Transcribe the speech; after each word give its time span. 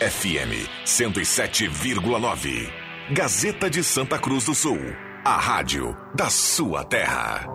FM 0.00 0.66
107,9. 0.86 2.72
Gazeta 3.12 3.68
de 3.68 3.84
Santa 3.84 4.18
Cruz 4.18 4.46
do 4.46 4.54
Sul. 4.54 4.78
A 5.22 5.36
rádio 5.36 5.94
da 6.14 6.30
sua 6.30 6.82
terra. 6.84 7.46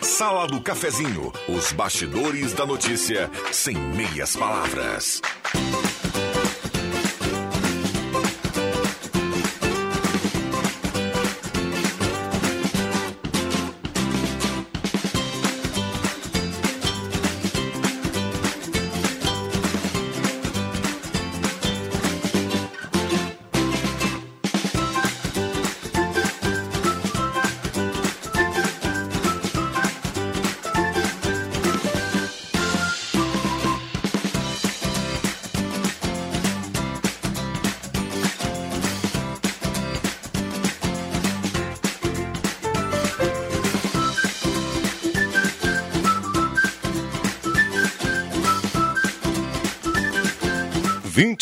Sala 0.00 0.46
do 0.46 0.62
Cafezinho. 0.62 1.30
Os 1.46 1.72
bastidores 1.72 2.54
da 2.54 2.64
notícia 2.64 3.30
sem 3.52 3.76
meias 3.76 4.34
palavras. 4.34 5.20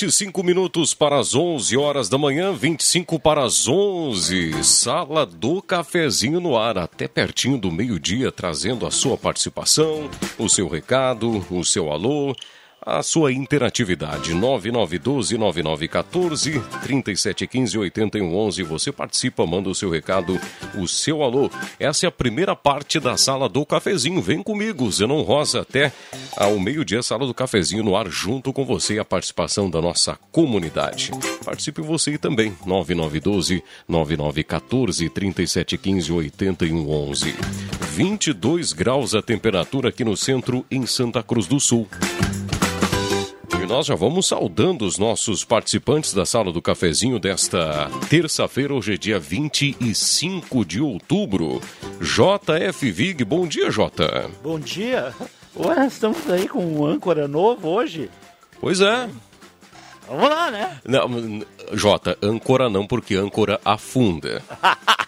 25 0.00 0.42
minutos 0.42 0.94
para 0.94 1.18
as 1.18 1.34
11 1.34 1.76
horas 1.76 2.08
da 2.08 2.16
manhã, 2.16 2.54
25 2.54 3.20
para 3.20 3.44
as 3.44 3.68
11. 3.68 4.64
Sala 4.64 5.26
do 5.26 5.60
Cafezinho 5.60 6.40
no 6.40 6.56
ar, 6.56 6.78
até 6.78 7.06
pertinho 7.06 7.58
do 7.58 7.70
meio-dia, 7.70 8.32
trazendo 8.32 8.86
a 8.86 8.90
sua 8.90 9.18
participação, 9.18 10.08
o 10.38 10.48
seu 10.48 10.68
recado, 10.68 11.44
o 11.50 11.62
seu 11.62 11.92
alô 11.92 12.34
a 12.84 13.02
sua 13.02 13.32
interatividade. 13.32 14.34
9912-9914, 14.34 16.62
3715-8111. 16.86 18.62
Você 18.64 18.92
participa, 18.92 19.46
manda 19.46 19.68
o 19.68 19.74
seu 19.74 19.90
recado, 19.90 20.40
o 20.74 20.88
seu 20.88 21.22
alô. 21.22 21.50
Essa 21.78 22.06
é 22.06 22.08
a 22.08 22.12
primeira 22.12 22.56
parte 22.56 22.98
da 22.98 23.14
Sala 23.16 23.48
do 23.48 23.64
Cafezinho. 23.66 24.22
Vem 24.22 24.42
comigo, 24.42 24.90
Zenon 24.90 25.22
Rosa, 25.22 25.60
até 25.60 25.92
ao 26.36 26.58
meio-dia, 26.58 27.02
Sala 27.02 27.26
do 27.26 27.34
Cafezinho 27.34 27.84
no 27.84 27.96
ar, 27.96 28.08
junto 28.08 28.52
com 28.52 28.64
você, 28.64 28.98
a 28.98 29.04
participação 29.04 29.70
da 29.70 29.80
nossa 29.80 30.18
comunidade. 30.32 31.12
Participe 31.44 31.80
você 31.82 32.18
também, 32.18 32.52
9912-9914, 32.66 35.08
3715-8111. 35.10 37.34
22 37.92 38.72
graus 38.72 39.14
a 39.14 39.22
temperatura 39.22 39.90
aqui 39.90 40.02
no 40.04 40.16
centro, 40.16 40.64
em 40.70 40.86
Santa 40.86 41.22
Cruz 41.22 41.46
do 41.46 41.60
Sul 41.60 41.86
nós 43.70 43.86
já 43.86 43.94
vamos 43.94 44.26
saudando 44.26 44.84
os 44.84 44.98
nossos 44.98 45.44
participantes 45.44 46.12
da 46.12 46.26
sala 46.26 46.52
do 46.52 46.60
cafezinho 46.60 47.20
desta 47.20 47.88
terça-feira, 48.08 48.74
hoje 48.74 48.94
é 48.94 48.96
dia 48.96 49.16
25 49.20 50.64
de 50.64 50.80
outubro. 50.80 51.60
JF 52.00 52.90
Vig, 52.90 53.24
bom 53.24 53.46
dia, 53.46 53.70
Jota. 53.70 54.28
Bom 54.42 54.58
dia. 54.58 55.14
Ué, 55.56 55.86
estamos 55.86 56.28
aí 56.28 56.48
com 56.48 56.64
um 56.66 56.84
âncora 56.84 57.28
novo 57.28 57.68
hoje. 57.68 58.10
Pois 58.60 58.80
é. 58.80 59.08
Vamos 60.08 60.28
lá, 60.28 60.50
né? 60.50 60.76
Não, 60.84 61.40
Jota, 61.72 62.18
âncora 62.20 62.68
não, 62.68 62.88
porque 62.88 63.14
âncora 63.14 63.60
afunda. 63.64 64.42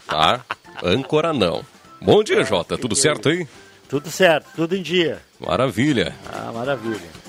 tá? 0.07 0.41
Âncora 0.85 1.33
não. 1.33 1.65
Bom 2.01 2.23
dia, 2.23 2.45
Jota. 2.45 2.79
Tudo 2.79 2.95
certo 2.95 3.29
aí? 3.29 3.45
Tudo 3.89 4.09
certo, 4.09 4.47
tudo 4.55 4.77
em 4.77 4.83
dia. 4.83 5.21
Maravilha. 5.41 6.15
Ah, 6.33 6.53
maravilha. 6.53 7.22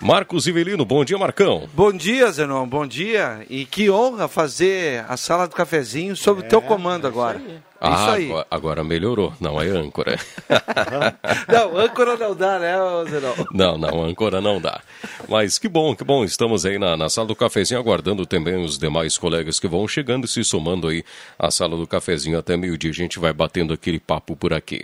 Marcos 0.00 0.46
Ivelino, 0.46 0.84
bom 0.84 1.04
dia, 1.04 1.18
Marcão. 1.18 1.68
Bom 1.74 1.92
dia, 1.92 2.30
Zenon, 2.30 2.68
bom 2.68 2.86
dia. 2.86 3.44
E 3.50 3.64
que 3.64 3.90
honra 3.90 4.28
fazer 4.28 5.04
a 5.08 5.16
sala 5.16 5.48
do 5.48 5.56
cafezinho 5.56 6.14
sob 6.14 6.40
o 6.40 6.42
teu 6.44 6.60
é, 6.60 6.62
comando 6.62 7.06
é 7.06 7.10
agora. 7.10 7.38
Isso 7.38 7.62
ah, 7.80 7.94
isso 7.94 8.10
aí. 8.10 8.26
Agora, 8.26 8.46
agora, 8.50 8.84
melhorou, 8.84 9.32
não 9.40 9.60
é 9.60 9.66
âncora. 9.66 10.16
não, 11.48 11.76
âncora 11.76 12.16
não 12.16 12.34
dá, 12.34 12.60
né, 12.60 12.74
Zenon? 13.10 13.34
Não, 13.52 13.76
não, 13.76 14.04
âncora 14.04 14.40
não 14.40 14.60
dá. 14.60 14.80
Mas 15.28 15.58
que 15.58 15.68
bom, 15.68 15.96
que 15.96 16.04
bom, 16.04 16.24
estamos 16.24 16.64
aí 16.64 16.78
na, 16.78 16.96
na 16.96 17.08
sala 17.08 17.26
do 17.26 17.36
cafezinho 17.36 17.80
aguardando 17.80 18.24
também 18.24 18.54
os 18.54 18.78
demais 18.78 19.18
colegas 19.18 19.58
que 19.58 19.66
vão 19.66 19.86
chegando 19.88 20.26
e 20.26 20.28
se 20.28 20.44
somando 20.44 20.88
aí 20.88 21.04
à 21.36 21.50
sala 21.50 21.76
do 21.76 21.86
cafezinho 21.88 22.38
até 22.38 22.56
meio-dia. 22.56 22.92
A 22.92 22.94
gente 22.94 23.18
vai 23.18 23.32
batendo 23.32 23.74
aquele 23.74 23.98
papo 23.98 24.36
por 24.36 24.52
aqui. 24.52 24.82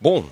Bom, 0.00 0.26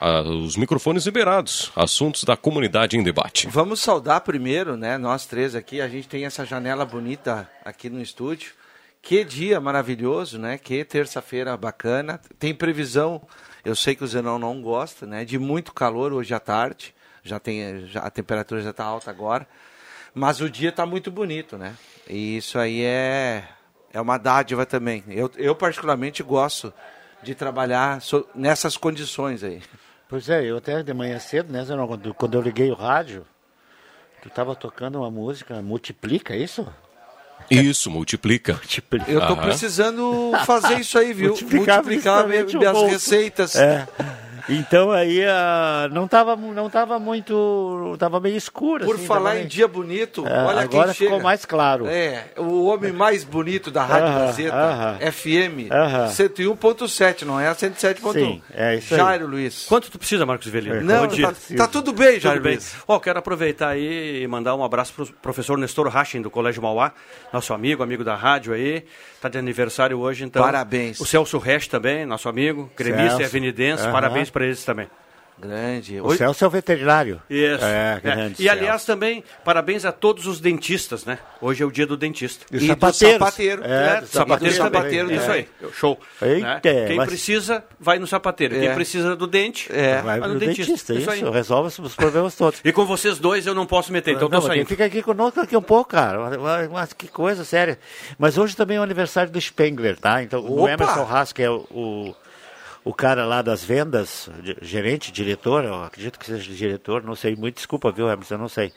ah, 0.00 0.22
os 0.22 0.56
microfones 0.56 1.06
liberados, 1.06 1.72
assuntos 1.76 2.24
da 2.24 2.36
comunidade 2.36 2.96
em 2.96 3.02
debate. 3.02 3.48
Vamos 3.48 3.80
saudar 3.80 4.20
primeiro, 4.20 4.76
né? 4.76 4.98
Nós 4.98 5.26
três 5.26 5.54
aqui, 5.54 5.80
a 5.80 5.88
gente 5.88 6.08
tem 6.08 6.24
essa 6.24 6.44
janela 6.44 6.84
bonita 6.84 7.48
aqui 7.64 7.88
no 7.88 8.00
estúdio. 8.00 8.52
Que 9.00 9.22
dia 9.22 9.60
maravilhoso, 9.60 10.38
né? 10.38 10.56
Que 10.56 10.82
terça-feira 10.82 11.54
bacana. 11.58 12.18
Tem 12.38 12.54
previsão, 12.54 13.20
eu 13.62 13.76
sei 13.76 13.94
que 13.94 14.02
o 14.02 14.06
Zenão 14.06 14.38
não 14.38 14.62
gosta, 14.62 15.06
né? 15.06 15.24
De 15.26 15.38
muito 15.38 15.74
calor 15.74 16.12
hoje 16.12 16.32
à 16.32 16.40
tarde. 16.40 16.94
Já 17.22 17.38
tem, 17.38 17.86
já, 17.86 18.00
a 18.00 18.10
temperatura 18.10 18.62
já 18.62 18.70
está 18.70 18.84
alta 18.84 19.10
agora. 19.10 19.46
Mas 20.14 20.40
o 20.40 20.48
dia 20.48 20.70
está 20.70 20.86
muito 20.86 21.10
bonito, 21.10 21.58
né? 21.58 21.76
E 22.08 22.38
isso 22.38 22.58
aí 22.58 22.82
é, 22.82 23.44
é 23.92 24.00
uma 24.00 24.16
dádiva 24.16 24.64
também. 24.64 25.04
Eu, 25.08 25.30
eu 25.36 25.54
particularmente 25.54 26.22
gosto 26.22 26.72
de 27.22 27.34
trabalhar 27.34 28.00
so, 28.00 28.26
nessas 28.34 28.76
condições 28.76 29.42
aí. 29.42 29.60
Pois 30.08 30.28
é, 30.28 30.44
eu 30.44 30.58
até 30.58 30.82
de 30.82 30.92
manhã 30.94 31.18
cedo, 31.18 31.52
né, 31.52 31.64
quando, 31.86 32.14
quando 32.14 32.34
eu 32.34 32.40
liguei 32.40 32.70
o 32.70 32.74
rádio, 32.74 33.26
tu 34.22 34.28
estava 34.28 34.54
tocando 34.54 34.98
uma 34.98 35.10
música, 35.10 35.60
multiplica, 35.62 36.34
é 36.34 36.38
isso? 36.38 36.66
Isso, 37.50 37.90
multiplica. 37.90 38.54
multiplica. 38.54 39.10
Eu 39.10 39.20
estou 39.20 39.36
precisando 39.36 40.32
fazer 40.46 40.80
isso 40.80 40.98
aí, 40.98 41.12
viu? 41.12 41.30
Multiplicar, 41.44 41.84
multiplicar 41.84 42.26
minhas 42.26 42.82
receitas. 42.90 43.56
É. 43.56 43.86
Então 44.48 44.90
aí 44.90 45.20
uh, 45.20 45.88
não 45.92 46.04
estava 46.04 46.36
não 46.36 46.68
tava 46.68 46.98
muito. 46.98 47.92
estava 47.94 48.20
meio 48.20 48.36
escuro. 48.36 48.84
Por 48.84 48.96
assim, 48.96 49.06
falar 49.06 49.40
em 49.40 49.46
dia 49.46 49.66
bonito, 49.66 50.26
é, 50.26 50.44
olha 50.44 50.60
agora 50.62 50.94
quem 50.94 51.06
ficou 51.06 51.20
mais 51.20 51.44
claro. 51.44 51.86
É, 51.86 52.26
o 52.36 52.66
homem 52.66 52.92
mais 52.92 53.24
bonito 53.24 53.70
da 53.70 53.84
Rádio 53.84 54.08
uh 54.08 54.12
-huh, 54.12 54.26
Gazeta, 54.26 54.56
uh 54.56 55.00
-huh. 55.00 55.12
FM, 55.12 55.70
uh 55.70 56.08
-huh. 56.08 56.58
101.7, 56.58 57.22
não 57.22 57.40
é 57.40 57.48
a 57.48 57.54
107.1. 57.54 58.12
Sim, 58.12 58.42
é 58.52 58.76
isso 58.76 58.94
Jairo 58.94 59.26
Luiz. 59.26 59.66
Quanto 59.66 59.90
tu 59.90 59.98
precisa, 59.98 60.26
Marcos 60.26 60.46
Velino? 60.48 60.76
É. 60.76 60.80
Não, 60.80 61.08
tá, 61.08 61.32
tá, 61.56 61.66
tudo 61.66 61.92
bem, 61.92 62.20
Jairo 62.20 62.40
bem. 62.40 62.54
Luiz. 62.54 62.74
Ó, 62.86 62.96
oh, 62.96 63.00
quero 63.00 63.18
aproveitar 63.18 63.68
aí 63.68 64.22
e 64.22 64.26
mandar 64.26 64.54
um 64.54 64.64
abraço 64.64 64.92
para 64.92 65.04
o 65.04 65.06
professor 65.22 65.56
Nestor 65.56 65.88
Rachin, 65.88 66.20
do 66.20 66.30
Colégio 66.30 66.62
Mauá, 66.62 66.92
nosso 67.32 67.54
amigo, 67.54 67.82
amigo 67.82 68.04
da 68.04 68.14
rádio 68.14 68.52
aí. 68.52 68.84
Está 69.24 69.30
de 69.30 69.38
aniversário 69.38 69.98
hoje, 69.98 70.22
então. 70.22 70.42
Parabéns. 70.42 71.00
O 71.00 71.06
Celso 71.06 71.38
Rest 71.38 71.70
também, 71.70 72.04
nosso 72.04 72.28
amigo, 72.28 72.70
gremista 72.76 73.22
e 73.22 73.24
avenidense. 73.24 73.82
Parabéns 73.88 74.28
para 74.28 74.44
eles 74.44 74.62
também. 74.62 74.86
Grande. 75.38 76.00
O 76.00 76.14
Celso 76.14 76.44
é 76.44 76.46
o 76.46 76.50
veterinário. 76.50 77.20
Isso. 77.28 77.64
É, 77.64 78.00
grande 78.02 78.40
é. 78.40 78.44
E 78.44 78.48
aliás 78.48 78.84
também, 78.84 79.24
parabéns 79.44 79.84
a 79.84 79.90
todos 79.90 80.26
os 80.26 80.40
dentistas, 80.40 81.04
né? 81.04 81.18
Hoje 81.40 81.62
é 81.62 81.66
o 81.66 81.70
dia 81.70 81.86
do 81.86 81.96
dentista. 81.96 82.46
E, 82.52 82.56
e 82.56 82.66
sapateiro. 82.68 83.18
sapateiro. 83.18 83.64
É, 83.64 83.98
é, 84.02 84.06
sapateiro, 84.06 84.54
sapateiro 84.54 85.12
Isso 85.12 85.30
aí. 85.30 85.48
Show. 85.72 85.98
Eita, 86.22 86.46
né? 86.72 86.86
Quem 86.86 86.96
mas... 86.96 87.08
precisa, 87.08 87.64
vai 87.80 87.98
no 87.98 88.06
sapateiro. 88.06 88.54
Quem 88.54 88.68
é. 88.68 88.74
precisa 88.74 89.16
do 89.16 89.26
dente, 89.26 89.68
é. 89.72 90.00
vai, 90.02 90.20
vai 90.20 90.28
no 90.28 90.38
dentista. 90.38 90.66
dentista. 90.66 90.94
Isso, 90.94 91.12
isso 91.12 91.30
resolve 91.30 91.82
os 91.82 91.94
problemas 91.94 92.36
todos. 92.36 92.60
e 92.64 92.72
com 92.72 92.84
vocês 92.86 93.18
dois 93.18 93.46
eu 93.46 93.54
não 93.54 93.66
posso 93.66 93.92
meter, 93.92 94.14
então 94.14 94.28
não, 94.28 94.40
tô 94.40 94.46
saindo. 94.46 94.66
Fica 94.66 94.84
aqui 94.84 95.02
conosco 95.02 95.40
aqui 95.40 95.56
um 95.56 95.62
pouco, 95.62 95.90
cara. 95.90 96.18
Mas 96.70 96.92
que 96.92 97.08
coisa 97.08 97.44
séria. 97.44 97.78
Mas 98.18 98.38
hoje 98.38 98.56
também 98.56 98.76
é 98.76 98.80
o 98.80 98.84
aniversário 98.84 99.32
do 99.32 99.40
Spengler, 99.40 99.98
tá? 99.98 100.22
Então 100.22 100.40
Opa! 100.40 100.62
o 100.62 100.68
Emerson 100.68 101.06
Haas, 101.10 101.32
que 101.32 101.42
é 101.42 101.50
o 101.50 102.14
o 102.84 102.92
cara 102.92 103.24
lá 103.24 103.40
das 103.40 103.64
vendas, 103.64 104.28
gerente, 104.60 105.10
diretor, 105.10 105.64
eu 105.64 105.82
acredito 105.82 106.18
que 106.18 106.26
seja 106.26 106.52
diretor, 106.52 107.02
não 107.02 107.16
sei 107.16 107.34
muito, 107.34 107.56
desculpa, 107.56 107.90
viu, 107.90 108.10
Emerson, 108.10 108.34
eu 108.34 108.38
não 108.38 108.48
sei. 108.48 108.72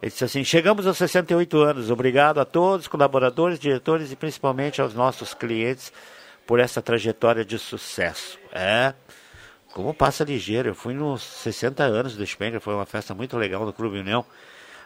Ele 0.00 0.10
disse 0.10 0.24
assim: 0.24 0.42
chegamos 0.42 0.86
aos 0.86 0.96
68 0.96 1.58
anos, 1.58 1.90
obrigado 1.90 2.40
a 2.40 2.44
todos, 2.44 2.88
colaboradores, 2.88 3.58
diretores 3.58 4.10
e 4.10 4.16
principalmente 4.16 4.80
aos 4.80 4.94
nossos 4.94 5.34
clientes 5.34 5.92
por 6.46 6.58
essa 6.58 6.80
trajetória 6.80 7.44
de 7.44 7.58
sucesso. 7.58 8.38
É, 8.50 8.94
como 9.72 9.92
passa 9.92 10.24
ligeiro, 10.24 10.70
eu 10.70 10.74
fui 10.74 10.94
nos 10.94 11.22
60 11.22 11.84
anos 11.84 12.16
do 12.16 12.26
Spengler, 12.26 12.60
foi 12.60 12.74
uma 12.74 12.86
festa 12.86 13.14
muito 13.14 13.36
legal 13.36 13.64
no 13.66 13.72
Clube 13.72 13.98
União, 13.98 14.24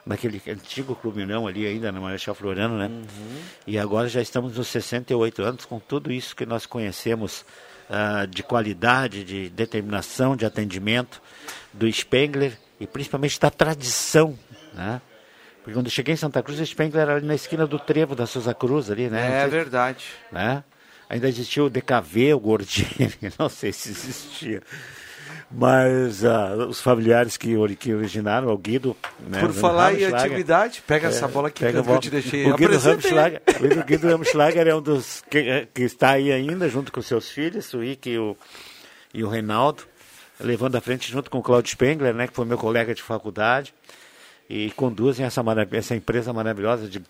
naquele 0.04 0.42
antigo 0.48 0.94
Clube 0.96 1.22
União 1.22 1.46
ali 1.46 1.66
ainda, 1.66 1.90
na 1.90 2.00
Marechal 2.00 2.34
Floriano, 2.34 2.76
né? 2.76 2.86
Uhum. 2.88 3.42
E 3.66 3.78
agora 3.78 4.08
já 4.08 4.20
estamos 4.20 4.56
nos 4.56 4.68
68 4.68 5.42
anos, 5.42 5.64
com 5.64 5.78
tudo 5.78 6.12
isso 6.12 6.34
que 6.36 6.44
nós 6.44 6.66
conhecemos 6.66 7.44
uh, 7.90 8.26
de 8.26 8.42
qualidade, 8.42 9.24
de 9.24 9.48
determinação, 9.50 10.36
de 10.36 10.44
atendimento 10.44 11.20
do 11.72 11.90
Spengler 11.90 12.58
e 12.80 12.86
principalmente 12.86 13.38
da 13.40 13.50
tradição, 13.50 14.38
né? 14.74 15.00
Porque 15.66 15.76
quando 15.76 15.86
eu 15.86 15.92
cheguei 15.92 16.14
em 16.14 16.16
Santa 16.16 16.42
Cruz, 16.42 16.60
o 16.60 16.64
Spengler 16.64 17.02
era 17.02 17.16
ali 17.16 17.26
na 17.26 17.34
esquina 17.34 17.66
do 17.66 17.78
Trevo 17.78 18.14
da 18.14 18.24
Souza 18.24 18.54
Cruz 18.54 18.88
ali, 18.88 19.10
né? 19.10 19.42
É 19.42 19.48
verdade. 19.48 20.06
Né? 20.30 20.62
Ainda 21.08 21.28
existia 21.28 21.64
o 21.64 21.70
DKV, 21.70 22.34
o 22.34 22.40
Gordini, 22.40 23.12
não 23.36 23.48
sei 23.48 23.72
se 23.72 23.90
existia. 23.90 24.62
Mas 25.50 26.24
uh, 26.24 26.66
os 26.68 26.80
familiares 26.80 27.36
que, 27.36 27.54
que 27.76 27.94
originaram, 27.94 28.48
o 28.48 28.58
Guido. 28.58 28.96
Né, 29.20 29.40
Por 29.40 29.52
falar 29.52 29.94
em 29.94 30.04
antiguidade, 30.04 30.82
pega 30.86 31.06
é, 31.06 31.10
essa 31.10 31.28
bola 31.28 31.48
aqui 31.48 31.60
pega 31.60 31.82
que 31.82 31.88
eu 31.88 32.00
te 32.00 32.10
deixei. 32.10 32.50
O 32.50 32.56
Guido 32.56 32.76
Ramschlager, 32.76 33.42
o 33.80 33.84
Guido 33.84 34.08
Ramschlager 34.08 34.66
é 34.66 34.74
um 34.74 34.82
dos 34.82 35.22
que, 35.30 35.38
é, 35.38 35.68
que, 35.72 35.82
está 35.82 36.10
aí 36.10 36.32
ainda, 36.32 36.68
junto 36.68 36.90
com 36.90 37.00
seus 37.00 37.30
filhos, 37.30 37.72
o 37.74 37.82
Ike 37.82 38.10
e 38.10 38.18
o, 38.18 38.36
e 39.14 39.22
o 39.22 39.28
Reinaldo, 39.28 39.84
levando 40.40 40.74
à 40.74 40.80
frente 40.80 41.10
junto 41.10 41.30
com 41.30 41.38
o 41.38 41.42
Claudio 41.42 41.70
Spengler, 41.70 42.12
né, 42.12 42.26
que 42.26 42.34
foi 42.34 42.44
meu 42.44 42.58
colega 42.58 42.92
de 42.92 43.02
faculdade 43.02 43.72
e 44.48 44.70
conduzem 44.72 45.26
essa, 45.26 45.42
essa 45.72 45.94
empresa 45.94 46.32
maravilhosa 46.32 46.88
de 46.88 47.02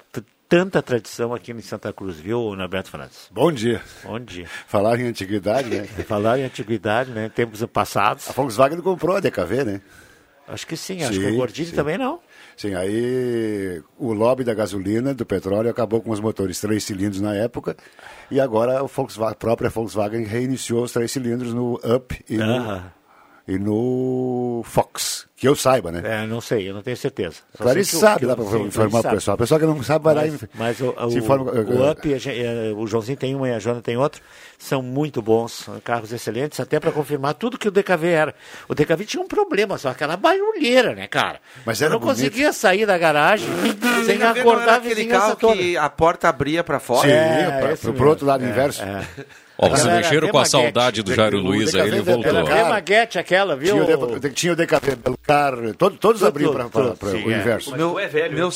tanta 0.48 0.82
tradição 0.82 1.34
aqui 1.34 1.52
em 1.52 1.60
Santa 1.60 1.93
Cruz, 1.93 2.16
viu, 2.19 2.54
Norberto 2.54 2.90
Fernandes? 2.90 3.28
Bom 3.31 3.50
dia. 3.52 3.82
Bom 4.04 4.19
dia. 4.19 4.46
Falar 4.66 4.98
em 5.00 5.08
antiguidade, 5.08 5.69
né? 5.69 5.84
Falar 6.06 6.38
em 6.38 6.44
antiguidade, 6.44 7.10
né? 7.10 7.28
Tempos 7.28 7.64
passados. 7.66 8.28
A 8.28 8.32
Volkswagen 8.32 8.81
comprou 8.81 9.16
a 9.16 9.20
DKV, 9.20 9.64
né? 9.64 9.81
Acho 10.48 10.66
que 10.66 10.76
sim, 10.76 11.02
acho 11.02 11.14
sim, 11.14 11.20
que 11.20 11.26
o 11.26 11.37
Gordini 11.37 11.69
sim. 11.69 11.75
também 11.75 11.98
não. 11.98 12.20
Sim, 12.56 12.75
aí 12.75 13.82
o 13.98 14.12
lobby 14.12 14.44
da 14.44 14.54
gasolina, 14.54 15.12
do 15.12 15.26
petróleo, 15.26 15.69
acabou 15.69 16.00
com 16.00 16.10
os 16.10 16.20
motores 16.20 16.60
três 16.60 16.84
cilindros 16.84 17.20
na 17.20 17.34
época 17.34 17.76
e 18.31 18.40
agora 18.40 18.81
a, 18.81 19.34
própria 19.34 19.69
Volkswagen 19.69 20.25
reiniciou 20.25 20.84
os 20.84 20.93
três 20.93 21.10
cilindros 21.10 21.52
no 21.52 21.75
Up 21.84 22.25
e 22.28 22.37
no, 22.37 22.82
e 23.48 23.58
no 23.58 24.62
Fox, 24.64 25.15
que 25.36 25.46
eu 25.46 25.54
saiba, 25.54 25.92
né? 25.92 26.00
É, 26.02 26.26
não 26.26 26.40
sei, 26.40 26.70
eu 26.70 26.72
não 26.72 26.80
tenho 26.80 26.96
certeza. 26.96 27.36
Só 27.54 27.64
Clarice 27.64 27.96
sabe, 27.96 28.24
dá 28.24 28.34
para 28.34 28.58
informar 28.58 29.00
o 29.00 29.10
pessoal. 29.10 29.34
A 29.34 29.38
pessoa 29.38 29.60
que 29.60 29.66
não 29.66 29.82
sabe 29.82 30.02
vai 30.02 30.14
mas, 30.14 30.32
lá 30.32 30.38
e 30.38 30.58
Mas 30.58 30.80
o, 30.80 30.94
o, 30.98 31.12
informa, 31.12 31.52
o 31.52 31.90
Up, 31.90 32.08
a, 32.14 32.74
o 32.74 32.86
Joãozinho 32.86 33.18
tem 33.18 33.36
um 33.36 33.46
e 33.46 33.52
a 33.52 33.58
Jona 33.58 33.82
tem 33.82 33.98
outro, 33.98 34.22
são 34.58 34.80
muito 34.80 35.20
bons, 35.20 35.68
carros 35.84 36.10
excelentes, 36.10 36.58
até 36.58 36.80
para 36.80 36.90
confirmar 36.90 37.34
tudo 37.34 37.58
que 37.58 37.68
o 37.68 37.70
DKV 37.70 38.06
era. 38.06 38.34
O 38.66 38.74
DKV 38.74 39.04
tinha 39.04 39.22
um 39.22 39.28
problema, 39.28 39.76
só 39.76 39.90
aquela 39.90 40.16
barulheira, 40.16 40.94
né, 40.94 41.06
cara? 41.06 41.38
Mas 41.66 41.82
era 41.82 41.90
eu 41.90 41.92
não 41.92 42.00
bonito. 42.00 42.16
conseguia 42.16 42.50
sair 42.54 42.86
da 42.86 42.96
garagem 42.96 43.48
sem 44.06 44.22
acordar 44.22 44.76
aquele 44.76 45.04
carro 45.04 45.36
toda. 45.36 45.54
que 45.54 45.76
a 45.76 45.90
porta 45.90 46.30
abria 46.30 46.64
para 46.64 46.80
fora. 46.80 47.06
Sim, 47.06 47.12
é, 47.12 47.76
para 47.92 48.06
o 48.06 48.08
outro 48.08 48.24
lado 48.24 48.42
é, 48.42 48.48
inverso. 48.48 48.82
É. 48.82 49.06
Ó, 49.58 49.69
vocês 49.70 49.87
mexeram 49.87 50.29
com 50.29 50.38
a 50.38 50.44
saudade 50.44 51.03
do 51.03 51.14
Jairo 51.14 51.38
Luiz, 51.38 51.75
aí 51.75 51.88
ele 51.88 52.03
voltou. 52.03 52.31
Era 52.31 52.67
a 52.67 52.69
maguete 52.69 53.19
aquela, 53.19 53.56
viu? 53.56 53.76
Tinha 54.35 54.53
o 54.53 54.56
DKV 54.56 54.97
Belcar, 54.97 55.55
todos, 55.79 55.99
todos 55.99 56.23
abriam 56.23 56.53
para 56.53 56.67
o 56.67 57.31
é. 57.31 57.38
inverso. 57.38 57.73
O 57.73 57.76
meu 57.76 57.99
é 57.99 58.06
velho, 58.06 58.35
meu, 58.35 58.50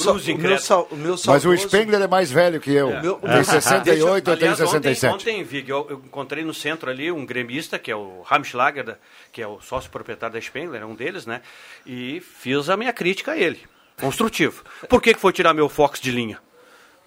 Mas 1.26 1.44
o 1.44 1.56
Spengler 1.56 2.02
é 2.02 2.06
mais 2.06 2.30
velho 2.30 2.60
que 2.60 2.70
eu. 2.70 2.90
É. 2.90 3.02
Meu, 3.02 3.14
tem 3.16 3.44
68, 3.44 4.30
eu 4.30 4.36
tenho 4.36 4.56
67. 4.56 5.14
Ontem, 5.14 5.42
Vig, 5.42 5.68
eu, 5.70 5.86
eu 5.88 6.02
encontrei 6.04 6.44
no 6.44 6.52
centro 6.52 6.90
ali 6.90 7.10
um 7.10 7.24
gremista, 7.24 7.78
que 7.78 7.90
é 7.90 7.96
o 7.96 8.22
Ramschlager, 8.22 8.96
que 9.32 9.40
é 9.40 9.46
o 9.46 9.60
sócio 9.60 9.90
proprietário 9.90 10.34
da 10.34 10.40
Spengler, 10.40 10.82
é 10.82 10.86
um 10.86 10.94
deles, 10.94 11.24
né? 11.24 11.40
E 11.86 12.20
fiz 12.20 12.68
a 12.68 12.76
minha 12.76 12.92
crítica 12.92 13.32
a 13.32 13.38
ele, 13.38 13.60
construtivo. 13.98 14.62
Por 14.88 15.00
que, 15.00 15.14
que 15.14 15.20
foi 15.20 15.32
tirar 15.32 15.54
meu 15.54 15.68
Fox 15.68 15.98
de 16.00 16.10
linha? 16.10 16.38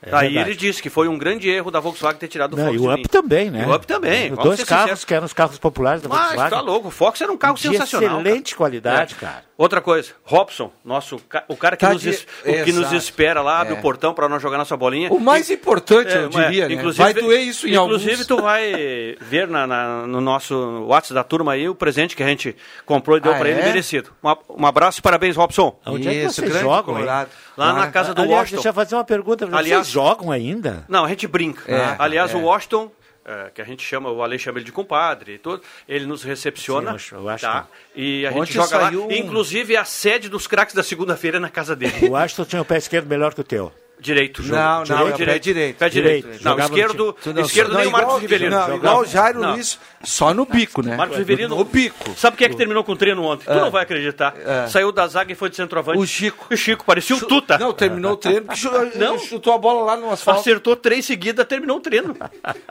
É 0.05 0.13
Aí 0.13 0.37
ele 0.37 0.53
disse 0.53 0.81
que 0.81 0.89
foi 0.89 1.07
um 1.07 1.17
grande 1.17 1.49
erro 1.49 1.71
da 1.71 1.79
Volkswagen 1.79 2.19
ter 2.19 2.27
tirado 2.27 2.55
o 2.55 2.57
Fox. 2.57 2.73
E 2.73 2.77
o 2.77 2.93
Up 2.93 3.07
também, 3.07 3.49
né? 3.49 3.65
O 3.65 3.73
Up 3.73 3.87
também. 3.87 4.33
Dois 4.35 4.63
carros 4.63 4.89
sincero. 4.91 5.07
que 5.07 5.13
eram 5.13 5.25
os 5.25 5.33
carros 5.33 5.57
populares 5.57 6.01
da 6.01 6.09
Volkswagen. 6.09 6.37
Mas 6.39 6.49
tá 6.49 6.59
louco, 6.59 6.89
o 6.89 6.91
Fox 6.91 7.21
era 7.21 7.31
um 7.31 7.37
carro 7.37 7.55
de 7.55 7.61
sensacional. 7.61 8.19
excelente 8.19 8.51
cara. 8.51 8.57
qualidade, 8.57 9.15
é. 9.15 9.17
cara. 9.17 9.43
Outra 9.55 9.81
coisa, 9.81 10.13
Robson, 10.23 10.71
nosso, 10.83 11.21
o 11.47 11.55
cara 11.55 11.77
que, 11.77 11.85
tá 11.85 11.93
nos, 11.93 12.01
de... 12.01 12.25
o 12.43 12.65
que 12.65 12.73
nos 12.73 12.91
espera 12.91 13.39
lá, 13.39 13.61
abre 13.61 13.75
é. 13.75 13.77
o 13.77 13.81
portão 13.81 14.11
para 14.11 14.27
nós 14.27 14.41
jogar 14.41 14.57
nossa 14.57 14.75
bolinha. 14.75 15.11
O 15.13 15.19
mais 15.19 15.49
e... 15.49 15.53
importante, 15.53 16.11
eu 16.11 16.25
é, 16.25 16.27
diria, 16.27 16.67
né? 16.67 16.91
Vai 16.93 17.13
doer 17.13 17.41
isso 17.41 17.67
em 17.67 17.75
Inclusive, 17.75 18.11
alguns... 18.13 18.25
tu 18.27 18.41
vai 18.41 19.15
ver 19.21 19.47
na, 19.47 19.67
na, 19.67 20.07
no 20.07 20.19
nosso 20.19 20.55
WhatsApp 20.87 21.13
da 21.13 21.23
turma 21.23 21.53
aí 21.53 21.69
o 21.69 21.75
presente 21.75 22.15
que 22.15 22.23
a 22.23 22.27
gente 22.27 22.55
comprou 22.83 23.17
e 23.17 23.19
deu 23.19 23.31
ah, 23.31 23.37
para 23.37 23.47
ele 23.47 23.61
é? 23.61 23.65
merecido. 23.65 24.09
Um, 24.23 24.63
um, 24.63 24.65
abraço 24.65 24.99
e 24.99 25.01
parabéns, 25.03 25.35
Robson. 25.35 25.79
Onde 25.85 26.07
é 26.07 26.11
que 26.13 26.29
vocês 26.29 26.59
jogam? 26.59 26.97
Lá 27.03 27.27
na 27.73 27.91
casa 27.91 28.11
do 28.11 28.23
Aliás, 28.23 28.39
Washington. 28.39 28.55
Deixa 28.55 28.69
eu 28.69 28.73
fazer 28.73 28.95
uma 28.95 29.03
pergunta. 29.03 29.45
Aliás, 29.51 29.85
vocês 29.85 29.93
jogam 29.93 30.31
ainda? 30.31 30.83
Não, 30.89 31.05
a 31.05 31.09
gente 31.09 31.27
brinca. 31.27 31.71
É, 31.71 31.95
Aliás, 31.99 32.33
o 32.33 32.39
Washington 32.39 32.91
é, 33.25 33.51
que 33.53 33.61
a 33.61 33.65
gente 33.65 33.83
chama, 33.83 34.09
o 34.11 34.21
Ale 34.23 34.37
chama 34.37 34.59
ele 34.59 34.65
de 34.65 34.71
compadre, 34.71 35.33
e 35.33 35.37
tudo, 35.37 35.61
ele 35.87 36.05
nos 36.05 36.23
recepciona. 36.23 36.97
Sim, 36.97 37.15
eu 37.15 37.29
acho 37.29 37.45
tá? 37.45 37.67
E 37.95 38.25
a 38.25 38.31
gente 38.31 38.53
joga 38.53 38.77
lá. 38.77 38.89
Um... 38.89 39.11
Inclusive, 39.11 39.77
a 39.77 39.85
sede 39.85 40.29
dos 40.29 40.47
craques 40.47 40.75
da 40.75 40.83
segunda-feira 40.83 41.37
é 41.37 41.39
na 41.39 41.49
casa 41.49 41.75
dele. 41.75 42.09
O 42.09 42.15
Ashton 42.15 42.45
tinha 42.45 42.61
o 42.61 42.65
pé 42.65 42.77
esquerdo 42.77 43.07
melhor 43.07 43.33
que 43.33 43.41
o 43.41 43.43
teu. 43.43 43.71
Direito, 43.99 44.43
jogo. 44.43 44.59
Não, 44.59 44.83
não, 44.83 44.83
direito, 44.83 45.17
direito. 45.17 45.43
direito. 45.43 45.77
Pé 45.77 45.89
direito. 45.89 46.23
direito. 46.23 46.43
Não, 46.43 46.59
esquerdo, 46.59 47.17
não, 47.25 47.41
esquerdo 47.41 47.71
não, 47.71 47.79
nem 47.79 47.87
o 47.87 47.91
Marcos 47.91 48.19
Rivelino. 48.19 48.51
Não, 48.51 48.75
igual 48.75 48.99
o 48.99 49.05
Jairo 49.05 49.39
não. 49.39 49.53
Luiz, 49.53 49.79
só 50.03 50.33
no 50.33 50.45
bico, 50.45 50.81
né? 50.81 50.97
Marcos 50.97 51.17
Rivelino. 51.17 51.55
No 51.55 51.63
bico. 51.63 52.11
Sabe 52.17 52.37
quem 52.37 52.45
é 52.45 52.49
que 52.49 52.57
terminou 52.57 52.83
com 52.83 52.91
o 52.91 52.95
treino 52.95 53.23
ontem? 53.23 53.45
É. 53.47 53.53
Tu 53.53 53.59
não 53.59 53.71
vai 53.71 53.83
acreditar. 53.83 54.35
É. 54.37 54.67
Saiu 54.67 54.91
da 54.91 55.07
zaga 55.07 55.31
e 55.31 55.35
foi 55.35 55.49
de 55.49 55.55
centroavante. 55.55 55.97
O 55.97 56.05
Chico. 56.05 56.47
O 56.51 56.57
Chico, 56.57 56.83
parecia 56.83 57.15
o 57.15 57.19
Tuta. 57.19 57.57
Não, 57.57 57.71
terminou 57.73 58.13
o 58.13 58.17
treino 58.17 58.45
porque 58.45 58.67
não. 58.99 59.17
chutou 59.17 59.53
a 59.53 59.57
bola 59.57 59.83
lá 59.85 59.97
no 59.97 60.11
asfalto. 60.11 60.41
Acertou 60.41 60.75
três 60.75 61.05
seguidas, 61.05 61.45
terminou 61.45 61.77
o 61.77 61.79
treino. 61.79 62.15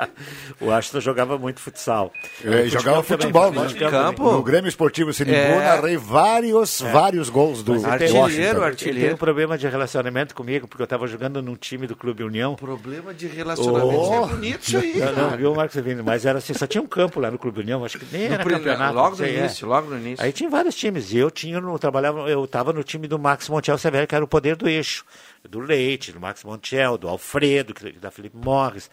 o 0.60 0.70
Ashton 0.70 1.00
jogava 1.00 1.38
muito 1.38 1.60
futsal. 1.60 2.12
É, 2.44 2.68
jogava 2.68 3.02
futebol, 3.02 3.50
né? 3.50 3.62
No 3.62 3.90
campo. 3.90 4.30
No 4.30 4.42
Grêmio 4.42 4.68
Esportivo 4.68 5.12
Sinimbu, 5.12 5.38
é. 5.38 5.58
narrei 5.58 5.96
vários, 5.96 6.82
é. 6.82 6.92
vários 6.92 7.30
gols 7.30 7.62
do 7.62 7.84
Artilheiro, 7.86 8.62
artilheiro. 8.62 9.00
Tem 9.00 9.14
um 9.14 9.16
problema 9.16 9.56
de 9.56 9.66
relacionamento 9.66 10.34
comigo, 10.34 10.68
porque 10.68 10.82
eu 10.82 10.84
estava 10.84 11.06
jogando 11.06 11.42
num 11.42 11.56
time 11.56 11.86
do 11.86 11.96
Clube 11.96 12.22
União. 12.22 12.54
Problema 12.56 13.14
de 13.14 13.26
relacionamento. 13.26 14.00
Oh. 14.00 14.24
É 14.24 14.28
bonito 14.28 14.62
isso 14.68 14.76
aí. 14.76 14.98
Não, 14.98 15.30
não 15.30 15.36
viu, 15.36 15.54
Marcos 15.54 15.76
Evino? 15.76 16.04
Mas 16.04 16.26
era 16.26 16.38
assim, 16.38 16.52
só 16.52 16.66
tinha 16.66 16.82
um 16.82 16.86
campo 16.86 17.21
lá 17.22 17.30
no 17.30 17.38
Clube 17.38 17.60
União, 17.60 17.84
acho 17.84 17.98
que 17.98 18.06
nem 18.12 18.28
no 18.28 18.34
era 18.34 18.44
campeonato. 18.44 18.94
Logo 18.94 19.16
no 19.16 19.24
é. 19.24 19.38
início, 19.38 19.64
é. 19.64 19.68
logo 19.68 19.90
no 19.90 19.98
início. 19.98 20.24
Aí 20.24 20.32
tinha 20.32 20.50
vários 20.50 20.74
times. 20.74 21.12
E 21.12 21.18
eu 21.18 21.30
tinha, 21.30 21.60
no, 21.60 21.78
trabalhava, 21.78 22.28
eu 22.28 22.44
estava 22.44 22.72
no 22.72 22.82
time 22.82 23.08
do 23.08 23.18
Max 23.18 23.48
Montiel 23.48 23.78
Severo, 23.78 24.06
que 24.06 24.14
era 24.14 24.24
o 24.24 24.28
poder 24.28 24.56
do 24.56 24.68
eixo. 24.68 25.04
Do 25.48 25.60
Leite, 25.60 26.12
do 26.12 26.20
Max 26.20 26.44
Montiel, 26.44 26.98
do 26.98 27.08
Alfredo, 27.08 27.74
da 28.00 28.10
Felipe 28.10 28.36
Morris. 28.36 28.90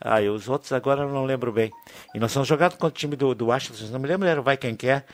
Ah, 0.00 0.22
e 0.22 0.28
os 0.28 0.48
outros 0.48 0.72
agora 0.72 1.02
eu 1.02 1.08
não 1.08 1.24
lembro 1.24 1.52
bem. 1.52 1.70
E 2.14 2.18
nós 2.18 2.32
fomos 2.32 2.48
jogados 2.48 2.76
contra 2.76 2.94
o 2.94 2.98
time 2.98 3.16
do, 3.16 3.34
do 3.34 3.46
Washington, 3.46 3.86
não 3.90 3.98
me 3.98 4.06
lembro, 4.06 4.28
era 4.28 4.40
o 4.40 4.42
Vai 4.42 4.56
Quem 4.56 4.76
Quer. 4.76 5.04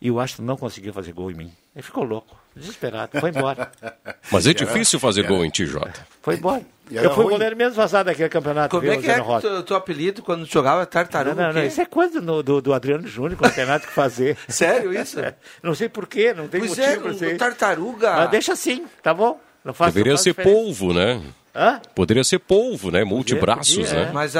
E 0.00 0.10
o 0.10 0.14
Washington 0.14 0.42
não 0.42 0.56
conseguiu 0.56 0.92
fazer 0.92 1.12
gol 1.12 1.30
em 1.30 1.34
mim. 1.34 1.52
Ele 1.74 1.82
ficou 1.82 2.04
louco, 2.04 2.36
desesperado, 2.54 3.18
foi 3.20 3.30
embora. 3.30 3.70
Mas 4.30 4.46
é 4.46 4.54
difícil 4.54 4.98
fazer 4.98 5.26
gol 5.26 5.44
em 5.44 5.50
TJ. 5.50 5.80
Foi 6.22 6.36
embora. 6.36 6.64
Eu 6.90 7.14
fui 7.14 7.24
o 7.24 7.28
goleiro 7.28 7.56
mesmo 7.56 7.74
vazado 7.74 8.06
daquele 8.06 8.28
campeonato. 8.28 8.68
Como 8.76 8.90
é 8.90 8.96
que 8.96 9.10
é 9.10 9.20
o 9.20 9.62
teu 9.62 9.76
apelido 9.76 10.22
quando 10.22 10.44
jogava 10.44 10.84
tartaruga? 10.84 11.34
Não, 11.34 11.48
não, 11.48 11.60
não, 11.60 11.66
isso 11.66 11.80
é 11.80 11.86
coisa 11.86 12.20
do, 12.20 12.42
do, 12.42 12.60
do 12.60 12.74
Adriano 12.74 13.06
Júnior, 13.06 13.38
quando 13.38 13.54
tem 13.54 13.64
nada 13.64 13.86
que 13.86 13.92
fazer. 13.92 14.36
Sério 14.48 14.92
isso? 14.98 15.18
não 15.62 15.74
sei 15.74 15.88
porquê, 15.88 16.34
não 16.34 16.46
tem 16.46 16.60
pois 16.60 16.76
motivo 16.76 16.88
é, 16.88 16.96
pra 16.96 17.14
ser. 17.14 17.36
tartaruga. 17.36 18.12
Mas 18.16 18.30
deixa 18.30 18.52
assim, 18.52 18.84
tá 19.02 19.14
bom? 19.14 19.40
Não 19.64 19.72
faz, 19.72 19.94
Deveria 19.94 20.12
não 20.12 20.18
ser 20.18 20.30
diferença. 20.30 20.54
polvo, 20.54 20.92
né? 20.92 21.22
Hã? 21.56 21.80
Poderia 21.94 22.24
ser 22.24 22.40
polvo, 22.40 22.90
né? 22.90 23.04
Multibraços, 23.04 23.92
né? 23.92 24.08
É. 24.08 24.12
Mas 24.12 24.34
uh, 24.34 24.38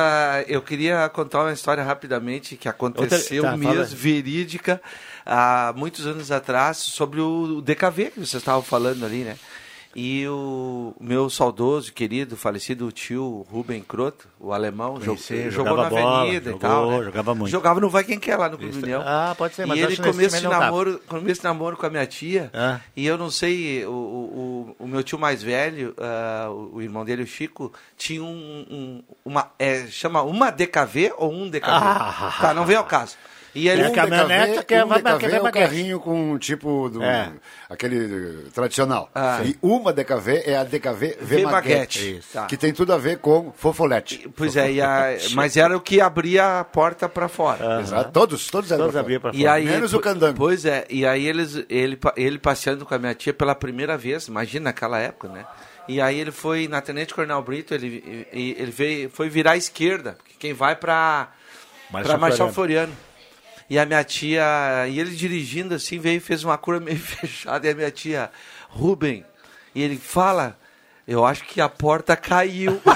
eu 0.49 0.61
queria 0.61 1.09
contar 1.09 1.43
uma 1.43 1.53
história 1.53 1.83
rapidamente 1.83 2.57
que 2.57 2.69
aconteceu 2.69 3.45
Outra... 3.45 3.51
tá, 3.53 3.57
mesmo, 3.57 3.97
verídica, 3.97 4.83
há 5.25 5.73
muitos 5.77 6.07
anos 6.07 6.33
atrás, 6.33 6.77
sobre 6.77 7.21
o 7.21 7.63
DKV 7.63 8.11
que 8.11 8.21
vocês 8.21 8.35
estavam 8.35 8.63
falando 8.63 9.07
ali, 9.07 9.19
né? 9.23 9.37
E 9.95 10.27
o 10.27 10.93
meu 11.01 11.31
saudoso, 11.31 11.93
querido, 11.93 12.37
falecido 12.37 12.91
tio 12.91 13.47
Ruben 13.51 13.81
Croto, 13.81 14.27
o 14.41 14.53
alemão, 14.53 14.99
Conheci, 14.99 15.51
jogou 15.51 15.77
na 15.77 15.89
bola, 15.89 16.23
Avenida 16.23 16.51
jogou, 16.51 16.59
e 16.59 16.61
tal. 16.61 16.91
Né? 16.91 17.05
Jogava 17.05 17.35
muito. 17.35 17.51
Jogava 17.51 17.81
no 17.81 17.89
Vai 17.89 18.03
Quem 18.03 18.19
Quer 18.19 18.37
lá 18.37 18.49
no 18.49 18.59
Clube 18.59 18.77
União. 18.77 19.03
Ah, 19.05 19.35
pode 19.39 19.55
ser, 19.55 19.67
mas 19.67 19.79
E 19.79 19.83
ele 19.83 19.97
começo 19.97 20.41
de, 20.41 20.49
namoro, 20.49 21.01
começo 21.07 21.41
de 21.41 21.45
namoro 21.45 21.77
com 21.77 21.87
a 21.87 21.91
minha 21.91 22.07
tia. 22.07 22.51
Ah. 22.53 22.81
E 22.97 23.07
eu 23.07 23.17
não 23.17 23.31
sei, 23.31 23.85
o, 23.87 23.91
o, 23.91 24.77
o, 24.81 24.87
meu 24.89 25.05
tio 25.05 25.19
mais 25.19 25.43
velho, 25.43 25.95
uh, 25.97 26.51
o, 26.51 26.77
o, 26.77 26.83
irmão 26.83 27.05
dele, 27.05 27.23
o 27.23 27.27
Chico, 27.27 27.73
tinha 27.97 28.23
um, 28.23 28.67
um 28.71 29.03
uma. 29.25 29.53
É, 29.59 29.87
chama 29.87 30.23
uma 30.23 30.51
DKV 30.51 31.15
ou 31.17 31.33
um 31.33 31.49
DKV? 31.49 31.71
Ah. 31.71 32.37
Tá, 32.41 32.55
não 32.55 32.65
vem 32.65 32.77
ao 32.77 32.85
caso. 32.85 33.17
E 33.55 33.69
ele, 33.69 33.87
um 33.87 33.93
caminhonete 33.93 34.59
DKV, 34.59 34.65
que 34.65 34.75
é, 34.75 34.85
um 34.85 34.89
DKV 34.89 35.33
é 35.33 35.43
um 35.43 35.51
carrinho 35.51 36.01
com 36.01 36.39
tipo 36.39 36.89
do, 36.89 37.03
é. 37.03 37.31
aquele 37.71 38.51
tradicional. 38.53 39.09
Ah. 39.15 39.41
E 39.45 39.57
uma 39.63 39.93
DKV 39.93 40.43
é 40.45 40.57
a 40.57 40.65
DKV 40.65 41.19
V-Maguete, 41.21 42.21
tá. 42.33 42.47
que 42.47 42.57
tem 42.57 42.73
tudo 42.73 42.93
a 42.93 42.99
ver 42.99 43.19
com 43.19 43.53
fofolete. 43.57 44.29
Pois 44.35 44.57
é, 44.57 44.81
a, 44.81 45.17
mas 45.35 45.57
era 45.57 45.77
o 45.77 45.81
que 45.81 46.01
abria 46.01 46.61
a 46.61 46.65
porta 46.65 47.09
para 47.09 47.29
fora. 47.29 47.81
Exato, 47.81 48.11
todos, 48.11 48.49
todos 48.49 48.71
eram 48.73 48.85
todos 48.85 48.97
abriam 48.97 49.21
para 49.21 49.33
fora. 49.33 49.43
E 49.43 49.47
aí, 49.47 49.65
Menos 49.65 49.95
o 49.95 50.01
candango. 50.01 50.37
Pois 50.37 50.65
é, 50.65 50.85
e 50.91 51.07
aí 51.07 51.27
eles, 51.27 51.65
ele, 51.69 51.99
ele 52.17 52.39
passeando 52.39 52.85
com 52.85 52.95
a 52.95 52.99
minha 52.99 53.15
tia 53.15 53.33
pela 53.33 53.55
primeira 53.55 53.97
vez, 53.97 54.27
imagina 54.27 54.65
naquela 54.65 54.99
época, 54.99 55.29
né? 55.29 55.47
E 55.87 56.01
aí 56.01 56.19
ele 56.19 56.33
foi 56.33 56.67
na 56.67 56.81
Tenente 56.81 57.15
Coronel 57.15 57.43
Brito, 57.43 57.75
ele, 57.75 58.27
ele 58.33 58.71
veio, 58.71 59.11
foi 59.11 59.29
virar 59.29 59.53
à 59.53 59.57
esquerda, 59.57 60.17
porque 60.19 60.35
quem 60.39 60.53
vai 60.53 60.75
para 60.75 61.29
Para 61.91 62.17
Marechal 62.17 62.53
Floriano. 62.53 62.93
E 63.69 63.79
a 63.79 63.87
minha 63.87 64.05
tia, 64.05 64.87
e 64.89 65.01
ele 65.01 65.15
dirigindo 65.15 65.75
assim, 65.75 65.99
veio 65.99 66.19
e 66.19 66.21
fez 66.21 66.45
uma 66.45 66.59
cura 66.59 66.79
meio 66.81 66.99
fechada. 67.01 67.67
E 67.67 67.71
a 67.71 67.75
minha 67.75 67.91
tia, 67.91 68.31
Rubem, 68.69 69.25
e 69.75 69.83
ele 69.83 69.97
fala, 69.97 70.59
eu 71.07 71.25
acho 71.25 71.45
que 71.45 71.61
a 71.61 71.69
porta 71.69 72.17
caiu. 72.17 72.81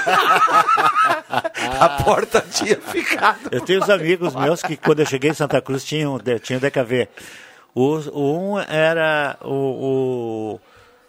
a 1.81 2.03
porta 2.05 2.41
tinha 2.41 2.77
ficado. 2.81 3.49
Eu 3.51 3.61
tenho 3.61 3.83
uns 3.83 3.91
amigos 3.91 4.35
meus 4.35 4.63
que 4.63 4.77
quando 4.77 5.01
eu 5.01 5.07
cheguei 5.07 5.31
em 5.31 5.35
Santa 5.35 5.61
Cruz 5.61 5.85
tinham, 5.85 6.19
tinham 6.43 6.61
DKV. 6.61 7.09
O, 7.75 7.99
um 8.13 8.59
era 8.59 9.37
o, 9.43 10.57
o, 10.57 10.61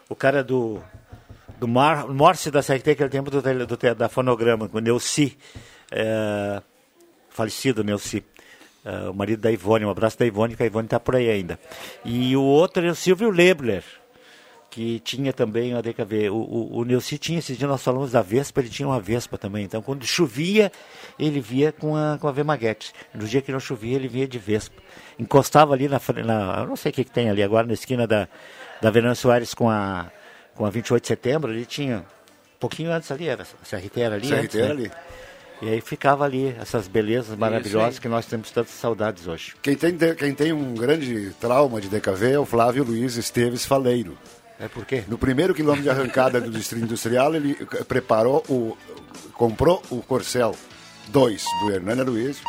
o 0.09 0.15
cara 0.15 0.43
do, 0.43 0.81
do 1.57 1.67
Mar, 1.67 2.07
Morse 2.07 2.51
da 2.51 2.61
CRT, 2.61 2.91
aquele 2.91 3.09
tempo 3.09 3.31
do, 3.31 3.41
do, 3.41 3.95
da 3.95 4.09
fonograma, 4.09 4.69
o 4.71 4.79
Neuci, 4.79 5.37
é, 5.91 6.61
falecido 7.29 7.83
Neuci. 7.83 8.23
Uh, 8.85 9.11
o 9.11 9.13
marido 9.13 9.41
da 9.41 9.51
Ivone, 9.51 9.83
um 9.83 9.89
abraço 9.89 10.17
da 10.17 10.25
Ivone, 10.25 10.55
que 10.55 10.63
a 10.63 10.65
Ivone 10.65 10.85
está 10.85 10.99
por 10.99 11.15
aí 11.15 11.29
ainda. 11.29 11.59
E 12.05 12.35
o 12.35 12.41
outro 12.41 12.85
é 12.85 12.89
o 12.89 12.95
Silvio 12.95 13.29
Lebler, 13.29 13.83
que 14.69 14.99
tinha 14.99 15.33
também, 15.33 15.73
a 15.73 15.81
DKV, 15.81 16.29
o, 16.29 16.35
o, 16.35 16.77
o 16.77 16.85
Neuci 16.85 17.17
tinha, 17.17 17.39
esses 17.39 17.57
dias 17.57 17.69
nós 17.69 17.83
falamos 17.83 18.11
da 18.11 18.21
Vespa, 18.21 18.61
ele 18.61 18.69
tinha 18.69 18.87
uma 18.87 18.99
Vespa 18.99 19.37
também, 19.37 19.65
então 19.65 19.81
quando 19.81 20.05
chovia, 20.05 20.71
ele 21.17 21.41
via 21.41 21.71
com 21.71 21.95
a, 21.95 22.17
com 22.19 22.27
a 22.27 22.31
Vemaguete. 22.31 22.93
No 23.13 23.27
dia 23.27 23.41
que 23.41 23.51
não 23.51 23.59
chovia, 23.59 23.95
ele 23.95 24.07
via 24.07 24.27
de 24.27 24.37
Vespa. 24.37 24.81
Encostava 25.17 25.73
ali 25.73 25.89
na, 25.89 25.99
na 26.23 26.65
não 26.65 26.75
sei 26.75 26.91
o 26.91 26.93
que, 26.93 27.03
que 27.03 27.11
tem 27.11 27.29
ali 27.29 27.43
agora, 27.43 27.67
na 27.67 27.73
esquina 27.73 28.07
da, 28.07 28.27
da 28.81 28.89
Venâncio 28.89 29.23
Soares 29.23 29.53
com 29.53 29.69
a, 29.69 30.11
com 30.55 30.65
a 30.65 30.69
28 30.69 31.01
de 31.01 31.07
setembro, 31.07 31.51
ele 31.51 31.65
tinha, 31.65 31.97
um 31.97 32.59
pouquinho 32.59 32.91
antes 32.91 33.11
ali, 33.11 33.27
era, 33.27 33.43
a 33.43 33.65
CRT 33.65 33.99
era 33.99 34.15
ali. 34.15 34.31
Era 34.31 34.73
né? 34.75 34.91
E 35.61 35.67
aí 35.67 35.81
ficava 35.81 36.23
ali 36.23 36.55
essas 36.59 36.87
belezas 36.87 37.37
maravilhosas 37.37 37.99
que 37.99 38.07
nós 38.07 38.25
temos 38.25 38.49
tantas 38.49 38.73
saudades 38.73 39.27
hoje. 39.27 39.55
Quem 39.61 39.75
tem, 39.75 39.97
quem 40.15 40.33
tem 40.33 40.53
um 40.53 40.73
grande 40.73 41.31
trauma 41.39 41.81
de 41.81 41.89
DKV 41.89 42.31
é 42.31 42.39
o 42.39 42.45
Flávio 42.45 42.83
Luiz 42.83 43.17
Esteves 43.17 43.65
Faleiro. 43.65 44.17
É 44.59 44.67
por 44.67 44.85
quê? 44.85 45.03
No 45.07 45.17
primeiro 45.17 45.53
quilômetro 45.53 45.83
de 45.83 45.89
arrancada 45.89 46.39
do 46.39 46.49
Distrito 46.49 46.83
Industrial, 46.83 47.33
ele 47.33 47.55
preparou 47.87 48.43
o. 48.49 48.77
comprou 49.33 49.81
o 49.89 50.01
Corcel 50.01 50.55
2 51.07 51.43
do 51.61 51.71
Hernani 51.71 52.03
Luiz, 52.03 52.41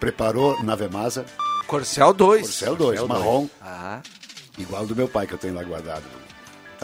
preparou 0.00 0.62
na 0.62 0.74
Vemasa. 0.74 1.24
Corcel 1.66 2.12
2. 2.12 2.42
Corcel 2.42 2.76
2, 2.76 3.02
marrom. 3.02 3.48
Ah. 3.60 4.00
Igual 4.58 4.86
do 4.86 4.96
meu 4.96 5.08
pai 5.08 5.26
que 5.26 5.34
eu 5.34 5.38
tenho 5.38 5.54
lá 5.54 5.62
guardado. 5.62 6.21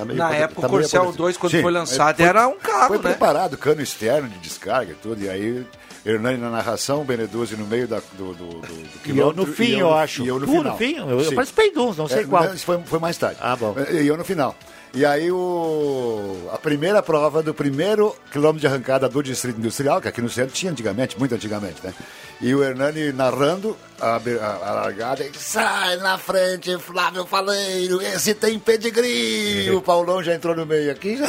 Tá 0.06 0.14
Na 0.14 0.34
época, 0.34 0.60
tá 0.60 0.66
o 0.66 0.70
Corcel 0.70 1.12
2, 1.12 1.36
quando 1.36 1.52
Sim, 1.52 1.62
foi 1.62 1.72
lançado, 1.72 2.16
foi, 2.16 2.26
era 2.26 2.46
um 2.46 2.58
carro, 2.58 2.88
Foi 2.88 2.96
né? 2.98 3.02
preparado, 3.02 3.56
cano 3.56 3.82
externo 3.82 4.28
de 4.28 4.38
descarga 4.38 4.92
e 4.92 4.94
tudo, 4.94 5.22
e 5.22 5.28
aí 5.28 5.66
Hernani 6.04 6.38
na 6.38 6.50
narração, 6.50 7.04
Beneduzzi 7.04 7.56
no 7.56 7.66
meio 7.66 7.88
da, 7.88 8.00
do, 8.12 8.32
do, 8.32 8.34
do, 8.34 8.60
do 8.60 8.98
quilômetro. 9.02 9.12
E 9.12 9.18
eu 9.18 9.32
no 9.32 9.46
fim, 9.46 9.72
eu, 9.72 9.78
eu, 9.80 9.94
acho. 9.94 10.24
E 10.24 10.28
eu 10.28 10.38
no 10.38 10.46
final. 10.46 10.72
No 10.72 10.78
fim? 10.78 10.96
Eu, 10.96 11.20
eu 11.20 11.32
participei 11.34 11.72
de 11.72 11.78
uns, 11.78 11.96
não 11.96 12.08
sei 12.08 12.22
é, 12.22 12.24
qual. 12.24 12.56
Foi, 12.56 12.82
foi 12.84 12.98
mais 12.98 13.16
tarde. 13.18 13.38
Ah, 13.40 13.56
bom. 13.56 13.74
E 13.90 14.06
eu 14.06 14.16
no 14.16 14.24
final. 14.24 14.54
E 14.94 15.04
aí 15.04 15.30
o, 15.30 16.48
a 16.50 16.56
primeira 16.56 17.02
prova 17.02 17.42
do 17.42 17.52
primeiro 17.52 18.16
quilômetro 18.32 18.60
de 18.60 18.66
arrancada 18.66 19.08
do 19.08 19.22
Distrito 19.22 19.58
Industrial, 19.58 20.00
que 20.00 20.08
aqui 20.08 20.22
no 20.22 20.30
centro 20.30 20.54
tinha 20.54 20.72
antigamente, 20.72 21.18
muito 21.18 21.34
antigamente, 21.34 21.76
né? 21.84 21.92
E 22.40 22.54
o 22.54 22.62
Hernani 22.62 23.12
narrando 23.12 23.76
a, 24.00 24.16
a, 24.16 24.68
a 24.68 24.72
largada, 24.72 25.24
e 25.24 25.30
sai 25.36 25.96
na 25.96 26.16
frente, 26.18 26.76
Flávio 26.78 27.26
Faleiro, 27.26 28.00
esse 28.00 28.34
tem 28.34 28.58
pedigree. 28.58 29.70
o 29.70 29.82
Paulão 29.82 30.22
já 30.22 30.34
entrou 30.34 30.54
no 30.54 30.64
meio 30.64 30.90
aqui, 30.90 31.16
já 31.16 31.26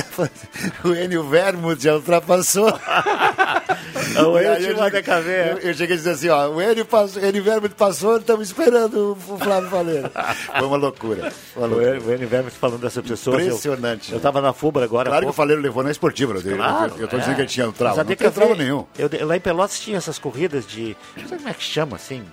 o 0.83 0.93
Enio 0.93 1.23
Vermouth 1.27 1.79
já 1.79 1.95
ultrapassou. 1.95 2.67
o 2.67 4.39
Enio 4.39 4.75
tinha 4.75 5.19
eu, 5.19 5.57
eu 5.57 5.73
cheguei 5.73 5.95
a 5.95 5.97
dizer 5.97 6.11
assim, 6.11 6.29
ó, 6.29 6.49
o 6.49 6.61
Enio, 6.61 6.85
passou, 6.85 7.23
Enio 7.23 7.43
Vermouth 7.43 7.75
passou, 7.75 8.17
estamos 8.17 8.47
esperando 8.47 9.17
o 9.27 9.37
Flávio 9.37 9.69
Faleiro. 9.69 10.11
Foi 10.57 10.67
uma 10.67 10.77
loucura. 10.77 11.33
Uma 11.55 11.67
loucura. 11.67 11.99
O 11.99 12.13
Enio 12.13 12.27
Vermouth 12.27 12.51
falando 12.51 12.81
dessas 12.81 13.03
pessoas. 13.05 13.43
Impressionante. 13.43 14.11
Eu 14.11 14.17
estava 14.17 14.41
na 14.41 14.53
FUBRA 14.53 14.85
agora. 14.85 15.09
Claro 15.09 15.25
que 15.25 15.31
o 15.31 15.33
Faleiro 15.33 15.61
levou 15.61 15.83
na 15.83 15.91
esportiva, 15.91 16.33
eu, 16.33 16.57
claro, 16.57 16.93
eu, 16.95 17.01
eu 17.01 17.07
tô 17.07 17.15
é. 17.15 17.19
dizendo 17.19 17.35
que 17.35 17.41
ele 17.41 17.47
tinha 17.47 17.67
um 17.67 17.71
trauma, 17.71 18.03
não 18.03 18.15
tem 18.15 18.31
trauma 18.31 18.55
nenhum. 18.55 18.85
Eu, 18.97 19.09
lá 19.25 19.35
em 19.35 19.39
Pelotas 19.39 19.79
tinha 19.79 19.97
essas 19.97 20.19
corridas 20.19 20.67
de, 20.67 20.95
não 21.17 21.27
sei 21.27 21.37
como 21.37 21.49
é 21.49 21.53
que 21.53 21.63
chama, 21.63 21.95
assim, 21.95 22.23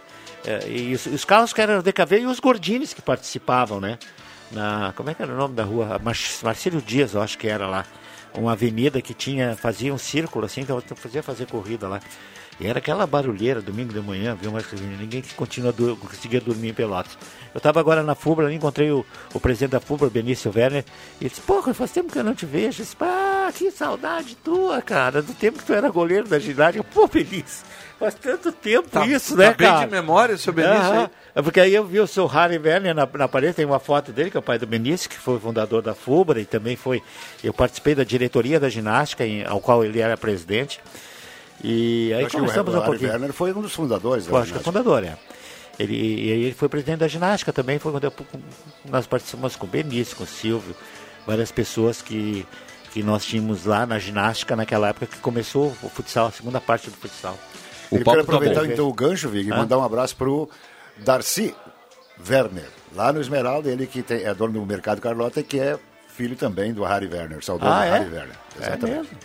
é, 0.47 0.69
e 0.69 0.95
os, 0.95 1.07
os, 1.07 1.25
carros 1.25 1.53
que 1.53 1.61
eram 1.61 1.83
DKV 1.83 2.21
e 2.21 2.27
os 2.27 2.39
Gordines 2.39 2.95
que 2.95 3.03
participavam, 3.03 3.81
né? 3.81 3.99
Na, 4.53 4.93
como 4.97 5.11
é 5.11 5.15
que 5.15 5.21
era 5.21 5.33
o 5.33 5.37
nome 5.37 5.55
da 5.55 5.65
rua? 5.65 6.01
Mar 6.03 6.15
Dias, 6.85 7.15
eu 7.15 7.21
acho 7.21 7.37
que 7.37 7.49
era 7.49 7.67
lá. 7.67 7.85
Uma 8.33 8.53
avenida 8.53 9.03
que 9.03 9.13
tinha, 9.13 9.57
fazia 9.57 9.93
um 9.93 9.99
círculo 9.99 10.45
assim, 10.45 10.61
então 10.61 10.81
fazia 10.95 11.23
fazer 11.23 11.47
corrida 11.47 11.89
lá. 11.89 12.01
E 12.59 12.67
era 12.67 12.79
aquela 12.79 13.07
barulheira, 13.07 13.61
domingo 13.61 13.93
de 13.93 14.01
manhã, 14.01 14.35
viu? 14.35 14.51
Mas 14.51 14.65
ninguém 14.73 15.21
que 15.21 15.35
continua 15.35 15.73
conseguia 15.73 16.41
dormir 16.41 16.71
em 16.71 16.75
Pelotas. 16.75 17.19
Eu 17.53 17.59
estava 17.59 17.81
agora 17.81 18.03
na 18.03 18.15
FUBRA, 18.15 18.53
encontrei 18.53 18.91
o, 18.91 19.05
o 19.35 19.41
presidente 19.41 19.73
da 19.73 19.81
FUBRA, 19.81 20.09
Benício 20.09 20.51
Werner, 20.55 20.85
e 21.21 21.29
disse, 21.29 21.41
porra, 21.43 21.75
faz 21.75 21.91
tempo 21.91 22.11
que 22.11 22.19
eu 22.19 22.25
não 22.25 22.35
te 22.35 22.47
vejo. 22.47 22.81
Eu 22.81 22.85
disse, 22.85 22.97
ah, 23.01 23.51
que 23.55 23.71
saudade 23.71 24.37
tua, 24.37 24.81
cara, 24.81 25.21
do 25.21 25.35
tempo 25.35 25.59
que 25.59 25.67
tu 25.67 25.75
era 25.75 25.91
goleiro 25.91 26.29
da 26.29 26.39
ginástica. 26.39 26.85
Pô, 26.95 27.07
Benício, 27.07 27.67
Faz 27.99 28.15
tanto 28.15 28.53
tempo 28.53 28.89
tá, 28.91 29.07
isso, 29.07 29.37
né, 29.37 29.49
tá 29.49 29.55
cara? 29.55 29.79
bem 29.79 29.87
de 29.87 29.93
memória, 29.93 30.37
seu 30.37 30.53
Benício. 30.53 30.93
Uhum. 30.93 31.09
É 31.35 31.43
porque 31.43 31.61
aí 31.61 31.75
eu 31.75 31.85
vi 31.85 31.99
o 31.99 32.07
seu 32.07 32.27
Harry 32.27 32.59
Werner 32.59 32.95
na, 32.95 33.09
na 33.15 33.27
parede, 33.27 33.55
tem 33.55 33.65
uma 33.65 33.81
foto 33.81 34.13
dele, 34.13 34.31
que 34.31 34.37
é 34.37 34.41
o 34.41 34.43
pai 34.43 34.59
do 34.59 34.67
Benício, 34.67 35.09
que 35.09 35.17
foi 35.17 35.39
fundador 35.41 35.81
da 35.81 35.95
FUBRA 35.95 36.41
e 36.41 36.45
também 36.45 36.77
foi. 36.77 37.03
Eu 37.43 37.55
participei 37.55 37.95
da 37.95 38.05
diretoria 38.05 38.61
da 38.61 38.69
ginástica, 38.69 39.25
em, 39.25 39.45
ao 39.45 39.61
qual 39.61 39.83
ele 39.83 39.99
era 39.99 40.17
presidente. 40.17 40.81
E 41.65 42.13
aí 42.13 42.29
começamos 42.29 42.75
um 42.75 42.83
pouquinho. 42.83 43.11
Werner 43.11 43.33
foi 43.33 43.53
um 43.53 43.63
dos 43.63 43.73
fundadores 43.73 44.27
da 44.27 44.39
Acho 44.39 44.53
que 44.53 44.59
é 44.59 44.63
fundador, 44.63 45.03
é. 45.03 45.17
Ele, 45.79 46.29
ele 46.29 46.55
foi 46.55 46.69
presidente 46.69 47.01
da 47.01 47.09
ginástica 47.09 47.53
também, 47.53 47.79
foi 47.79 47.93
quando 47.93 48.05
eu, 48.05 48.13
nós 48.87 49.07
participamos 49.07 49.57
com 49.57 49.67
o 49.67 49.69
Benício, 49.69 50.17
com 50.17 50.25
o 50.25 50.27
Silvio, 50.27 50.75
várias 51.27 51.53
pessoas 51.53 52.01
que, 52.01 52.47
que 52.93 53.03
nós 53.03 53.25
tínhamos 53.25 53.67
lá 53.67 53.85
na 53.85 53.99
ginástica 53.99 54.57
naquela 54.57 54.89
época 54.89 55.07
que 55.07 55.19
começou 55.19 55.77
o 55.83 55.89
futsal, 55.91 56.29
a 56.29 56.31
segunda 56.31 56.61
parte 56.61 56.89
do 56.89 56.97
futsal. 56.97 57.39
O 57.91 57.97
Eu 57.97 58.05
quero 58.05 58.17
tá 58.17 58.23
aproveitar 58.23 58.61
tá 58.63 58.67
então 58.67 58.89
o 58.89 58.93
gancho, 58.93 59.29
Vig, 59.29 59.49
e 59.49 59.51
mandar 59.51 59.79
um 59.79 59.85
abraço 59.85 60.17
para 60.17 60.29
o 60.29 60.49
Darcy 60.99 61.55
Werner, 62.29 62.69
lá 62.95 63.13
no 63.13 63.21
Esmeralda, 63.21 63.71
ele 63.71 63.87
que 63.87 64.03
tem, 64.03 64.25
é 64.25 64.35
dono 64.35 64.55
do 64.55 64.67
Mercado 64.67 65.01
Carlota, 65.01 65.43
que 65.43 65.61
é 65.61 65.79
filho 66.09 66.35
também 66.35 66.73
do 66.73 66.83
Harry 66.83 67.07
Werner, 67.07 67.45
saudoso 67.45 67.71
ah, 67.71 67.85
é? 67.85 67.91
Harry 67.91 68.11
Werner. 68.11 68.37
Exatamente. 68.59 68.93
É 68.93 68.97
mesmo. 68.97 69.19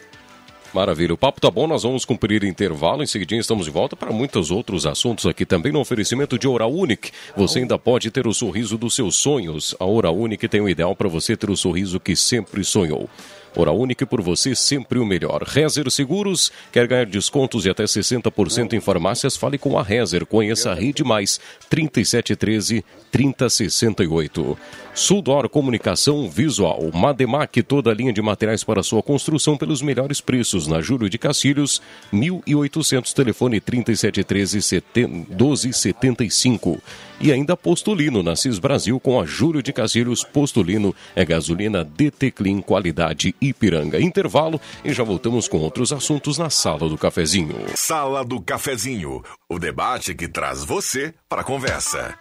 Maravilha, 0.73 1.13
o 1.13 1.17
papo 1.17 1.41
tá 1.41 1.51
bom, 1.51 1.67
nós 1.67 1.83
vamos 1.83 2.05
cumprir 2.05 2.45
intervalo, 2.45 3.03
em 3.03 3.05
seguidinho 3.05 3.41
estamos 3.41 3.65
de 3.65 3.71
volta 3.71 3.93
para 3.93 4.09
muitos 4.09 4.51
outros 4.51 4.85
assuntos 4.85 5.25
aqui 5.25 5.45
também 5.45 5.69
no 5.69 5.81
oferecimento 5.81 6.39
de 6.39 6.47
Oral 6.47 6.71
Unique. 6.71 7.11
Você 7.35 7.59
ainda 7.59 7.77
pode 7.77 8.09
ter 8.09 8.25
o 8.25 8.33
sorriso 8.33 8.77
dos 8.77 8.95
seus 8.95 9.17
sonhos. 9.17 9.75
A 9.77 9.85
Oral 9.85 10.15
Unique 10.15 10.47
tem 10.47 10.61
o 10.61 10.69
ideal 10.69 10.95
para 10.95 11.09
você 11.09 11.35
ter 11.35 11.49
o 11.49 11.57
sorriso 11.57 11.99
que 11.99 12.15
sempre 12.15 12.63
sonhou. 12.63 13.09
Hora 13.55 13.71
única 13.71 14.05
por 14.05 14.21
você, 14.21 14.55
sempre 14.55 14.97
o 14.97 15.05
melhor. 15.05 15.43
Rezer 15.43 15.89
Seguros, 15.91 16.51
quer 16.71 16.87
ganhar 16.87 17.05
descontos 17.05 17.63
de 17.63 17.69
até 17.69 17.83
60% 17.83 18.73
em 18.73 18.79
farmácias? 18.79 19.35
Fale 19.35 19.57
com 19.57 19.77
a 19.77 19.83
Rezer. 19.83 20.25
Conheça 20.25 20.71
a 20.71 20.73
Rede 20.73 21.03
Mais, 21.03 21.39
3713 21.69 22.83
3068. 23.11 24.57
Sudor 24.93 25.49
Comunicação 25.49 26.29
Visual, 26.29 26.89
Mademac, 26.93 27.61
toda 27.63 27.91
a 27.91 27.93
linha 27.93 28.13
de 28.13 28.21
materiais 28.21 28.63
para 28.63 28.83
sua 28.83 29.03
construção 29.03 29.57
pelos 29.57 29.81
melhores 29.81 30.21
preços. 30.21 30.67
Na 30.67 30.81
Júlio 30.81 31.09
de 31.09 31.17
Cacilhos, 31.17 31.81
1800, 32.11 33.11
telefone 33.13 33.59
3713 33.59 34.81
1275. 34.95 36.81
E 37.23 37.31
ainda 37.31 37.55
Postulino, 37.55 38.23
na 38.23 38.35
CIS 38.35 38.57
Brasil, 38.57 38.99
com 38.99 39.21
a 39.21 39.25
Júlio 39.27 39.61
de 39.61 39.71
Cacilhos. 39.71 40.23
Postulino 40.23 40.95
é 41.15 41.23
gasolina 41.23 41.83
DT 41.83 42.31
Clean, 42.31 42.61
qualidade 42.61 43.35
Ipiranga. 43.39 44.01
Intervalo 44.01 44.59
e 44.83 44.91
já 44.91 45.03
voltamos 45.03 45.47
com 45.47 45.59
outros 45.59 45.93
assuntos 45.93 46.39
na 46.39 46.49
Sala 46.49 46.89
do 46.89 46.97
Cafezinho. 46.97 47.55
Sala 47.75 48.25
do 48.25 48.41
Cafezinho, 48.41 49.21
o 49.47 49.59
debate 49.59 50.15
que 50.15 50.27
traz 50.27 50.63
você 50.63 51.13
para 51.29 51.41
a 51.41 51.45
conversa. 51.45 52.17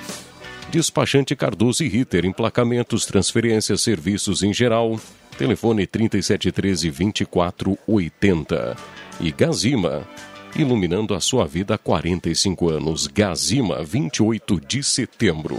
Despachante 0.70 1.34
Cardoso 1.34 1.82
e 1.82 1.88
Ritter, 1.88 2.24
emplacamentos, 2.24 3.06
transferências, 3.06 3.80
serviços 3.80 4.44
em 4.44 4.54
geral. 4.54 5.00
Telefone 5.36 5.84
3713-2480. 5.88 8.76
E 9.20 9.30
Gazima, 9.30 10.06
iluminando 10.56 11.14
a 11.14 11.20
sua 11.20 11.46
vida 11.46 11.74
há 11.74 11.78
45 11.78 12.70
anos. 12.70 13.06
Gazima, 13.06 13.82
28 13.82 14.60
de 14.60 14.82
setembro. 14.82 15.58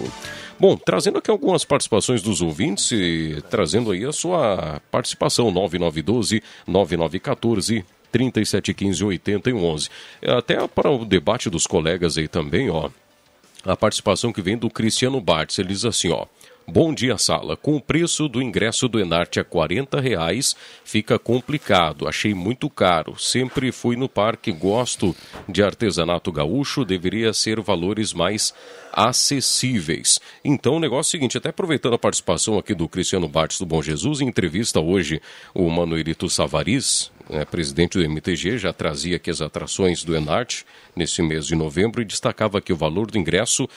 Bom, 0.59 0.77
trazendo 0.77 1.17
aqui 1.17 1.29
algumas 1.29 1.65
participações 1.65 2.21
dos 2.21 2.41
ouvintes 2.41 2.91
e 2.91 3.43
trazendo 3.49 3.91
aí 3.91 4.05
a 4.05 4.13
sua 4.13 4.81
participação, 4.89 5.51
9912 5.51 6.41
9914 6.65 7.85
3715 8.11 9.03
8011. 9.03 9.89
Até 10.25 10.67
para 10.67 10.89
o 10.89 11.03
debate 11.03 11.49
dos 11.49 11.67
colegas 11.67 12.17
aí 12.17 12.27
também, 12.27 12.69
ó. 12.69 12.89
A 13.65 13.75
participação 13.75 14.31
que 14.31 14.41
vem 14.41 14.57
do 14.57 14.69
Cristiano 14.69 15.19
Bartz, 15.19 15.57
ele 15.57 15.69
diz 15.69 15.83
assim, 15.85 16.11
ó. 16.11 16.25
Bom 16.67 16.95
dia, 16.95 17.15
sala. 17.15 17.55
Com 17.55 17.75
o 17.75 17.81
preço 17.81 18.27
do 18.27 18.41
ingresso 18.41 18.87
do 18.87 18.99
Enarte 18.99 19.39
a 19.39 19.43
40 19.43 20.01
reais, 20.01 20.55
fica 20.83 21.19
complicado. 21.19 22.07
Achei 22.07 22.33
muito 22.33 22.71
caro. 22.71 23.19
Sempre 23.19 23.71
fui 23.71 23.95
no 23.95 24.09
parque, 24.09 24.51
gosto 24.51 25.15
de 25.47 25.61
artesanato 25.61 26.31
gaúcho, 26.31 26.83
deveria 26.83 27.31
ser 27.33 27.61
valores 27.61 28.13
mais 28.13 28.51
acessíveis. 28.91 30.19
Então, 30.43 30.77
o 30.77 30.79
negócio 30.79 31.09
é 31.09 31.09
o 31.09 31.19
seguinte, 31.19 31.37
até 31.37 31.49
aproveitando 31.49 31.93
a 31.93 31.99
participação 31.99 32.57
aqui 32.57 32.73
do 32.73 32.89
Cristiano 32.89 33.27
Bartes 33.29 33.59
do 33.59 33.65
Bom 33.65 33.83
Jesus, 33.83 34.19
em 34.19 34.27
entrevista 34.27 34.79
hoje 34.79 35.21
o 35.53 35.69
Manuelito 35.69 36.27
Savaris, 36.27 37.11
né, 37.29 37.45
presidente 37.45 37.99
do 37.99 38.03
MTG, 38.03 38.57
já 38.57 38.73
trazia 38.73 39.17
aqui 39.17 39.29
as 39.29 39.39
atrações 39.39 40.03
do 40.03 40.15
Enarte 40.15 40.65
nesse 40.95 41.21
mês 41.21 41.45
de 41.45 41.55
novembro 41.55 42.01
e 42.01 42.05
destacava 42.05 42.59
que 42.59 42.73
o 42.73 42.77
valor 42.77 43.11
do 43.11 43.19
ingresso 43.19 43.69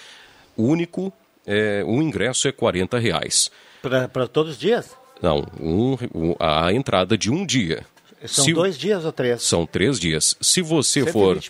único 0.57 1.13
é, 1.49 1.83
um 1.85 2.03
ingresso 2.03 2.47
é 2.47 2.53
40 2.53 2.99
reais. 2.99 3.51
Para 3.81 4.29
todos 4.29 4.53
os 4.53 4.59
dias? 4.59 4.95
Não, 5.23 5.47
um, 5.59 5.97
a 6.39 6.73
entrada 6.73 7.17
de 7.17 7.31
um 7.31 7.45
dia. 7.45 7.85
São 8.27 8.45
Se, 8.45 8.53
dois 8.53 8.77
dias 8.77 9.05
ou 9.05 9.13
três? 9.13 9.43
São 9.43 9.65
três 9.65 9.99
dias. 9.99 10.37
Se 10.41 10.61
você 10.61 11.07
for 11.07 11.41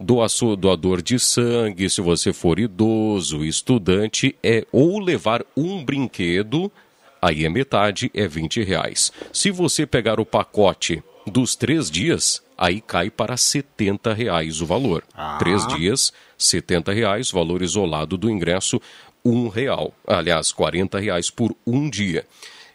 doaço, 0.00 0.56
doador 0.56 1.02
de 1.02 1.18
sangue, 1.18 1.88
se 1.88 2.00
você 2.00 2.32
for 2.32 2.58
idoso, 2.58 3.44
estudante, 3.44 4.34
é 4.42 4.66
ou 4.72 4.98
levar 4.98 5.44
um 5.56 5.84
brinquedo, 5.84 6.72
aí 7.20 7.44
é 7.44 7.48
metade, 7.48 8.10
é 8.14 8.26
20 8.26 8.62
reais. 8.62 9.12
Se 9.32 9.50
você 9.50 9.86
pegar 9.86 10.18
o 10.18 10.26
pacote 10.26 11.02
dos 11.26 11.54
três 11.54 11.90
dias, 11.90 12.42
aí 12.56 12.80
cai 12.80 13.10
para 13.10 13.36
70 13.36 14.12
reais 14.14 14.60
o 14.62 14.66
valor. 14.66 15.04
Ah. 15.14 15.36
Três 15.38 15.66
dias, 15.66 16.12
70 16.38 16.92
reais, 16.92 17.30
valor 17.30 17.62
isolado 17.62 18.16
do 18.16 18.30
ingresso, 18.30 18.80
um 19.24 19.48
real. 19.48 19.92
Aliás, 20.06 20.52
40 20.52 20.98
reais 20.98 21.30
por 21.30 21.54
um 21.66 21.88
dia. 21.88 22.26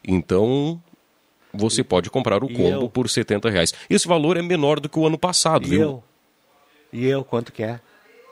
Então, 0.04 0.82
você 1.54 1.84
pode 1.84 2.10
comprar 2.10 2.44
o 2.44 2.48
combo 2.48 2.86
eu? 2.86 2.90
por 2.90 3.10
70 3.10 3.50
reais. 3.50 3.74
Esse 3.90 4.08
valor 4.08 4.38
é 4.38 4.42
menor 4.42 4.80
do 4.80 4.90
que 4.90 4.98
o 4.98 5.06
ano 5.06 5.18
passado, 5.18 5.66
e 5.68 5.70
viu? 5.70 5.82
Eu? 5.82 6.04
E 6.92 7.06
eu, 7.06 7.24
quanto 7.24 7.52
que 7.52 7.64
é? 7.64 7.80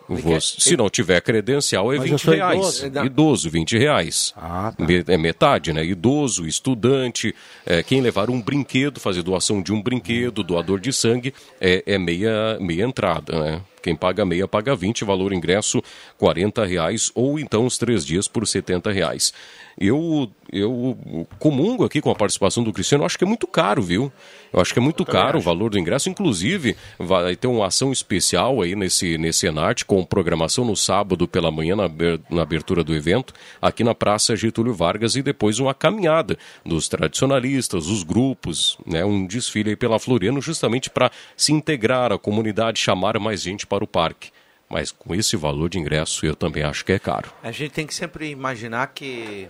Você, 0.10 0.62
se 0.62 0.78
não 0.78 0.90
tiver 0.90 1.20
credencial, 1.22 1.92
é 1.94 1.98
Mas 1.98 2.10
20 2.10 2.24
reais. 2.24 2.80
Idoso. 2.84 3.06
idoso, 3.06 3.50
20 3.50 3.78
reais. 3.78 4.34
Ah, 4.38 4.74
tá. 4.76 4.86
É 5.12 5.18
metade, 5.18 5.74
né? 5.74 5.84
Idoso, 5.84 6.48
estudante, 6.48 7.36
é, 7.66 7.84
quem 7.84 8.00
levar 8.00 8.30
um 8.30 8.42
brinquedo, 8.42 9.02
fazer 9.02 9.22
doação 9.22 9.62
de 9.62 9.74
um 9.74 9.82
brinquedo, 9.82 10.44
doador 10.44 10.80
de 10.80 10.94
sangue, 10.94 11.34
é, 11.60 11.84
é 11.86 11.98
meia, 11.98 12.58
meia 12.62 12.86
entrada, 12.86 13.38
né? 13.38 13.62
Quem 13.88 13.96
paga 13.96 14.26
meia 14.26 14.46
paga 14.50 14.76
20, 14.76 15.06
valor 15.06 15.32
ingresso 15.32 15.82
40 16.18 16.66
reais, 16.66 17.10
ou 17.16 17.40
então 17.40 17.66
os 17.66 17.78
três 17.78 18.06
dias 18.06 18.28
por 18.28 18.46
70 18.46 18.92
reais. 18.92 19.34
Eu, 19.80 20.32
eu 20.52 20.98
comungo 21.38 21.86
aqui 21.86 22.02
com 22.02 22.10
a 22.10 22.16
participação 22.16 22.64
do 22.64 22.74
Cristiano, 22.74 23.06
acho 23.06 23.18
que 23.18 23.24
é 23.24 23.28
muito 23.28 23.46
caro, 23.46 23.82
viu? 23.82 24.12
Eu 24.52 24.60
acho 24.60 24.74
que 24.74 24.80
é 24.80 24.82
muito 24.82 25.06
caro 25.06 25.38
o 25.38 25.42
valor 25.42 25.70
do 25.70 25.78
ingresso. 25.78 26.10
Inclusive, 26.10 26.76
vai 26.98 27.36
ter 27.36 27.48
uma 27.48 27.68
ação 27.68 27.92
especial 27.92 28.62
aí 28.62 28.76
nesse, 28.76 29.18
nesse 29.20 29.46
Enarte, 29.46 29.86
com 29.86 30.04
programação 30.04 30.66
no 30.66 30.76
sábado 30.76 31.28
pela 31.28 31.52
manhã, 31.52 31.76
na, 31.76 31.90
na 32.30 32.42
abertura 32.42 32.84
do 32.84 32.96
evento, 32.96 33.34
aqui 33.62 33.84
na 33.84 33.94
Praça 33.94 34.36
Getúlio 34.36 34.74
Vargas, 34.74 35.16
e 35.16 35.22
depois 35.22 35.60
uma 35.60 35.76
caminhada 35.76 36.38
dos 36.66 36.88
tradicionalistas, 36.88 37.88
os 37.88 38.02
grupos, 38.02 38.78
né? 38.86 39.06
um 39.06 39.28
desfile 39.28 39.72
aí 39.72 39.76
pela 39.76 40.00
Floriano, 40.00 40.42
justamente 40.42 40.90
para 40.90 41.12
se 41.36 41.54
integrar 41.54 42.12
à 42.12 42.18
comunidade, 42.18 42.80
chamar 42.80 43.20
mais 43.20 43.42
gente 43.44 43.68
para 43.68 43.84
o 43.84 43.88
parque. 43.88 44.32
Mas 44.70 44.92
com 44.92 45.16
esse 45.16 45.38
valor 45.38 45.70
de 45.70 45.80
ingresso, 45.80 46.26
eu 46.26 46.36
também 46.36 46.64
acho 46.64 46.84
que 46.84 46.92
é 46.92 47.00
caro. 47.00 47.32
A 47.42 47.52
gente 47.52 47.72
tem 47.72 47.88
que 47.88 47.96
sempre 47.96 48.30
imaginar 48.30 48.88
que 48.88 49.48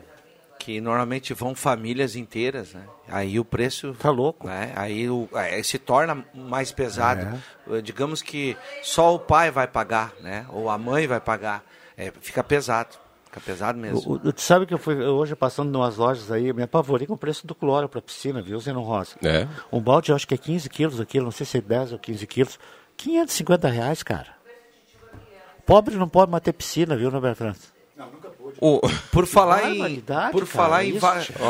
que 0.68 0.82
normalmente 0.82 1.34
vão 1.34 1.56
famílias 1.56 2.18
inteiras, 2.18 2.74
né? 2.74 2.84
Aí 3.08 3.40
o 3.40 3.46
preço 3.46 3.94
tá 3.94 4.10
louco, 4.12 4.48
né? 4.48 4.74
Aí, 4.76 5.10
o, 5.10 5.30
aí 5.34 5.64
se 5.64 5.80
torna 5.80 6.26
mais 6.36 6.74
pesado. 6.74 7.40
É. 7.72 7.82
Digamos 7.82 8.22
que 8.22 8.58
só 8.84 9.16
o 9.16 9.20
pai 9.20 9.50
vai 9.50 9.66
pagar, 9.66 10.12
né? 10.20 10.46
Ou 10.50 10.70
a 10.70 10.78
mãe 10.78 11.08
vai 11.08 11.22
pagar. 11.22 11.64
É, 11.96 12.12
fica 12.20 12.44
pesado. 12.44 12.98
Fica 13.24 13.40
pesado 13.40 13.80
mesmo. 13.80 14.20
Tu 14.20 14.42
sabe 14.42 14.66
que 14.66 14.74
eu 14.74 14.78
fui 14.78 14.94
hoje 14.98 15.38
passando 15.38 15.74
em 15.74 15.78
umas 15.78 15.96
lojas 15.96 16.30
aí, 16.30 16.52
me 16.52 16.64
apavorei 16.64 17.08
com 17.08 17.14
o 17.14 17.18
preço 17.18 17.48
do 17.48 17.56
cloro 17.56 17.88
para 17.88 18.02
piscina, 18.02 18.42
viu, 18.42 18.60
Zenon 18.60 18.84
Rosa? 18.84 19.16
É. 19.24 19.48
Um 19.72 19.80
balde, 19.80 20.12
eu 20.12 20.18
acho 20.18 20.28
que 20.28 20.34
é 20.34 20.38
15 20.38 20.70
quilos 20.70 21.00
aquilo, 21.00 21.24
não 21.24 21.32
sei 21.32 21.46
se 21.46 21.60
é 21.60 21.62
10 21.62 21.94
ou 21.94 22.00
15 22.00 22.28
quilos. 22.28 22.60
550 22.98 23.70
reais, 23.70 24.04
cara. 24.04 24.36
Pobre 25.66 25.96
não 25.96 26.10
pode 26.10 26.30
manter 26.30 26.52
piscina, 26.52 26.98
viu, 26.98 27.10
Roberto 27.10 27.38
França? 27.38 27.77
O, 28.60 28.82
por 29.12 29.26
falar 29.26 29.70
em. 29.70 30.04
Por 30.32 30.46
falar 30.46 30.84
em. 30.84 31.00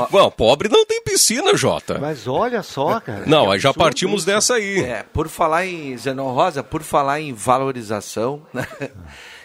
Bom, 0.10 0.32
pobre 0.32 0.70
não 0.70 0.86
tem 0.86 1.02
piscina, 1.02 1.56
Jota. 1.56 1.98
Mas 2.00 2.28
olha 2.28 2.62
só, 2.62 3.00
cara. 3.00 3.24
Não, 3.26 3.52
aí 3.52 3.60
já 3.60 3.74
partimos 3.74 4.22
isso. 4.22 4.26
dessa 4.26 4.56
aí. 4.56 4.82
É, 4.82 5.04
por 5.04 5.28
falar 5.30 5.66
em. 5.66 5.98
Zenon 5.98 6.32
Rosa, 6.32 6.64
por 6.64 6.84
falar 6.84 7.22
em 7.22 7.34
valorização, 7.34 8.42
né? 8.54 8.68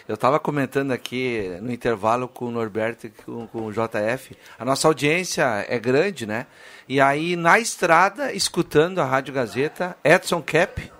Eu 0.05 0.15
estava 0.15 0.37
comentando 0.37 0.91
aqui 0.91 1.57
no 1.61 1.71
intervalo 1.71 2.27
com 2.27 2.45
o 2.45 2.51
Norberto 2.51 3.07
e 3.07 3.09
com, 3.09 3.47
com, 3.47 3.65
o 3.67 3.71
JF. 3.71 4.35
A 4.59 4.65
nossa 4.65 4.87
audiência 4.87 5.65
é 5.69 5.79
grande, 5.79 6.25
né? 6.25 6.45
E 6.89 6.99
aí, 6.99 7.37
na 7.37 7.57
estrada, 7.57 8.33
escutando 8.33 8.99
a 8.99 9.05
Rádio 9.05 9.33
Gazeta, 9.33 9.95
Edson 10.03 10.41
Cap, 10.41 10.91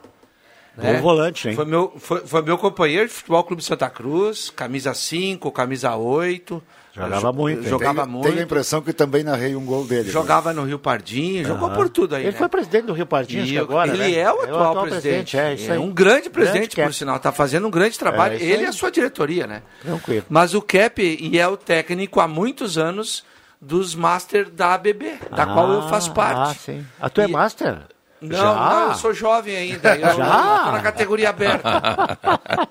né? 0.77 0.93
Bom 0.93 1.01
volante, 1.01 1.49
hein? 1.49 1.55
Foi 1.55 1.65
meu, 1.65 1.93
foi, 1.97 2.25
foi 2.25 2.41
meu 2.41 2.57
companheiro 2.57 3.07
de 3.07 3.13
Futebol 3.13 3.43
Clube 3.43 3.63
Santa 3.63 3.89
Cruz, 3.89 4.49
camisa 4.49 4.93
5, 4.93 5.51
camisa 5.51 5.95
8. 5.95 6.62
Jogava 6.95 7.33
muito. 7.33 7.67
Jogava 7.67 8.03
tenho, 8.03 8.12
muito. 8.12 8.27
Tenho 8.27 8.39
a 8.39 8.43
impressão 8.43 8.81
que 8.81 8.93
também 8.93 9.23
narrei 9.23 9.55
um 9.55 9.65
gol 9.65 9.83
dele. 9.83 10.12
Jogava 10.12 10.53
né? 10.53 10.62
no 10.62 10.67
Rio 10.67 10.77
Pardinho, 10.77 11.43
jogou 11.43 11.71
por 11.71 11.89
tudo 11.89 12.15
aí. 12.15 12.23
Ele 12.23 12.31
né? 12.31 12.38
foi 12.38 12.47
presidente 12.47 12.86
do 12.86 12.93
Rio 12.93 13.07
Pardinho 13.07 13.45
e 13.45 13.57
agora. 13.57 13.91
Ele 13.91 13.97
né? 13.97 14.13
é 14.13 14.31
o 14.31 14.41
atual, 14.41 14.47
é 14.47 14.51
o 14.51 14.55
atual 14.55 14.86
presidente. 14.86 15.36
presidente. 15.36 15.71
É, 15.71 15.75
é, 15.75 15.79
um 15.79 15.91
grande 15.91 16.29
presidente, 16.29 16.75
grande 16.75 16.89
por 16.91 16.93
sinal. 16.93 17.15
Está 17.15 17.31
fazendo 17.31 17.67
um 17.67 17.71
grande 17.71 17.97
trabalho. 17.97 18.36
É, 18.36 18.43
ele 18.43 18.63
e 18.63 18.65
a 18.67 18.71
sua 18.71 18.91
diretoria, 18.91 19.47
né? 19.47 19.63
Tranquilo. 19.81 20.25
Mas 20.29 20.53
o 20.53 20.62
Cap 20.62 21.01
e 21.01 21.39
é 21.39 21.47
o 21.47 21.57
técnico 21.57 22.19
há 22.19 22.27
muitos 22.27 22.77
anos 22.77 23.23
dos 23.59 23.95
Master 23.95 24.49
da 24.49 24.73
ABB, 24.73 25.17
da 25.31 25.43
ah, 25.43 25.45
qual 25.47 25.71
eu 25.71 25.81
faço 25.83 26.12
parte. 26.13 26.51
Ah, 26.51 26.53
sim. 26.53 26.86
A 26.99 27.09
tu 27.09 27.21
é 27.21 27.27
Master? 27.27 27.79
Não, 28.23 28.55
não, 28.55 28.88
eu 28.89 28.95
sou 28.95 29.13
jovem 29.13 29.55
ainda. 29.55 29.95
Eu 29.95 30.15
Já? 30.17 30.59
tô 30.65 30.71
na 30.71 30.81
categoria 30.81 31.29
aberta. 31.29 32.17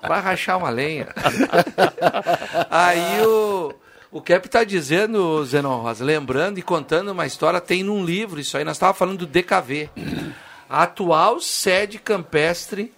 Vai 0.07 0.21
rachar 0.21 0.57
uma 0.57 0.69
lenha. 0.69 1.07
Aí 2.69 3.21
o, 3.25 3.73
o 4.11 4.21
Cap 4.21 4.45
está 4.45 4.63
dizendo, 4.63 5.45
Zenon 5.45 5.81
Rosa, 5.81 6.03
lembrando 6.03 6.57
e 6.57 6.61
contando 6.61 7.11
uma 7.11 7.25
história, 7.25 7.61
tem 7.61 7.83
num 7.83 8.03
livro 8.03 8.39
isso 8.39 8.57
aí, 8.57 8.63
nós 8.63 8.75
estávamos 8.75 8.97
falando 8.97 9.19
do 9.19 9.27
DKV. 9.27 9.89
A 10.69 10.83
atual 10.83 11.39
sede 11.39 11.99
campestre 11.99 12.93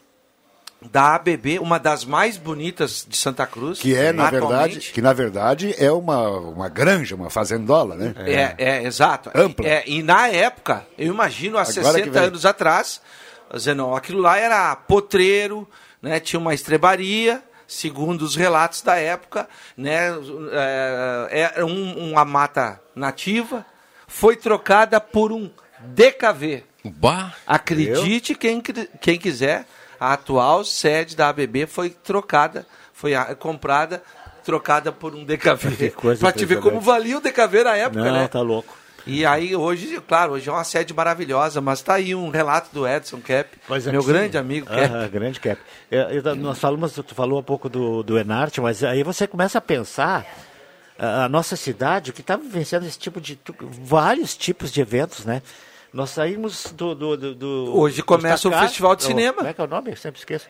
da 0.92 1.16
ABB, 1.16 1.60
uma 1.60 1.80
das 1.80 2.06
mais 2.06 2.38
bonitas 2.38 3.06
de 3.08 3.18
Santa 3.18 3.46
Cruz. 3.46 3.80
Que 3.80 3.96
é, 3.96 4.12
na 4.12 4.30
verdade, 4.30 4.80
que 4.80 5.02
na 5.02 5.14
verdade 5.14 5.76
é 5.78 5.92
uma, 5.92 6.30
uma 6.30 6.70
granja, 6.70 7.16
uma 7.16 7.30
fazendola, 7.30 7.96
né? 7.96 8.14
É, 8.18 8.34
é, 8.34 8.56
é 8.58 8.84
exato. 8.84 9.32
Ampla. 9.34 9.68
É, 9.68 9.84
e 9.88 10.02
na 10.04 10.28
época, 10.28 10.86
eu 10.98 11.14
imagino 11.14 11.58
há 11.58 11.62
Agora 11.62 11.94
60 11.94 12.20
anos 12.20 12.46
atrás, 12.46 13.02
Zenon, 13.58 13.96
aquilo 13.96 14.22
lá 14.22 14.38
era 14.38 14.76
potreiro, 14.76 15.68
né? 16.02 16.20
Tinha 16.20 16.40
uma 16.40 16.54
estrebaria, 16.54 17.42
segundo 17.68 18.22
os 18.22 18.36
relatos 18.36 18.82
da 18.82 18.96
época, 18.96 19.48
né? 19.78 20.10
É, 21.32 21.54
é 21.56 21.66
um, 21.66 22.12
uma 22.12 22.26
mata 22.26 22.80
nativa, 22.96 23.66
foi 24.08 24.36
trocada 24.36 25.00
por 25.00 25.32
um 25.32 25.50
DKV. 25.80 26.64
Bah, 26.84 27.34
Acredite 27.48 28.36
quem, 28.36 28.62
quem 29.02 29.18
quiser, 29.18 29.66
a 30.10 30.14
atual 30.14 30.64
sede 30.64 31.16
da 31.16 31.30
ABB 31.30 31.66
foi 31.68 31.90
trocada, 31.90 32.66
foi 32.94 33.14
comprada, 33.40 34.02
trocada 34.44 34.92
por 34.92 35.14
um 35.16 35.24
DKV. 35.26 35.94
Para 36.20 36.32
te 36.32 36.46
ver 36.46 36.60
como 36.60 36.80
valia 36.80 37.18
o 37.18 37.22
DKV 37.22 37.64
na 37.64 37.76
época, 37.76 38.04
Não, 38.04 38.12
né? 38.14 38.28
tá 38.28 38.42
louco. 38.42 38.76
E 39.08 39.24
aí 39.24 39.56
hoje, 39.56 40.02
claro, 40.08 40.34
hoje 40.34 40.50
é 40.50 40.52
uma 40.52 40.64
sede 40.64 40.92
maravilhosa, 40.92 41.62
mas 41.62 41.80
tá 41.82 41.94
aí 41.94 42.16
um 42.16 42.30
relato 42.30 42.70
do 42.74 42.88
Edson 42.88 43.22
Cap, 43.22 43.48
é 43.70 43.92
meu 43.92 44.04
grande 44.04 44.32
sim. 44.32 44.38
amigo 44.40 44.66
Cap. 44.66 44.82
Ah, 44.96 45.08
grande 45.08 45.40
Cap. 45.40 45.62
É, 45.92 46.22
nós 46.36 46.58
falamos, 46.58 46.94
tu 46.94 47.14
falou 47.14 47.40
um 47.40 47.44
pouco 47.44 47.70
do, 47.70 48.02
do 48.02 48.18
Enarte, 48.18 48.60
mas 48.62 48.84
aí 48.84 49.04
você 49.04 49.28
começa 49.28 49.60
a 49.60 49.62
pensar 49.62 50.26
a, 50.98 51.26
a 51.26 51.30
nossa 51.30 51.56
cidade, 51.56 52.12
que 52.14 52.22
está 52.22 52.36
vivenciando 52.36 52.88
esse 52.88 52.98
tipo 52.98 53.22
de 53.22 53.36
tu- 53.36 53.54
vários 53.62 54.36
tipos 54.36 54.72
de 54.72 54.82
eventos, 54.82 55.24
né? 55.24 55.44
Nós 55.96 56.10
saímos 56.10 56.74
do. 56.74 56.94
do, 56.94 57.34
do- 57.34 57.72
Hoje 57.78 58.04
começa 58.04 58.50
o. 58.50 58.52
Festival 58.52 58.98
de 58.98 59.04
Cinema. 59.06 59.38
Como 59.38 59.48
é 59.48 59.54
que 59.54 59.62
é 59.62 59.64
o 59.64 59.68
nome? 59.68 59.92
Eu 59.92 59.96
sempre 59.96 60.20
esqueço. 60.20 60.46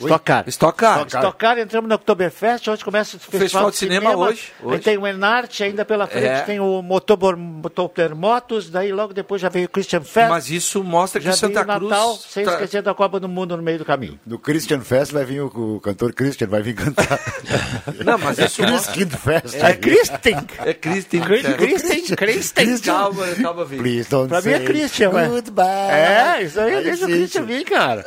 Stock 0.00 0.24
Car. 0.24 0.44
Stock 0.48 0.78
Car. 0.78 1.06
Stock 1.06 1.36
Car, 1.38 1.58
entramos 1.58 1.88
no 1.88 1.94
Oktoberfest, 1.94 2.68
hoje 2.68 2.84
começa 2.84 3.16
o 3.16 3.20
Festival, 3.20 3.70
de 3.70 3.76
Cinema 3.76 4.16
hoje, 4.16 4.52
Aí 4.60 4.66
hoje. 4.66 4.78
tem 4.82 4.96
o 4.98 5.06
Enarte 5.06 5.62
ainda 5.62 5.84
pela 5.84 6.06
frente, 6.06 6.26
É. 6.26 6.40
tem 6.42 6.58
o 6.60 6.80
Motobor, 6.82 7.36
Motopermotos, 7.36 8.70
daí 8.70 8.92
logo 8.92 9.12
depois 9.12 9.40
já 9.40 9.48
veio 9.48 9.66
o 9.66 9.68
Christian 9.68 10.00
Fest. 10.02 10.28
Mas 10.30 10.50
isso 10.50 10.82
mostra 10.82 11.20
que 11.20 11.26
já 11.26 11.32
Santa 11.32 11.62
veio 11.64 11.76
o 11.76 11.78
Cruz 11.78 11.90
Natal, 11.90 12.16
sem 12.16 12.44
tá- 12.44 12.52
esquecer 12.52 12.82
da 12.82 12.94
Copa 12.94 13.18
do 13.20 13.28
Mundo 13.28 13.56
no 13.56 13.62
meio 13.62 13.78
do 13.78 13.84
caminho. 13.84 14.18
No 14.26 14.38
Christian 14.38 14.80
Fest 14.80 15.12
vai 15.12 15.24
vir 15.24 15.40
o, 15.42 15.46
o 15.76 15.80
cantor 15.80 16.12
Christian, 16.12 16.46
vai 16.48 16.62
vir 16.62 16.74
cantar. 16.74 17.18
Não, 18.04 18.18
mas 18.18 18.38
isso 18.38 18.62
mostra... 18.62 18.92
Christian 18.92 19.18
Fest. 19.18 19.54
É 19.56 19.72
Christian. 19.74 20.44
É 20.64 20.74
Christian. 20.74 21.20
Christian, 21.22 22.16
Christian. 22.16 22.78
Calma, 22.94 23.26
calma, 23.42 23.64
Vitor. 23.64 23.82
Please 23.82 24.10
don't 24.10 24.28
Pra 24.28 24.40
mim 24.42 24.50
é 24.52 24.60
Christian. 24.60 25.10
Goodbye. 25.10 25.66
É, 25.90 26.42
isso 26.42 26.60
aí, 26.60 26.74
Aí 26.76 26.84
deixa 26.84 27.04
o 27.04 27.08
Christian 27.08 27.42
vir, 27.44 27.64
cara. 27.64 28.04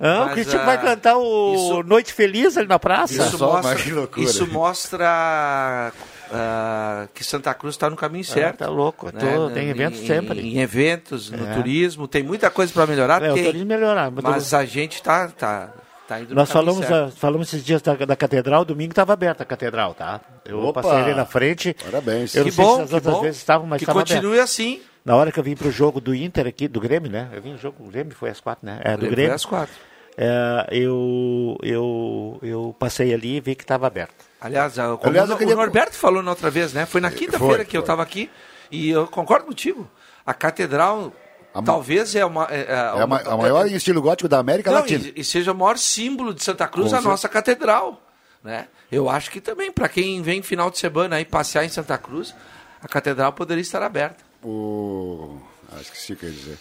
Ah, 0.00 0.22
o 0.22 0.24
Mas, 0.26 0.32
Christian 0.34 0.64
vai 0.64 0.80
cantar 0.80 1.16
o 1.16 1.33
isso- 1.54 1.82
Noite 1.82 2.12
Feliz 2.12 2.56
ali 2.56 2.66
na 2.68 2.78
praça. 2.78 3.14
Isso 3.14 3.36
Só, 3.38 3.52
mostra, 3.54 3.74
mas 3.74 3.82
que 3.82 3.90
loucura. 3.92 4.24
isso 4.24 4.46
mostra 4.46 5.92
ah, 6.32 7.06
que 7.14 7.22
Santa 7.24 7.52
Cruz 7.54 7.74
está 7.74 7.88
no 7.90 7.96
caminho 7.96 8.24
certo. 8.24 8.58
tá 8.58 8.68
louco, 8.68 9.06
eu 9.08 9.12
tô- 9.12 9.50
tem 9.50 9.68
eventos 9.68 10.00
em, 10.00 10.06
sempre. 10.06 10.40
Em 10.40 10.58
eventos, 10.60 11.30
no 11.30 11.46
É. 11.48 11.54
turismo, 11.54 12.08
tem 12.08 12.22
muita 12.22 12.50
coisa 12.50 12.72
para 12.72 12.86
melhorar. 12.86 13.22
É, 13.22 13.30
o 13.30 13.34
tem, 13.34 13.44
turismo 13.44 13.66
melhorar. 13.66 14.10
mas 14.10 14.24
mas 14.24 14.54
a 14.54 14.64
gente 14.64 15.02
tá, 15.02 15.28
tá, 15.28 15.72
tá 16.08 16.20
indo 16.20 16.30
no 16.30 16.34
Nós 16.36 16.50
caminho 16.50 16.72
falamos, 16.74 16.86
certo. 16.86 17.12
ah, 17.14 17.18
falamos 17.20 17.48
esses 17.48 17.64
dias 17.64 17.82
da, 17.82 17.94
da 17.94 18.16
catedral, 18.16 18.64
domingo 18.64 18.92
estava 18.92 19.12
aberta 19.12 19.42
a 19.42 19.46
catedral, 19.46 19.94
tá? 19.94 20.20
Eu 20.44 20.60
Opa! 20.60 20.82
passei 20.82 20.98
ali 21.02 21.14
na 21.14 21.24
frente. 21.26 21.74
Parabéns. 21.84 22.34
Eu 22.34 22.44
Que 22.44 22.50
não 22.50 22.56
sei 22.56 22.64
bom, 22.64 22.76
se 22.76 22.82
as 22.82 22.88
que 22.88 22.94
outras 22.96 23.14
bom. 23.14 23.20
vezes 23.22 23.36
estavam, 23.38 23.66
mas 23.66 23.78
que 23.78 23.84
estava 23.84 24.00
aberta. 24.00 24.14
continue 24.20 24.40
assim. 24.40 24.80
Na 25.04 25.14
hora 25.16 25.30
que 25.30 25.38
eu 25.38 25.44
vim 25.44 25.54
pro 25.54 25.70
jogo 25.70 26.00
do 26.00 26.14
Inter 26.14 26.46
aqui, 26.46 26.66
do 26.66 26.80
Grêmio, 26.80 27.10
né? 27.10 27.28
Eu 27.32 27.42
vim 27.42 27.52
no 27.52 27.58
jogo 27.58 27.84
do 27.84 27.90
Grêmio, 27.90 28.14
foi 28.14 28.30
às 28.30 28.40
quatro, 28.40 28.64
né? 28.64 28.80
É, 28.82 28.94
do 28.96 29.00
Foi 29.00 29.10
Grêmio. 29.10 29.34
às 29.34 29.44
quatro. 29.44 29.74
É, 30.16 30.68
eu, 30.70 31.58
eu, 31.62 32.38
eu 32.42 32.76
passei 32.78 33.12
ali 33.12 33.36
e 33.36 33.40
vi 33.40 33.54
que 33.54 33.64
estava 33.64 33.86
aberto. 33.86 34.14
Aliás, 34.40 34.78
ah, 34.78 34.96
como 34.96 35.08
Aliás, 35.10 35.28
o- 35.30 35.36
queria- 35.36 35.54
o 35.54 35.56
Norberto 35.58 35.96
falou 35.96 36.22
na 36.22 36.30
outra 36.30 36.50
vez, 36.50 36.72
né? 36.72 36.86
Foi 36.86 37.00
na 37.00 37.10
quinta-feira 37.10 37.56
Foi, 37.56 37.64
que 37.64 37.76
eu 37.76 37.80
estava 37.80 38.02
aqui 38.02 38.30
e 38.70 38.90
eu 38.90 39.06
concordo 39.08 39.46
contigo. 39.46 39.88
A 40.24 40.32
catedral 40.32 41.12
A 41.52 41.62
talvez 41.62 42.14
é 42.14 42.24
uma 42.24 42.46
é, 42.50 42.60
é 42.60 42.72
É 42.72 43.02
a, 43.02 43.06
ma- 43.06 43.20
a 43.22 43.36
maior 43.36 43.66
em 43.66 43.74
estilo 43.74 44.00
gótico 44.02 44.28
da 44.28 44.38
América 44.38 44.70
Não, 44.70 44.78
Latina. 44.80 45.04
e, 45.16 45.20
e 45.20 45.24
seja 45.24 45.52
o 45.52 45.54
maior 45.54 45.78
símbolo 45.78 46.32
de 46.34 46.42
Santa 46.44 46.66
Cruz 46.68 46.90
Com 46.90 46.96
a 46.96 47.00
nossa 47.00 47.28
catedral, 47.28 48.00
né? 48.42 48.68
Eu 48.92 49.08
acho 49.10 49.30
que 49.30 49.40
também 49.40 49.72
para 49.72 49.88
quem 49.88 50.20
vem 50.22 50.42
final 50.42 50.70
de 50.70 50.78
semana 50.78 51.16
aí 51.16 51.24
passear 51.24 51.64
em 51.64 51.68
Santa 51.68 51.96
Cruz, 51.98 52.34
a 52.82 52.86
catedral 52.88 53.32
poderia 53.32 53.62
estar 53.62 53.82
aberta. 53.82 54.22
O... 54.42 55.38
Ah, 55.72 55.80
esqueci 55.80 56.12
o 56.12 56.16
que 56.16 56.26
eu 56.26 56.30
ia 56.30 56.34
dizer. 56.36 56.58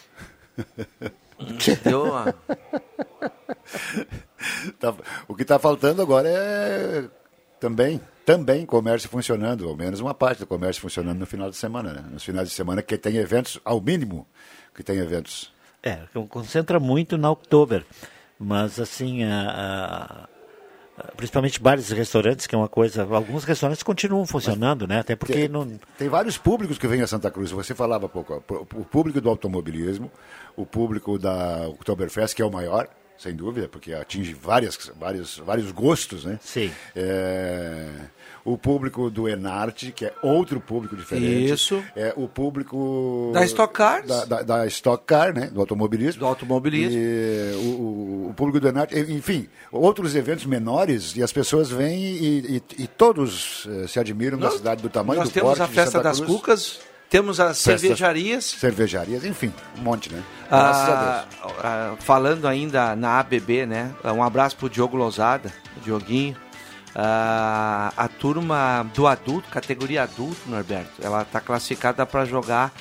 Deu 1.83 2.03
uma- 2.05 2.33
o 5.27 5.35
que 5.35 5.41
está 5.43 5.57
faltando 5.59 6.01
agora 6.01 6.27
é 6.29 7.05
também, 7.59 7.99
também 8.25 8.65
comércio 8.65 9.09
funcionando, 9.09 9.67
ao 9.67 9.75
menos 9.75 9.99
uma 9.99 10.13
parte 10.13 10.39
do 10.39 10.47
comércio 10.47 10.81
funcionando 10.81 11.19
no 11.19 11.25
final 11.25 11.49
de 11.49 11.55
semana, 11.55 11.93
né? 11.93 12.03
Nos 12.11 12.23
finais 12.23 12.49
de 12.49 12.53
semana 12.53 12.81
que 12.81 12.97
tem 12.97 13.15
eventos, 13.17 13.59
ao 13.63 13.79
mínimo, 13.79 14.27
que 14.75 14.83
tem 14.83 14.97
eventos. 14.97 15.51
É, 15.81 15.99
concentra 16.29 16.79
muito 16.79 17.17
na 17.17 17.31
Oktober. 17.31 17.85
Mas, 18.39 18.79
assim, 18.79 19.23
a- 19.23 20.27
a- 20.97 21.03
principalmente 21.15 21.61
bares 21.61 21.89
e 21.89 21.95
restaurantes, 21.95 22.45
que 22.47 22.53
é 22.55 22.57
uma 22.57 22.67
coisa. 22.67 23.03
Alguns 23.03 23.43
restaurantes 23.45 23.83
continuam 23.83 24.25
funcionando, 24.25 24.85
né? 24.87 24.99
Até 24.99 25.15
porque 25.15 25.33
Tem, 25.33 25.47
não. 25.47 25.79
tem 25.97 26.09
vários 26.09 26.37
públicos 26.37 26.77
que 26.77 26.87
vêm 26.87 27.01
a 27.01 27.07
Santa 27.07 27.31
Cruz. 27.31 27.51
Você 27.51 27.73
falava 27.73 28.09
pouco, 28.09 28.43
o 28.75 28.83
público 28.85 29.21
do 29.21 29.29
automobilismo, 29.29 30.11
o 30.55 30.65
público 30.65 31.17
da 31.17 31.67
Oktoberfest, 31.69 32.35
que 32.35 32.41
é 32.41 32.45
o 32.45 32.51
maior, 32.51 32.87
sem 33.23 33.33
dúvida, 33.33 33.69
porque 33.69 33.93
atinge 33.93 34.33
várias, 34.33 34.91
vários, 34.99 35.37
vários 35.37 35.71
gostos, 35.71 36.25
né? 36.25 36.37
Sim. 36.41 36.69
É, 36.95 37.87
o 38.43 38.57
público 38.57 39.09
do 39.09 39.29
Enarte, 39.29 39.93
que 39.93 40.05
é 40.05 40.13
outro 40.21 40.59
público 40.59 40.95
diferente. 40.97 41.51
Isso. 41.53 41.81
É 41.95 42.13
o 42.17 42.27
público... 42.27 43.31
Da 43.33 43.45
Stock 43.45 43.73
Cars. 43.73 44.05
Da, 44.07 44.25
da, 44.25 44.41
da 44.41 44.67
Stock 44.67 45.03
Car, 45.05 45.33
né? 45.33 45.47
Do 45.47 45.61
automobilismo. 45.61 46.19
Do 46.19 46.25
automobilismo. 46.25 46.99
E 46.99 47.53
o, 47.55 48.27
o- 48.29 48.33
público 48.35 48.59
do 48.59 48.67
Enarte, 48.67 48.97
enfim, 48.99 49.47
outros 49.71 50.15
eventos 50.15 50.45
menores, 50.45 51.15
e 51.15 51.23
as 51.23 51.31
pessoas 51.31 51.69
vêm 51.69 51.97
e, 52.01 52.57
e- 52.77 52.83
e 52.83 52.87
todos 52.87 53.67
eh, 53.69 53.87
se 53.87 53.99
admiram 53.99 54.37
da 54.37 54.47
Nós- 54.47 54.57
cidade 54.57 54.81
do 54.81 54.89
tamanho 54.89 55.19
Nós 55.19 55.29
do 55.29 55.33
temos 55.33 55.49
porte 55.51 55.61
a 55.61 55.65
de 55.67 55.73
festa 55.73 55.91
Santa 55.91 56.03
das 56.03 56.19
Cruz, 56.19 56.31
cucas, 56.33 56.79
temos 57.13 57.39
as 57.39 57.57
Festas- 57.63 57.81
cervejarias. 57.81 58.43
cervejarias, 58.45 59.23
enfim, 59.23 59.53
um 59.77 59.81
monte, 59.83 60.11
né? 60.11 60.23
Graças 60.49 60.89
a 60.89 60.93
Ah, 60.93 61.25
Deus. 61.43 61.53
ah, 61.63 61.93
falando 61.99 62.47
ainda 62.47 62.95
na 62.95 63.19
ABB, 63.19 63.67
né? 63.67 63.91
Um 64.03 64.23
abraço 64.23 64.55
pro 64.57 64.67
Diogo 64.67 64.97
Lousada, 64.97 65.53
Dioguinho. 65.83 66.35
Ah, 66.95 67.93
a 67.95 68.07
turma 68.07 68.83
do 68.95 69.05
adulto, 69.05 69.47
categoria 69.49 70.01
adulto, 70.03 70.37
Norberto, 70.47 70.89
ela 71.03 71.23
tá 71.23 71.39
classificada 71.39 72.03
para 72.03 72.25
jogar 72.25 72.71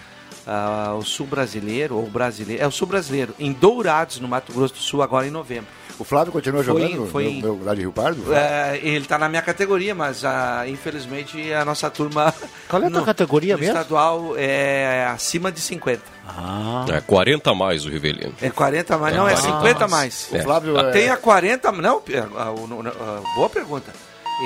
ah, 0.47 0.95
o 0.99 1.03
Sul 1.05 1.27
Brasileiro, 1.27 1.97
ou 1.97 2.07
brasileiro, 2.09 2.63
é 2.63 2.67
o 2.67 2.71
Sul 2.71 2.89
Brasileiro, 2.89 3.35
em 3.39 3.53
Dourados, 3.53 4.19
no 4.19 4.27
Mato 4.27 4.51
Grosso 4.53 4.73
do 4.75 4.81
Sul, 4.81 5.03
agora 5.03 5.27
em 5.27 5.31
novembro. 5.31 5.69
O 6.03 6.05
Flávio 6.05 6.33
continua 6.33 6.65
Foi- 6.65 6.81
jogando 6.83 7.07
foi- 7.07 7.25
meu, 7.35 7.55
meu, 7.55 7.65
lá 7.65 7.75
de 7.77 7.83
Rio 7.83 7.93
Pardo? 7.93 8.35
É, 8.35 8.77
ele 8.83 9.07
tá 9.07 9.17
na 9.17 9.29
minha 9.29 9.41
categoria, 9.41 9.95
mas 9.95 10.25
ah, 10.25 10.65
infelizmente 10.67 11.53
a 11.55 11.65
nossa 11.65 11.89
turma. 11.89 12.35
Qual 12.69 12.83
é 12.83 12.87
a 12.87 12.91
tua 12.91 12.99
no- 13.01 13.07
categoria 13.07 13.55
no 13.55 13.61
mesmo? 13.61 13.73
estadual 13.77 14.35
é 14.37 15.07
acima 15.15 15.53
de 15.53 15.61
50. 15.61 16.03
Ah, 16.27 16.85
É 16.89 17.01
40 17.01 17.51
a 17.51 17.55
mais 17.55 17.85
o 17.87 17.89
Rivelino. 17.89 18.35
É 18.43 18.51
40 18.51 18.99
mais, 18.99 19.15
É 19.15 19.17
não, 19.17 19.29
é 19.29 19.35
40 19.35 19.57
50 19.59 19.79
mais. 19.89 19.91
mais. 19.91 20.35
É. 20.35 20.39
O 20.41 20.43
Flávio 20.43 20.77
é- 20.77 20.91
Tem 20.91 21.09
a 21.09 21.17
40, 21.17 21.71
não, 21.71 22.03
é, 22.11 22.19
a- 22.19 22.49
a- 22.49 23.23
boa 23.37 23.49
pergunta. 23.49 23.93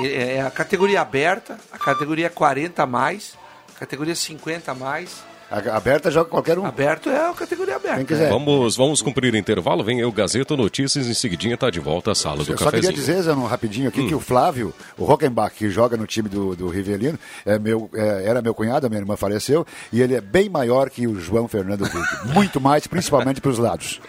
É 0.05 0.35
é 0.35 0.41
a 0.43 0.51
categoria 0.51 1.01
aberta, 1.01 1.57
a 1.71 1.77
categoria 1.79 2.29
40 2.29 2.83
a 2.83 2.85
mais, 2.85 3.33
a 3.75 3.79
categoria 3.79 4.13
50 4.13 4.73
a 4.73 4.75
mais. 4.75 5.23
Aberta 5.49 6.11
joga 6.11 6.29
qualquer 6.29 6.59
um. 6.59 6.65
Aberto 6.65 7.09
é 7.09 7.29
a 7.29 7.33
categoria 7.33 7.75
aberta. 7.75 7.97
Quem 7.97 8.05
quiser. 8.05 8.29
Vamos, 8.29 8.75
vamos 8.75 9.01
cumprir 9.01 9.33
o 9.33 9.37
intervalo. 9.37 9.83
Vem 9.83 9.99
aí 9.99 10.05
o 10.05 10.11
Gazeta 10.11 10.55
Notícias. 10.57 11.07
Em 11.07 11.13
seguidinha 11.13 11.55
está 11.55 11.69
de 11.69 11.79
volta 11.79 12.11
à 12.11 12.15
sala 12.15 12.43
do 12.43 12.51
Eu 12.51 12.57
só 12.57 12.69
queria 12.69 12.91
dizer, 12.91 13.21
Zano, 13.21 13.45
rapidinho 13.45 13.87
aqui, 13.87 14.07
que 14.07 14.15
o 14.15 14.19
Flávio, 14.19 14.73
o 14.97 15.05
Rockenbach, 15.05 15.55
que 15.55 15.69
joga 15.69 15.95
no 15.95 16.05
time 16.05 16.27
do, 16.27 16.55
do 16.55 16.67
Rivelino, 16.67 17.17
é 17.45 17.57
meu, 17.57 17.89
é, 17.93 18.25
era 18.25 18.41
meu 18.41 18.53
cunhado, 18.53 18.85
a 18.85 18.89
minha 18.89 19.01
irmã 19.01 19.15
faleceu, 19.15 19.65
e 19.91 20.01
ele 20.01 20.15
é 20.15 20.21
bem 20.21 20.49
maior 20.49 20.89
que 20.89 21.07
o 21.07 21.19
João 21.19 21.47
Fernando 21.47 21.83
Duque. 21.83 21.97
Muito 22.33 22.59
mais, 22.59 22.85
principalmente 22.87 23.39
para 23.39 23.51
os 23.51 23.57
lados. 23.57 24.01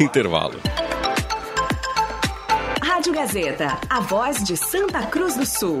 Intervalo. 0.00 0.58
Rádio 2.82 3.12
Gazeta, 3.12 3.78
a 3.88 4.00
voz 4.00 4.42
de 4.42 4.56
Santa 4.56 5.02
Cruz 5.06 5.36
do 5.36 5.46
Sul. 5.46 5.80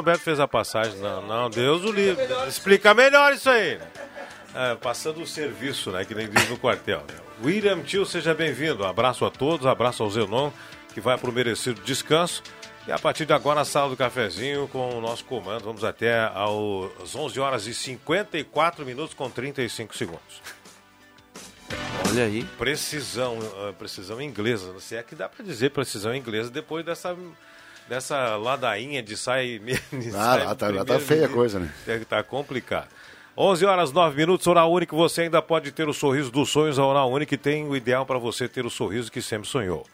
Norberto 0.00 0.24
fez 0.24 0.40
a 0.40 0.48
passagem. 0.48 0.98
Não, 0.98 1.26
não, 1.26 1.50
Deus 1.50 1.84
o 1.84 1.92
livre. 1.92 2.24
Explica 2.48 2.94
melhor 2.94 3.34
isso 3.34 3.50
aí. 3.50 3.78
É, 4.54 4.74
passando 4.76 5.20
o 5.20 5.26
serviço, 5.26 5.90
né? 5.90 6.04
Que 6.06 6.14
nem 6.14 6.28
diz 6.28 6.48
no 6.48 6.58
quartel. 6.58 7.00
Né? 7.00 7.14
William 7.44 7.80
Tio, 7.82 8.06
seja 8.06 8.34
bem-vindo. 8.34 8.84
Abraço 8.84 9.26
a 9.26 9.30
todos, 9.30 9.66
abraço 9.66 10.02
ao 10.02 10.10
Zenon, 10.10 10.50
que 10.94 11.00
vai 11.00 11.18
para 11.18 11.28
o 11.28 11.32
merecido 11.32 11.82
descanso. 11.82 12.42
E 12.88 12.92
a 12.92 12.98
partir 12.98 13.26
de 13.26 13.34
agora, 13.34 13.60
a 13.60 13.64
sala 13.64 13.90
do 13.90 13.96
cafezinho 13.96 14.66
com 14.68 14.96
o 14.96 15.00
nosso 15.02 15.24
comando. 15.26 15.64
Vamos 15.64 15.84
até 15.84 16.18
às 16.18 17.14
11 17.14 17.38
horas 17.38 17.66
e 17.66 17.74
54 17.74 18.86
minutos 18.86 19.12
com 19.14 19.28
35 19.28 19.94
segundos. 19.94 20.42
Olha 22.08 22.24
aí. 22.24 22.42
Precisão, 22.56 23.38
uh, 23.38 23.74
precisão 23.74 24.20
inglesa. 24.20 24.80
Se 24.80 24.96
é 24.96 25.02
que 25.02 25.14
dá 25.14 25.28
para 25.28 25.44
dizer 25.44 25.70
precisão 25.70 26.14
inglesa 26.14 26.50
depois 26.50 26.84
dessa 26.84 27.14
dessa 27.90 28.36
ladainha 28.36 29.02
de 29.02 29.16
sai. 29.16 29.58
De 29.90 30.08
ah, 30.08 30.12
sai 30.12 30.44
lá, 30.44 30.54
tá, 30.54 30.68
lá 30.70 30.84
tá 30.84 31.00
feia 31.00 31.26
a 31.26 31.28
coisa, 31.28 31.58
né? 31.58 31.72
Tá 32.08 32.22
complicado. 32.22 32.88
11 33.36 33.64
horas 33.64 33.92
9 33.92 34.16
minutos, 34.16 34.46
Oral 34.46 34.70
Único, 34.70 34.94
você 34.94 35.22
ainda 35.22 35.42
pode 35.42 35.72
ter 35.72 35.88
o 35.88 35.92
sorriso 35.92 36.30
dos 36.30 36.50
sonhos. 36.50 36.78
A 36.78 36.86
Oral 36.86 37.10
Único 37.10 37.36
tem 37.36 37.66
o 37.66 37.74
ideal 37.74 38.06
para 38.06 38.18
você 38.18 38.48
ter 38.48 38.64
o 38.64 38.70
sorriso 38.70 39.10
que 39.10 39.20
sempre 39.20 39.48
sonhou. 39.48 39.84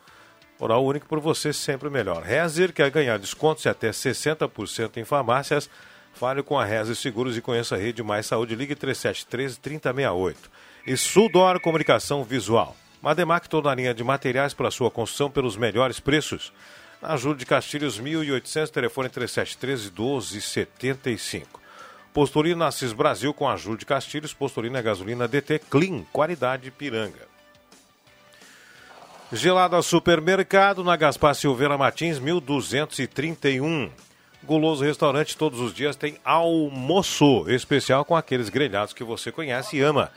Oral 0.59 0.85
Único 0.85 1.07
por 1.07 1.21
você 1.21 1.53
sempre 1.53 1.89
melhor. 1.89 2.23
Rezer 2.23 2.73
quer 2.73 2.91
ganhar 2.91 3.19
descontos 3.19 3.63
de 3.63 3.69
até 3.69 3.91
60% 3.91 4.97
em 4.99 5.05
farmácias. 5.05 5.71
Fale 6.13 6.43
com 6.43 6.59
a 6.59 6.65
Rezer 6.65 6.97
Seguros 6.97 7.37
e 7.37 7.41
conheça 7.41 7.77
a 7.77 7.79
Rede 7.79 8.03
Mais 8.03 8.27
Saúde. 8.27 8.55
Ligue 8.55 8.75
3713 8.75 9.59
3068. 9.59 10.51
E 10.87 10.97
Sudor 10.97 11.61
Comunicação 11.61 12.25
Visual. 12.25 12.77
Mademac 13.01 13.49
toda 13.49 13.71
a 13.71 13.75
linha 13.75 13.95
de 13.95 14.03
materiais 14.03 14.53
para 14.53 14.71
sua 14.71 14.91
construção 14.91 15.31
pelos 15.31 15.57
melhores 15.57 16.01
preços. 16.01 16.53
Na 17.07 17.17
Júlio 17.17 17.39
de 17.39 17.47
Castilhos 17.47 18.01
1800, 18.01 18.69
telefone 18.69 19.09
3713 19.09 19.93
1275. 19.93 21.61
Postulina 22.13 22.67
Assis 22.67 22.93
Brasil 22.93 23.33
com 23.33 23.49
a 23.49 23.57
Júlio 23.57 23.79
de 23.79 23.87
Castilhos. 23.87 24.35
Postulina 24.35 24.83
gasolina 24.83 25.29
DT 25.29 25.61
Clean, 25.71 26.03
qualidade 26.13 26.69
Piranga. 26.73 27.29
Gelada 29.33 29.81
Supermercado, 29.83 30.83
na 30.83 30.97
Gaspar 30.97 31.37
Silveira 31.37 31.79
Martins, 31.79 32.19
1231. 32.19 33.89
Guloso 34.43 34.83
Restaurante, 34.83 35.37
todos 35.37 35.61
os 35.61 35.73
dias 35.73 35.95
tem 35.95 36.19
almoço 36.25 37.49
especial 37.49 38.05
com 38.05 38.17
aqueles 38.17 38.49
grelhados 38.49 38.93
que 38.93 39.05
você 39.05 39.31
conhece 39.31 39.77
e 39.77 39.81
ama. 39.81 40.11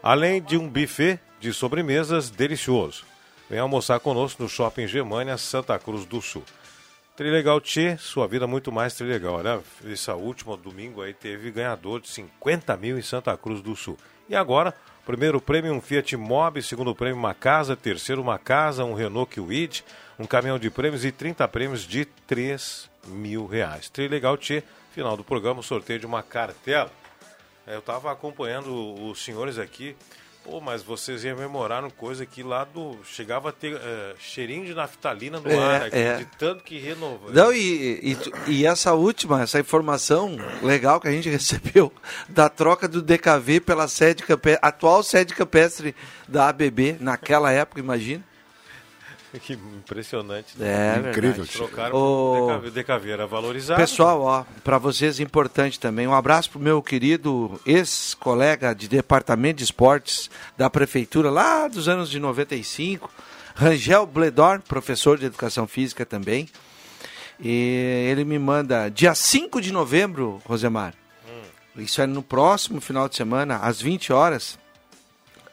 Além 0.00 0.40
de 0.40 0.56
um 0.56 0.68
buffet 0.68 1.18
de 1.40 1.52
sobremesas 1.52 2.30
delicioso. 2.30 3.17
Vem 3.48 3.58
almoçar 3.58 3.98
conosco 4.00 4.42
no 4.42 4.48
Shopping 4.48 4.86
Germânia, 4.86 5.38
Santa 5.38 5.78
Cruz 5.78 6.04
do 6.04 6.20
Sul. 6.20 6.44
Trilegal 7.16 7.60
Tchê, 7.60 7.96
sua 7.96 8.28
vida 8.28 8.46
muito 8.46 8.70
mais 8.70 8.94
trilegal. 8.94 9.34
Olha, 9.34 9.60
essa 9.84 10.14
última 10.14 10.56
domingo 10.56 11.02
aí 11.02 11.12
teve 11.14 11.50
ganhador 11.50 12.00
de 12.00 12.08
50 12.08 12.76
mil 12.76 12.98
em 12.98 13.02
Santa 13.02 13.36
Cruz 13.36 13.60
do 13.60 13.74
Sul. 13.74 13.96
E 14.28 14.36
agora, 14.36 14.74
Primeiro 15.08 15.40
prêmio 15.40 15.72
um 15.72 15.80
Fiat 15.80 16.14
Mobi, 16.18 16.62
segundo 16.62 16.94
prêmio 16.94 17.16
uma 17.16 17.32
casa, 17.32 17.74
terceiro 17.74 18.20
uma 18.20 18.38
casa, 18.38 18.84
um 18.84 18.92
Renault 18.92 19.40
Kwid, 19.40 19.82
um 20.18 20.26
caminhão 20.26 20.58
de 20.58 20.68
prêmios 20.68 21.02
e 21.02 21.10
30 21.10 21.48
prêmios 21.48 21.84
de 21.84 22.04
3 22.04 22.90
mil 23.06 23.46
reais. 23.46 23.88
Trilegal 23.88 24.36
Tchê, 24.36 24.62
final 24.92 25.16
do 25.16 25.24
programa, 25.24 25.62
sorteio 25.62 25.98
de 25.98 26.04
uma 26.04 26.22
cartela. 26.22 26.92
É, 27.66 27.74
eu 27.74 27.78
estava 27.78 28.12
acompanhando 28.12 28.70
os 29.02 29.24
senhores 29.24 29.56
aqui 29.56 29.96
Pô, 30.48 30.62
mas 30.62 30.82
vocês 30.82 31.24
rememoraram 31.24 31.90
coisa 31.90 32.24
que 32.24 32.42
lá 32.42 32.64
do. 32.64 32.96
Chegava 33.04 33.50
a 33.50 33.52
ter 33.52 33.76
é, 33.76 34.14
cheirinho 34.18 34.64
de 34.64 34.72
naftalina 34.72 35.38
no 35.38 35.50
é, 35.50 35.58
ar, 35.58 35.82
aqui, 35.82 35.96
é. 35.98 36.16
de 36.16 36.24
tanto 36.38 36.64
que 36.64 36.78
renovou. 36.78 37.30
Não, 37.30 37.52
e, 37.52 38.16
e, 38.16 38.16
e, 38.46 38.66
essa 38.66 38.94
última, 38.94 39.42
essa 39.42 39.60
informação 39.60 40.38
legal 40.62 41.02
que 41.02 41.08
a 41.08 41.12
gente 41.12 41.28
recebeu 41.30 41.92
da 42.30 42.48
troca 42.48 42.88
do 42.88 43.02
DKV 43.02 43.60
pela 43.60 43.86
sede 43.88 44.22
campestre, 44.22 44.58
atual 44.66 45.02
sede 45.02 45.34
campestre 45.34 45.94
da 46.26 46.48
ABB, 46.48 46.96
naquela 46.98 47.52
época, 47.52 47.78
imagina. 47.80 48.24
Que 49.42 49.54
impressionante. 49.54 50.58
Né? 50.58 50.96
É, 50.96 51.10
Incrível. 51.10 51.46
Trocaram 51.46 51.96
o 51.96 53.10
era 53.10 53.26
valorizado. 53.26 53.80
Pessoal, 53.80 54.22
ó, 54.22 54.44
para 54.62 54.78
vocês 54.78 55.20
importante 55.20 55.78
também, 55.78 56.06
um 56.06 56.14
abraço 56.14 56.50
pro 56.50 56.60
meu 56.60 56.82
querido 56.82 57.60
ex-colega 57.64 58.74
de 58.74 58.88
departamento 58.88 59.58
de 59.58 59.64
esportes 59.64 60.30
da 60.56 60.68
prefeitura 60.68 61.30
lá 61.30 61.68
dos 61.68 61.88
anos 61.88 62.10
de 62.10 62.18
95, 62.18 63.10
Rangel 63.54 64.06
Bledor, 64.06 64.60
professor 64.60 65.18
de 65.18 65.26
educação 65.26 65.66
física 65.66 66.04
também. 66.04 66.48
E 67.40 68.06
ele 68.10 68.24
me 68.24 68.38
manda 68.38 68.88
dia 68.88 69.14
5 69.14 69.60
de 69.60 69.72
novembro, 69.72 70.42
Rosemar. 70.44 70.92
Hum. 71.28 71.82
Isso 71.82 72.02
é 72.02 72.06
no 72.06 72.22
próximo 72.22 72.80
final 72.80 73.08
de 73.08 73.16
semana, 73.16 73.58
às 73.58 73.80
20 73.80 74.12
horas, 74.12 74.58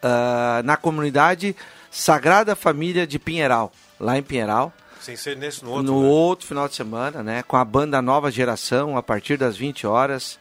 uh, 0.03 0.63
na 0.63 0.75
comunidade 0.75 1.55
Sagrada 1.95 2.57
Família 2.57 3.07
de 3.07 3.17
Pinheiral, 3.17 3.71
lá 3.97 4.17
em 4.17 4.21
Pinheiral. 4.21 4.73
Sem 4.99 5.15
ser 5.15 5.37
nesse 5.37 5.63
no 5.63 5.71
outro. 5.71 5.93
No 5.93 6.01
né? 6.01 6.07
outro 6.09 6.45
final 6.45 6.67
de 6.67 6.75
semana, 6.75 7.23
né? 7.23 7.41
Com 7.43 7.55
a 7.55 7.63
banda 7.63 8.01
Nova 8.01 8.29
Geração, 8.29 8.97
a 8.97 9.01
partir 9.01 9.37
das 9.37 9.55
20 9.55 9.87
horas. 9.87 10.37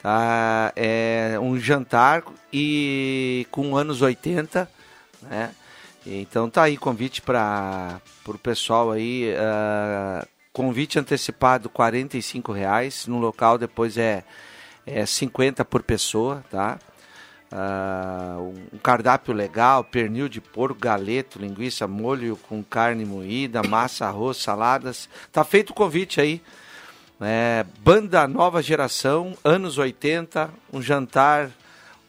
Tá? 0.00 0.72
É 0.76 1.36
um 1.42 1.58
jantar 1.58 2.22
e 2.52 3.48
com 3.50 3.76
anos 3.76 4.00
80, 4.00 4.70
né? 5.22 5.50
Então 6.06 6.48
tá 6.48 6.62
aí 6.62 6.76
convite 6.76 7.20
para 7.20 8.00
o 8.24 8.38
pessoal 8.38 8.92
aí. 8.92 9.34
Uh, 9.34 10.24
convite 10.52 11.00
antecipado 11.00 11.68
R$ 11.76 12.54
reais 12.54 13.08
no 13.08 13.18
local 13.18 13.58
depois 13.58 13.98
é, 13.98 14.22
é 14.86 15.04
50 15.04 15.64
por 15.64 15.82
pessoa, 15.82 16.44
tá? 16.48 16.78
Uh, 17.52 18.54
um 18.72 18.78
cardápio 18.78 19.34
legal, 19.34 19.84
pernil 19.84 20.26
de 20.26 20.40
porco, 20.40 20.80
galeto, 20.80 21.38
linguiça, 21.38 21.86
molho 21.86 22.38
com 22.48 22.62
carne 22.64 23.04
moída, 23.04 23.62
massa, 23.62 24.06
arroz, 24.06 24.38
saladas. 24.38 25.06
Tá 25.30 25.44
feito 25.44 25.70
o 25.70 25.74
convite 25.74 26.18
aí. 26.18 26.40
É, 27.20 27.66
banda 27.80 28.26
Nova 28.26 28.62
Geração, 28.62 29.36
anos 29.44 29.76
80, 29.76 30.50
um 30.72 30.80
jantar, 30.80 31.50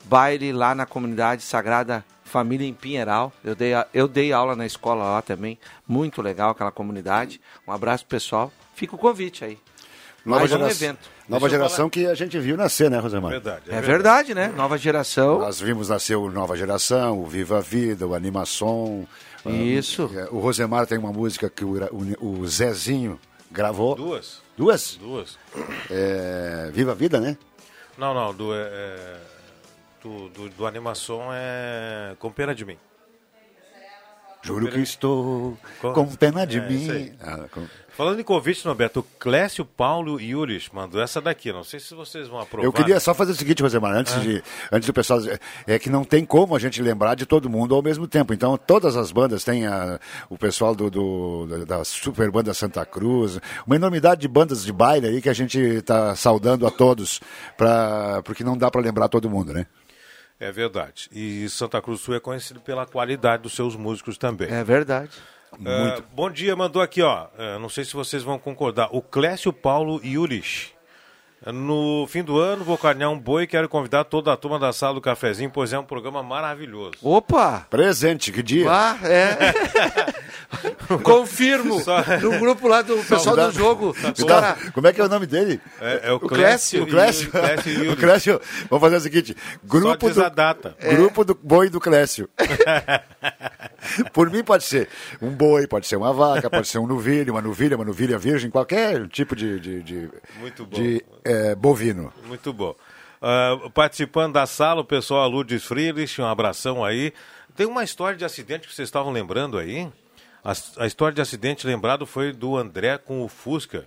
baile 0.06 0.53
lá 0.53 0.73
na 0.73 0.86
comunidade 0.86 1.43
Sagrada 1.43 2.06
Família 2.23 2.65
em 2.65 2.73
Pinheiral. 2.73 3.32
Eu 3.43 3.53
dei, 3.53 3.73
eu 3.93 4.08
dei 4.08 4.32
aula 4.32 4.56
na 4.56 4.65
escola 4.65 5.03
lá 5.03 5.21
também, 5.21 5.60
muito 5.86 6.21
legal 6.21 6.51
aquela 6.51 6.71
comunidade. 6.71 7.39
Um 7.67 7.71
abraço 7.71 8.06
pessoal. 8.06 8.51
Fica 8.73 8.95
o 8.95 8.97
convite 8.97 9.43
aí. 9.43 9.60
Nova 10.26 10.40
Mais 10.40 10.52
geração, 10.52 10.68
um 10.68 10.72
evento. 10.90 11.10
Nova 11.28 11.50
geração 11.50 11.90
que 11.90 12.06
a 12.06 12.16
gente 12.16 12.40
viu 12.40 12.56
nascer, 12.56 12.90
né, 12.90 12.98
Rosemar? 13.00 13.32
Verdade, 13.32 13.64
é, 13.68 13.76
é 13.76 13.82
verdade. 13.82 14.34
verdade. 14.34 14.34
né? 14.34 14.48
Nova 14.56 14.78
geração. 14.78 15.40
Nós 15.40 15.60
vimos 15.60 15.90
nascer 15.90 16.16
o 16.16 16.30
Nova 16.30 16.56
Geração, 16.56 17.20
o 17.20 17.26
Viva 17.26 17.58
a 17.58 17.62
Vida, 17.62 18.08
o 18.08 18.16
Animação. 18.16 19.06
Isso. 19.46 20.10
o 20.32 20.40
Rosemar 20.40 20.88
tem 20.88 20.98
uma 20.98 21.12
música 21.12 21.50
que 21.50 21.66
o, 21.66 21.74
o, 22.22 22.40
o 22.40 22.48
Zezinho 22.48 23.20
gravou. 23.52 23.96
Duas. 23.96 24.42
Duas? 24.58 24.96
Duas. 24.96 25.38
É, 25.92 26.70
Viva 26.74 26.92
a 26.92 26.96
Vida, 26.96 27.20
né? 27.20 27.38
Não, 27.98 28.14
não. 28.14 28.34
Do, 28.34 28.54
é, 28.54 28.62
é 28.62 29.18
do, 30.02 30.30
do, 30.30 30.50
do 30.50 30.66
Animação 30.66 31.24
é 31.32 32.16
Com 32.20 32.32
Pena 32.32 32.56
de 32.56 32.64
Mim. 32.64 32.78
Juro 34.43 34.69
que 34.69 34.79
estou 34.79 35.58
com 35.82 36.06
pena 36.15 36.45
de 36.45 36.60
é, 36.60 36.67
mim. 36.67 37.13
Ah, 37.21 37.45
com... 37.49 37.65
Falando 37.95 38.19
em 38.19 38.23
convite, 38.23 38.65
Norberto, 38.65 38.99
o 39.01 39.03
Clécio 39.03 39.63
Paulo 39.63 40.19
Yuris 40.19 40.67
mandou 40.73 40.99
essa 40.99 41.21
daqui. 41.21 41.53
Não 41.53 41.63
sei 41.63 41.79
se 41.79 41.93
vocês 41.93 42.27
vão 42.27 42.39
aprovar. 42.39 42.65
Eu 42.65 42.73
queria 42.73 42.99
só 42.99 43.13
fazer 43.13 43.32
o 43.34 43.36
seguinte, 43.36 43.62
Rosemar, 43.62 43.95
antes, 43.95 44.15
ah. 44.15 44.19
de, 44.19 44.43
antes 44.71 44.88
do 44.88 44.93
pessoal. 44.93 45.19
É 45.67 45.77
que 45.77 45.89
não 45.89 46.03
tem 46.03 46.25
como 46.25 46.56
a 46.56 46.60
gente 46.60 46.82
lembrar 46.82 47.15
de 47.15 47.25
todo 47.25 47.49
mundo 47.49 47.73
ao 47.75 47.84
mesmo 47.84 48.08
tempo. 48.08 48.34
Então, 48.34 48.58
todas 48.58 48.97
as 48.97 49.12
bandas 49.12 49.43
têm 49.43 49.67
a, 49.67 49.99
o 50.27 50.38
pessoal 50.38 50.75
do, 50.75 50.89
do, 50.89 51.65
da 51.65 51.86
Super 51.86 52.32
Banda 52.32 52.53
Santa 52.53 52.84
Cruz, 52.84 53.39
uma 53.65 53.75
enormidade 53.75 54.21
de 54.21 54.27
bandas 54.27 54.65
de 54.65 54.73
baile 54.73 55.08
aí 55.08 55.21
que 55.21 55.29
a 55.29 55.34
gente 55.34 55.60
está 55.60 56.15
saudando 56.15 56.65
a 56.65 56.71
todos, 56.71 57.21
pra, 57.56 58.21
porque 58.23 58.43
não 58.43 58.58
dá 58.58 58.71
para 58.71 58.82
lembrar 58.82 59.08
todo 59.08 59.29
mundo, 59.29 59.53
né? 59.53 59.67
É 60.39 60.52
verdade. 60.52 61.10
E 61.12 61.48
Santa 61.50 61.82
Cruz 61.82 62.00
do 62.00 62.04
Sul 62.06 62.15
é 62.15 62.19
conhecido 62.19 62.60
pela 62.60 62.86
qualidade 62.86 63.43
dos 63.43 63.54
seus 63.54 63.76
músicos 63.76 64.17
também. 64.17 64.50
É 64.52 64.63
verdade. 64.63 65.12
Uh, 65.54 66.04
bom 66.13 66.30
dia, 66.30 66.56
mandou 66.56 66.82
aqui, 66.82 67.02
ó. 67.02 67.28
Uh, 67.28 67.60
não 67.60 67.69
sei 67.69 67.86
se 67.86 67.93
vocês 67.93 68.24
vão 68.24 68.39
concordar. 68.39 68.89
O 68.91 69.02
Clécio 69.02 69.54
Paulo 69.54 70.02
Yurich. 70.04 70.73
No 71.51 72.08
fim 72.08 72.23
do 72.23 72.39
ano, 72.39 72.63
vou 72.63 72.77
carnear 72.77 73.12
um 73.12 73.19
boi 73.19 73.43
e 73.43 73.47
quero 73.47 73.67
convidar 73.67 74.06
toda 74.06 74.32
a 74.32 74.38
turma 74.38 74.58
da 74.58 74.71
sala 74.71 74.93
do 74.93 75.01
cafezinho, 75.01 75.49
pois 75.49 75.73
é 75.73 75.79
um 75.79 75.84
programa 75.84 76.23
maravilhoso. 76.23 76.93
Opa! 77.01 77.67
Presente, 77.69 78.32
que 78.32 78.41
dia? 78.41 78.65
Ah, 78.69 78.97
é. 79.03 80.13
Confirmo. 81.03 81.82
Só... 81.82 81.97
No 82.21 82.39
grupo 82.39 82.67
lá 82.67 82.82
do 82.82 82.97
pessoal 83.03 83.36
do 83.36 83.51
jogo. 83.51 83.95
Cara... 84.25 84.56
Como 84.73 84.88
é 84.88 84.93
que 84.93 85.01
é 85.01 85.03
o 85.03 85.10
nome 85.10 85.25
dele? 85.25 85.60
É, 85.82 86.10
é 86.10 86.12
o, 86.12 86.19
Clécio. 86.19 86.84
O 86.84 86.88
Clécio. 86.88 87.27
O 87.27 87.32
Clécio. 87.32 87.91
o 87.91 87.97
Clécio. 87.97 88.41
Vamos 88.69 88.82
fazer 88.82 88.95
o 88.97 89.01
seguinte: 89.01 89.36
grupo 89.63 90.10
do, 90.10 90.23
a 90.23 90.29
data. 90.29 90.75
Grupo 90.82 91.25
do 91.25 91.38
boi 91.41 91.69
do 91.69 91.79
Clécio. 91.79 92.29
Por 94.13 94.29
mim 94.29 94.43
pode 94.43 94.63
ser 94.63 94.89
um 95.21 95.29
boi, 95.29 95.67
pode 95.67 95.88
ser 95.88 95.95
uma 95.95 96.13
vaca, 96.13 96.49
pode 96.49 96.67
ser 96.67 96.79
um 96.79 96.88
novilho, 96.88 97.34
uma 97.34 97.41
novilha, 97.41 97.75
uma 97.75 97.86
novilha 97.86 98.17
virgem, 98.17 98.49
qualquer 98.49 99.08
tipo 99.08 99.36
de, 99.36 99.60
de, 99.60 99.84
de, 99.84 100.10
Muito 100.39 100.65
bom. 100.65 100.75
de 100.75 101.03
é, 101.23 101.56
bovino. 101.56 102.12
Muito 102.25 102.51
bom. 102.53 102.75
Uh, 103.21 103.69
participando 103.71 104.34
da 104.34 104.45
sala, 104.45 104.82
o 104.82 104.86
pessoal 104.86 105.29
Lourdes 105.29 105.63
Friedrich, 105.63 106.21
um 106.21 106.25
abração 106.25 106.84
aí. 106.84 107.13
Tem 107.56 107.65
uma 107.65 107.84
história 107.84 108.17
de 108.17 108.25
acidente 108.25 108.67
que 108.67 108.73
vocês 108.73 108.88
estavam 108.88 109.12
lembrando 109.12 109.58
aí? 109.58 109.89
A, 110.43 110.51
a 110.79 110.88
história 110.88 111.15
de 111.15 111.21
acidente 111.21 111.65
lembrado 111.65 112.06
foi 112.06 112.34
do 112.34 112.58
André 112.58 112.97
com 112.97 113.23
o 113.23 113.29
Fusca. 113.29 113.86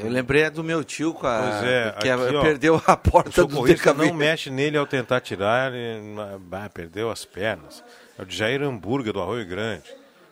Eu 0.00 0.08
lembrei 0.08 0.48
do 0.50 0.64
meu 0.64 0.82
tio 0.82 1.12
com 1.12 1.26
a, 1.26 1.40
Pois 1.40 1.64
é, 1.64 1.96
que 2.00 2.08
aqui, 2.08 2.36
ó, 2.36 2.42
perdeu 2.42 2.82
a 2.86 2.92
O 2.92 2.96
porta 2.96 3.44
do 3.44 3.64
DKV. 3.66 3.92
não 3.92 4.14
mexe 4.14 4.50
nele 4.50 4.78
ao 4.78 4.86
tentar 4.86 5.20
tirar, 5.20 5.72
ele, 5.72 6.00
bah, 6.40 6.70
perdeu 6.72 7.10
as 7.10 7.24
pernas. 7.24 7.84
É 8.18 8.22
o 8.22 8.26
de 8.26 8.36
Jair 8.36 8.62
Hambúrguer, 8.62 9.12
do 9.12 9.20
Arroio 9.20 9.46
Grande. 9.46 9.84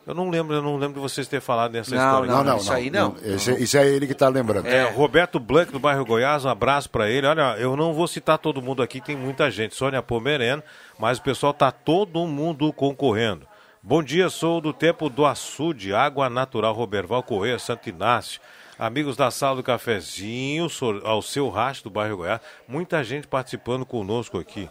Eu 0.05 0.15
não 0.15 0.29
lembro, 0.31 0.55
eu 0.57 0.63
não 0.63 0.77
lembro 0.77 0.95
de 0.95 1.01
vocês 1.01 1.29
terem 1.29 1.41
falado 1.41 1.73
dessa 1.73 1.95
Não, 1.95 2.05
história. 2.05 2.27
não, 2.31 2.39
Não, 2.39 2.45
não, 2.53 2.57
isso 2.57 2.73
aí 2.73 2.91
não. 2.91 3.15
Esse, 3.23 3.53
isso 3.63 3.77
é 3.79 3.87
ele 3.87 4.05
que 4.05 4.13
está 4.13 4.29
lembrando. 4.29 4.67
É, 4.67 4.91
Roberto 4.91 5.39
Blanc, 5.39 5.71
do 5.71 5.79
bairro 5.79 6.05
Goiás, 6.05 6.45
um 6.45 6.49
abraço 6.49 6.91
para 6.91 7.09
ele. 7.09 7.25
Olha, 7.25 7.57
eu 7.59 7.77
não 7.77 7.93
vou 7.95 8.09
citar 8.09 8.37
todo 8.37 8.61
mundo 8.61 8.83
aqui, 8.83 9.01
tem 9.01 9.17
muita 9.17 9.49
gente. 9.49 9.77
Sônia 9.77 10.03
Pomerano, 10.03 10.61
mas 10.99 11.19
o 11.19 11.23
pessoal 11.23 11.55
tá 11.55 11.71
todo 11.71 12.27
mundo 12.27 12.73
concorrendo. 12.73 13.47
Bom 13.81 14.03
dia, 14.03 14.29
sou 14.29 14.61
do 14.61 14.73
tempo 14.73 15.09
do 15.09 15.25
açude, 15.25 15.95
água 15.95 16.29
natural, 16.29 16.73
Roberval 16.75 17.23
Correia, 17.23 17.59
Santo 17.61 17.89
Inácio. 17.89 18.41
Amigos 18.77 19.17
da 19.17 19.31
sala 19.31 19.57
do 19.57 19.63
cafezinho, 19.63 20.67
ao 21.05 21.23
seu 21.23 21.49
racho 21.49 21.85
do 21.85 21.91
bairro 21.91 22.17
Goiás. 22.17 22.41
Muita 22.67 23.05
gente 23.05 23.29
participando 23.29 23.87
conosco 23.87 24.37
aqui. 24.39 24.69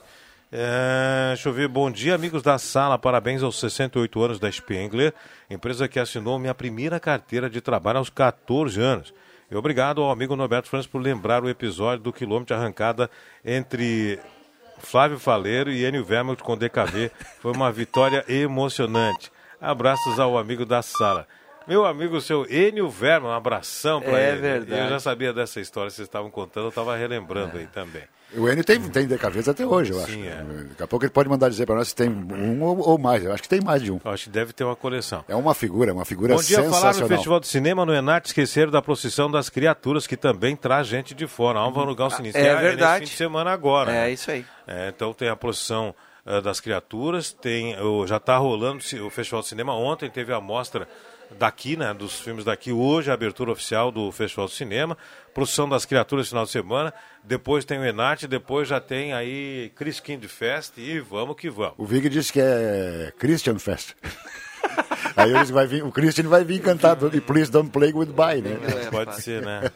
É, 0.52 1.30
deixa 1.30 1.48
eu 1.48 1.54
ver, 1.54 1.68
bom 1.70 1.90
dia, 1.90 2.14
amigos 2.14 2.44
da 2.44 2.58
sala. 2.58 2.98
Parabéns 2.98 3.42
aos 3.42 3.58
68 3.60 4.22
anos 4.22 4.40
da 4.40 4.52
Spengler, 4.52 5.14
empresa 5.50 5.88
que 5.88 6.00
assinou 6.00 6.38
minha 6.38 6.54
primeira 6.54 7.00
carteira 7.00 7.50
de 7.50 7.62
trabalho 7.62 8.00
aos 8.00 8.10
14 8.10 8.80
anos. 8.82 9.14
E 9.50 9.56
obrigado 9.56 10.02
ao 10.02 10.12
amigo 10.12 10.36
Norberto 10.36 10.68
França 10.70 10.90
por 10.92 11.02
lembrar 11.02 11.44
o 11.44 11.50
episódio 11.50 12.04
do 12.04 12.14
quilômetro 12.14 12.56
arrancada 12.56 13.10
entre 13.46 14.20
Flávio 14.80 15.20
Faleiro 15.20 15.72
e 15.72 15.86
Enio 15.86 16.04
Vermelt 16.04 16.40
com 16.42 16.58
DKV. 16.58 17.12
Foi 17.40 17.54
uma 17.54 17.72
vitória 17.72 18.24
emocionante. 18.28 19.32
Abraços 19.60 20.20
ao 20.20 20.38
amigo 20.38 20.66
da 20.66 20.82
sala. 20.82 21.28
Meu 21.68 21.86
amigo, 21.86 22.20
seu 22.20 22.46
Enio 22.52 22.90
Vermelt, 22.90 23.32
um 23.32 23.36
abração 23.36 24.02
para 24.02 24.20
É 24.20 24.32
ele. 24.32 24.42
verdade. 24.42 24.82
Eu 24.82 24.90
já 24.90 25.00
sabia 25.00 25.32
dessa 25.32 25.60
história, 25.62 25.90
vocês 25.90 26.08
estavam 26.08 26.30
contando, 26.32 26.66
eu 26.66 26.70
estava 26.70 26.96
relembrando 26.98 27.58
aí 27.58 27.68
também. 27.68 28.04
O 28.36 28.48
Enio 28.50 28.64
tem, 28.64 28.80
tem 28.90 29.06
DKVs 29.08 29.50
até 29.50 29.66
hoje, 29.66 29.92
eu 29.92 30.02
acho. 30.02 30.12
Sim, 30.12 30.26
é. 30.26 30.44
Daqui 30.70 30.84
a 30.84 30.88
pouco 30.88 31.04
ele 31.06 31.12
pode 31.12 31.28
mandar 31.28 31.50
dizer 31.50 31.66
para 31.66 31.76
nós 31.76 31.90
se 31.90 31.96
tem 31.96 32.08
um 32.10 32.64
ou, 32.64 32.80
ou 32.80 32.98
mais. 32.98 33.24
Eu 33.24 33.34
acho 33.34 33.44
que 33.44 33.50
tem 33.50 33.60
mais 33.60 33.82
de 33.82 33.92
um. 33.92 34.00
Eu 34.04 34.12
acho 34.12 34.24
que 34.26 34.30
deve 34.30 34.54
ter 34.54 34.64
uma 34.64 34.76
coleção. 34.76 35.26
É 35.28 35.36
uma 35.36 35.54
figura, 35.54 35.94
uma 35.94 36.06
figura 36.06 36.36
Bom 36.36 36.42
dia, 36.42 36.58
falaram 36.58 36.70
no 36.70 36.76
sensacional. 36.82 37.10
Festival 37.10 37.40
de 37.42 37.48
Cinema 37.48 37.86
no 37.86 37.94
Enat, 37.94 38.28
esqueceram 38.28 38.72
da 38.72 38.82
procissão 38.82 39.30
das 39.30 39.50
criaturas, 39.50 40.08
que 40.08 40.16
também 40.16 40.56
traz 40.56 40.88
gente 40.88 41.14
de 41.14 41.28
fora. 41.28 41.60
Álvaro 41.60 41.94
Gal 41.94 42.10
Sinistro. 42.10 42.42
é 42.42 42.52
nesse 42.54 42.62
verdade. 42.64 43.06
fim 43.06 43.12
de 43.12 43.18
semana 43.18 43.52
agora. 43.52 43.92
É 43.92 43.94
né? 44.06 44.12
isso 44.12 44.32
aí. 44.32 44.46
É, 44.66 44.90
então 44.96 45.14
tem 45.14 45.28
a 45.28 45.36
procissão 45.36 45.94
eh, 46.26 46.40
das 46.40 46.60
criaturas, 46.60 47.34
tem 47.34 47.78
o- 47.82 48.08
já 48.08 48.18
está 48.18 48.38
rolando 48.38 48.78
o 49.06 49.10
Festival 49.10 49.42
de 49.42 49.48
Cinema. 49.50 49.76
Ontem 49.76 50.10
teve 50.10 50.32
a 50.32 50.40
mostra 50.40 50.88
daqui, 51.38 51.76
né, 51.76 51.94
dos 51.94 52.20
filmes 52.20 52.46
daqui. 52.46 52.72
Hoje 52.72 53.12
a 53.12 53.14
abertura 53.14 53.52
oficial 53.52 53.92
do 53.92 54.12
Festival 54.12 54.48
de 54.48 54.54
Cinema. 54.54 54.98
Procissão 55.34 55.68
das 55.68 55.86
criaturas 55.86 56.28
final 56.28 56.46
de 56.46 56.52
semana. 56.52 56.94
Depois 57.24 57.66
tem 57.66 57.80
o 57.80 57.86
Enat, 57.86 58.24
depois 58.28 58.68
já 58.68 58.80
tem 58.80 59.14
aí 59.14 59.72
Chris 59.76 60.00
Kind 60.00 60.26
Fest 60.26 60.78
e 60.78 61.00
vamos 61.00 61.36
que 61.36 61.50
vamos. 61.50 61.76
O 61.78 61.86
Vig 61.86 62.10
disse 62.10 62.34
que 62.34 62.40
é 62.42 63.14
Christian 63.18 63.60
Fest. 63.60 63.94
Aí 65.18 65.34
eles 65.34 65.50
vai 65.50 65.66
vir, 65.68 65.84
o 65.84 65.92
Christian 65.92 66.30
vai 66.30 66.44
vir 66.44 66.62
cantar 66.62 66.96
e 67.14 67.20
Please 67.20 67.52
Don't 67.52 67.72
Play 67.72 67.92
Goodbye, 67.92 68.42
né? 68.42 68.58
Pode 68.90 69.22
ser, 69.22 69.42
né? 69.42 69.72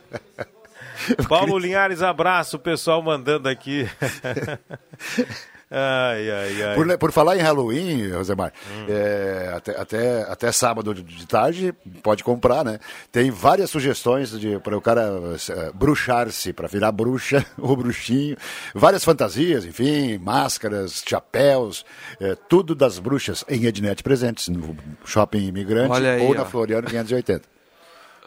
Paulo 1.27 1.57
Linhares, 1.57 2.01
abraço, 2.01 2.57
o 2.57 2.59
pessoal 2.59 3.01
mandando 3.01 3.49
aqui. 3.49 3.89
ai, 5.77 6.31
ai, 6.31 6.63
ai. 6.63 6.75
Por, 6.75 6.97
por 6.97 7.11
falar 7.11 7.35
em 7.37 7.41
Halloween, 7.41 8.09
Rosemar, 8.11 8.53
Hum. 8.71 8.85
é, 8.89 9.53
até, 9.55 9.71
até, 9.79 10.21
até 10.23 10.51
sábado 10.51 10.93
de- 10.93 11.03
de 11.03 11.27
tarde 11.27 11.73
pode 12.01 12.23
comprar, 12.23 12.63
né? 12.63 12.79
Tem 13.11 13.29
várias 13.29 13.69
sugestões 13.69 14.31
para 14.63 14.77
o 14.77 14.81
cara 14.81 15.03
eh, 15.49 15.71
bruxar-se, 15.73 16.53
para 16.53 16.67
virar 16.67 16.91
bruxa 16.91 17.45
ou 17.59 17.75
bruxinho. 17.75 18.37
Várias 18.73 19.03
fantasias, 19.03 19.65
enfim, 19.65 20.17
máscaras, 20.17 21.03
chapéus, 21.05 21.85
eh, 22.21 22.35
tudo 22.47 22.73
das 22.73 22.97
bruxas 22.99 23.43
em 23.49 23.65
Ednet 23.65 24.01
presentes 24.01 24.47
no 24.47 24.75
Shopping 25.05 25.47
Imigrante 25.47 26.05
aí, 26.05 26.21
ou 26.25 26.33
na 26.33 26.43
ó. 26.43 26.45
Floriano 26.45 26.87
580. 26.87 27.41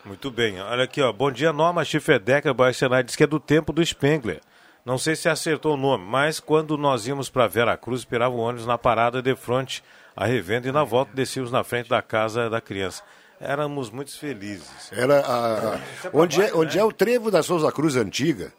Muito 0.05 0.31
bem, 0.31 0.61
olha 0.61 0.85
aqui, 0.85 1.03
ó. 1.03 1.13
Bom 1.13 1.31
dia, 1.31 1.53
Norma 1.53 1.85
Chifedeca, 1.85 2.55
Baixenai, 2.55 3.03
diz 3.03 3.15
que 3.17 3.25
é 3.25 3.27
do 3.27 3.39
tempo 3.41 3.73
do 3.73 3.85
Spengler. 3.85 4.41
Não 4.89 4.97
sei 4.97 5.15
se 5.15 5.29
acertou 5.29 5.75
o 5.75 5.77
nome, 5.77 6.03
mas 6.07 6.41
quando 6.41 6.79
nós 6.79 7.07
íamos 7.07 7.29
para 7.29 7.47
Vera 7.47 7.77
Cruz, 7.77 8.01
esperava 8.01 8.35
o 8.35 8.39
ônibus 8.39 8.65
na 8.67 8.79
parada 8.79 9.21
de 9.21 9.37
frente 9.37 9.85
à 10.17 10.25
revenda 10.25 10.67
e 10.67 10.73
na 10.73 10.83
volta 10.83 11.11
descíamos 11.15 11.53
na 11.53 11.63
frente 11.63 11.91
da 11.91 12.01
casa 12.01 12.49
da 12.49 12.59
criança. 12.59 13.03
Éramos 13.39 13.91
muito 13.91 14.19
felizes. 14.19 14.91
Era 14.91 15.21
a, 15.21 15.75
a- 15.75 15.81
onde, 16.11 16.41
é, 16.43 16.55
onde 16.55 16.79
é 16.79 16.83
o 16.83 16.91
trevo 16.91 17.31
da 17.31 17.43
Souza 17.43 17.71
Cruz 17.71 17.97
antiga, 17.97 18.51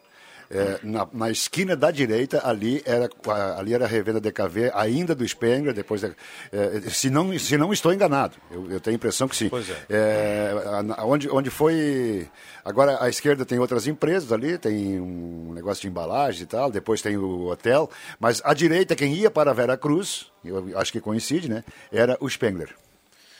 é, 0.51 0.79
na, 0.83 1.07
na 1.13 1.29
esquina 1.29 1.75
da 1.75 1.91
direita, 1.91 2.41
ali 2.47 2.81
era, 2.85 3.07
a- 3.27 3.59
ali 3.59 3.73
era 3.73 3.85
a 3.85 3.87
revenda 3.87 4.19
DKV, 4.19 4.71
ainda 4.73 5.13
do 5.13 5.27
Spengler, 5.27 5.73
depois, 5.73 6.01
da- 6.01 6.09
é, 6.51 6.89
se, 6.89 7.09
não, 7.09 7.37
se 7.37 7.55
não 7.57 7.71
estou 7.71 7.93
enganado, 7.93 8.35
eu, 8.49 8.71
eu 8.71 8.79
tenho 8.79 8.95
a 8.95 8.97
impressão 8.97 9.27
que 9.27 9.35
sim. 9.35 9.49
Pois 9.49 9.69
é. 9.69 9.75
É, 9.89 10.51
a- 10.97 11.05
onde, 11.05 11.29
onde 11.29 11.49
foi. 11.49 12.27
Agora 12.65 13.01
à 13.03 13.09
esquerda 13.09 13.45
tem 13.45 13.59
outras 13.59 13.87
empresas 13.87 14.31
ali, 14.31 14.57
tem 14.57 14.99
um 14.99 15.53
negócio 15.53 15.81
de 15.81 15.87
embalagem 15.87 16.43
e 16.43 16.45
tal, 16.45 16.71
depois 16.71 17.01
tem 17.01 17.15
o 17.17 17.47
hotel, 17.47 17.89
mas 18.19 18.41
à 18.43 18.53
direita, 18.53 18.95
quem 18.95 19.13
ia 19.13 19.29
para 19.31 19.53
Vera 19.53 19.77
Cruz, 19.77 20.31
eu 20.43 20.77
acho 20.77 20.91
que 20.91 20.99
coincide, 20.99 21.49
né? 21.49 21.63
Era 21.91 22.17
o 22.19 22.29
Spengler, 22.29 22.75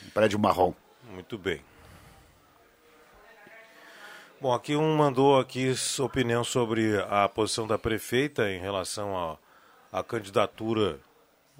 um 0.06 0.10
prédio 0.12 0.38
marrom. 0.40 0.74
Muito 1.14 1.38
bem. 1.38 1.60
Bom, 4.42 4.54
aqui 4.54 4.74
um 4.74 4.96
mandou 4.96 5.38
aqui 5.38 5.76
sua 5.76 6.06
opinião 6.06 6.46
sobre 6.46 6.98
a 7.10 7.28
posição 7.28 7.68
da 7.68 7.78
prefeita 7.78 8.50
em 8.50 8.58
relação 8.58 9.38
à 9.92 10.02
candidatura 10.02 10.98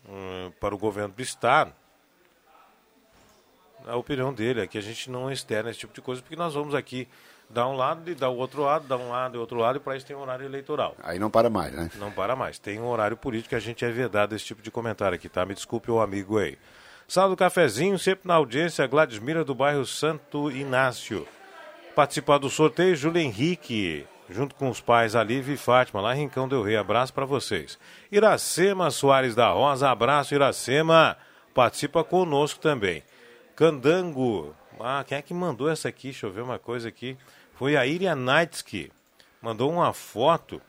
hum, 0.08 0.50
para 0.62 0.74
o 0.74 0.78
governo 0.78 1.14
do 1.14 1.22
estado. 1.22 1.74
A 3.86 3.98
opinião 3.98 4.34
dele 4.34 4.62
é 4.62 4.68
que 4.68 4.78
a 4.78 4.82
gente 4.82 5.12
não 5.12 5.30
externa 5.30 5.70
esse 5.70 5.80
tipo 5.80 5.94
de 5.94 6.00
coisa, 6.00 6.22
porque 6.22 6.38
nós 6.38 6.54
vamos 6.54 6.74
aqui 6.74 7.06
dar 7.50 7.68
um 7.68 7.76
lado 7.76 8.10
e 8.10 8.16
dar 8.16 8.30
o 8.30 8.38
outro 8.38 8.62
lado, 8.62 8.88
dar 8.88 8.96
um 8.96 9.10
lado 9.10 9.36
e 9.36 9.38
outro 9.38 9.58
lado, 9.58 9.76
e 9.76 9.82
para 9.82 9.98
isso 9.98 10.06
tem 10.06 10.16
um 10.16 10.22
horário 10.22 10.46
eleitoral. 10.46 10.96
Aí 11.04 11.20
não 11.20 11.30
para 11.30 11.50
mais, 11.50 11.74
né? 11.74 11.92
Não 11.96 12.12
para 12.12 12.34
mais. 12.34 12.60
Tem 12.60 12.80
um 12.80 12.88
horário 12.88 13.18
político 13.18 13.50
que 13.50 13.56
a 13.56 13.60
gente 13.60 13.84
é 13.84 13.92
vedado 13.92 14.34
esse 14.34 14.46
tipo 14.46 14.62
de 14.62 14.72
comentário 14.72 15.16
aqui, 15.16 15.28
tá? 15.28 15.46
Me 15.46 15.54
desculpe 15.54 15.92
o 15.92 16.00
amigo 16.00 16.38
aí. 16.38 16.58
Sala 17.10 17.28
do 17.28 17.36
cafezinho, 17.36 18.00
sempre 18.00 18.26
na 18.26 18.36
audiência, 18.36 18.88
Gladys 18.88 19.20
Mira 19.20 19.44
do 19.44 19.54
bairro 19.54 19.86
Santo 19.86 20.50
Inácio. 20.50 21.28
Participar 22.00 22.38
do 22.38 22.50
sorteio, 22.50 22.96
Júlio 22.96 23.22
Henrique, 23.22 24.08
junto 24.30 24.56
com 24.56 24.70
os 24.70 24.80
pais 24.80 25.18
Alívio 25.18 25.54
e 25.54 25.58
Fátima, 25.58 26.00
lá 26.00 26.16
em 26.16 26.20
Rincão 26.20 26.48
Del 26.48 26.64
Rei. 26.64 26.78
Abraço 26.78 27.14
para 27.14 27.26
vocês. 27.26 27.78
Iracema 28.10 28.90
Soares 28.90 29.36
da 29.36 29.52
Rosa, 29.52 29.90
abraço 29.90 30.34
Iracema. 30.34 31.18
Participa 31.54 32.02
conosco 32.02 32.62
também. 32.62 33.04
Candango. 33.54 34.56
Ah, 34.80 35.04
quem 35.06 35.18
é 35.18 35.22
que 35.22 35.34
mandou 35.34 35.70
essa 35.70 35.90
aqui? 35.90 36.04
Deixa 36.04 36.26
eu 36.26 36.32
ver 36.32 36.40
uma 36.40 36.58
coisa 36.58 36.88
aqui. 36.88 37.18
Foi 37.56 37.76
a 37.76 37.86
Iria 37.86 38.16
Naitsky. 38.16 38.90
Mandou 39.42 39.70
uma 39.70 39.92
foto 39.92 40.62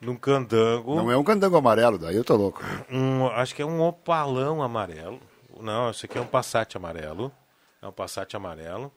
num 0.00 0.14
candango. 0.14 0.94
Não 0.94 1.10
é 1.10 1.16
um 1.16 1.24
candango 1.24 1.56
amarelo, 1.56 1.98
daí 1.98 2.14
eu 2.14 2.22
tô 2.22 2.36
louco. 2.36 2.62
Um, 2.88 3.26
acho 3.26 3.56
que 3.56 3.62
é 3.62 3.66
um 3.66 3.82
opalão 3.82 4.62
amarelo. 4.62 5.18
Não, 5.60 5.90
esse 5.90 6.06
aqui 6.06 6.16
é 6.16 6.20
um 6.20 6.26
Passat 6.26 6.76
amarelo. 6.76 7.32
É 7.82 7.88
um 7.88 7.92
Passat 7.92 8.36
amarelo. 8.36 8.92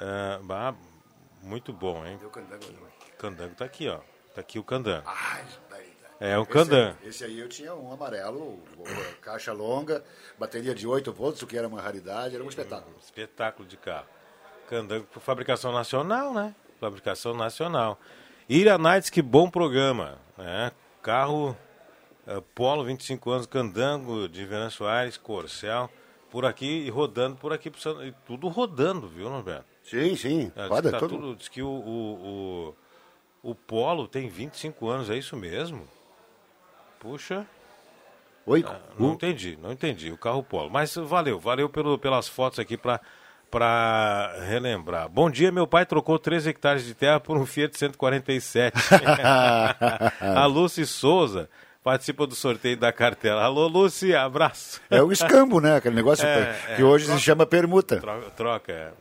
É, 0.00 0.38
bah, 0.42 0.74
muito 1.42 1.72
bom, 1.72 2.04
hein? 2.04 2.18
Candango 3.18 3.54
tá 3.54 3.64
aqui, 3.64 3.88
ó. 3.88 3.98
Tá 4.34 4.40
aqui 4.40 4.58
o 4.58 4.64
candango. 4.64 5.06
É 6.20 6.38
o 6.38 6.46
candango. 6.46 6.96
Esse, 7.00 7.08
esse 7.08 7.24
aí 7.24 7.38
eu 7.38 7.48
tinha 7.48 7.74
um 7.74 7.92
amarelo, 7.92 8.62
caixa 9.20 9.52
longa, 9.52 10.02
bateria 10.38 10.74
de 10.74 10.86
8 10.86 11.12
volts, 11.12 11.42
o 11.42 11.46
que 11.46 11.56
era 11.56 11.68
uma 11.68 11.80
raridade, 11.80 12.34
era 12.34 12.42
um 12.42 12.48
espetáculo. 12.48 12.96
Espetáculo 13.00 13.68
de 13.68 13.76
carro. 13.76 14.06
Candango 14.68 15.06
por 15.06 15.20
fabricação 15.20 15.72
nacional, 15.72 16.32
né? 16.32 16.54
Fabricação 16.80 17.34
nacional. 17.34 17.98
Ira 18.48 18.78
Nights, 18.78 19.10
que 19.10 19.22
bom 19.22 19.50
programa. 19.50 20.18
Né? 20.36 20.72
Carro 21.02 21.56
eh, 22.26 22.42
Polo, 22.54 22.84
25 22.84 23.30
anos, 23.30 23.46
Candango, 23.46 24.28
de 24.28 24.44
Venan 24.44 24.70
Soares, 24.70 25.16
Corcel, 25.16 25.90
por 26.30 26.44
aqui 26.44 26.86
e 26.86 26.90
rodando 26.90 27.36
por 27.36 27.52
aqui. 27.52 27.70
e 28.02 28.12
Tudo 28.26 28.48
rodando, 28.48 29.08
viu, 29.08 29.28
Norberto? 29.28 29.73
Sim, 29.84 30.16
sim. 30.16 30.52
É, 30.56 30.68
que 30.68 30.82
tá 30.90 30.98
todo- 30.98 31.08
tudo- 31.08 31.36
diz 31.36 31.48
que 31.48 31.62
o, 31.62 31.68
o, 31.68 32.74
o, 33.44 33.50
o 33.50 33.54
Polo 33.54 34.08
tem 34.08 34.28
25 34.28 34.88
anos, 34.88 35.10
é 35.10 35.16
isso 35.16 35.36
mesmo? 35.36 35.86
Puxa. 36.98 37.46
Oi? 38.46 38.64
Ah, 38.66 38.78
não 38.98 39.12
entendi, 39.12 39.58
não 39.62 39.72
entendi. 39.72 40.10
O 40.12 40.18
carro 40.18 40.42
polo. 40.42 40.68
Mas 40.70 40.94
valeu, 40.96 41.38
valeu 41.38 41.68
pelo, 41.68 41.98
pelas 41.98 42.28
fotos 42.28 42.58
aqui 42.58 42.76
para 42.76 43.00
para 43.50 44.34
relembrar. 44.48 45.08
Bom 45.08 45.30
dia, 45.30 45.52
meu 45.52 45.64
pai 45.64 45.86
trocou 45.86 46.18
3 46.18 46.44
hectares 46.48 46.84
de 46.84 46.92
terra 46.92 47.20
por 47.20 47.36
um 47.36 47.46
Fiat 47.46 47.78
147. 47.78 48.76
a 50.20 50.44
Lúcia 50.46 50.84
Souza 50.84 51.48
participa 51.82 52.26
do 52.26 52.34
sorteio 52.34 52.76
da 52.76 52.92
cartela. 52.92 53.42
Alô, 53.44 53.68
Lúcia, 53.68 54.20
abraço. 54.22 54.80
É 54.90 55.00
o 55.00 55.12
escambo, 55.12 55.60
né? 55.60 55.76
Aquele 55.76 55.94
negócio 55.94 56.26
é, 56.26 56.74
que 56.74 56.82
é, 56.82 56.84
hoje 56.84 57.04
troca, 57.04 57.18
se 57.20 57.24
chama 57.24 57.46
permuta. 57.46 58.00
Troca, 58.00 58.30
troca 58.30 58.72
é. 58.72 58.92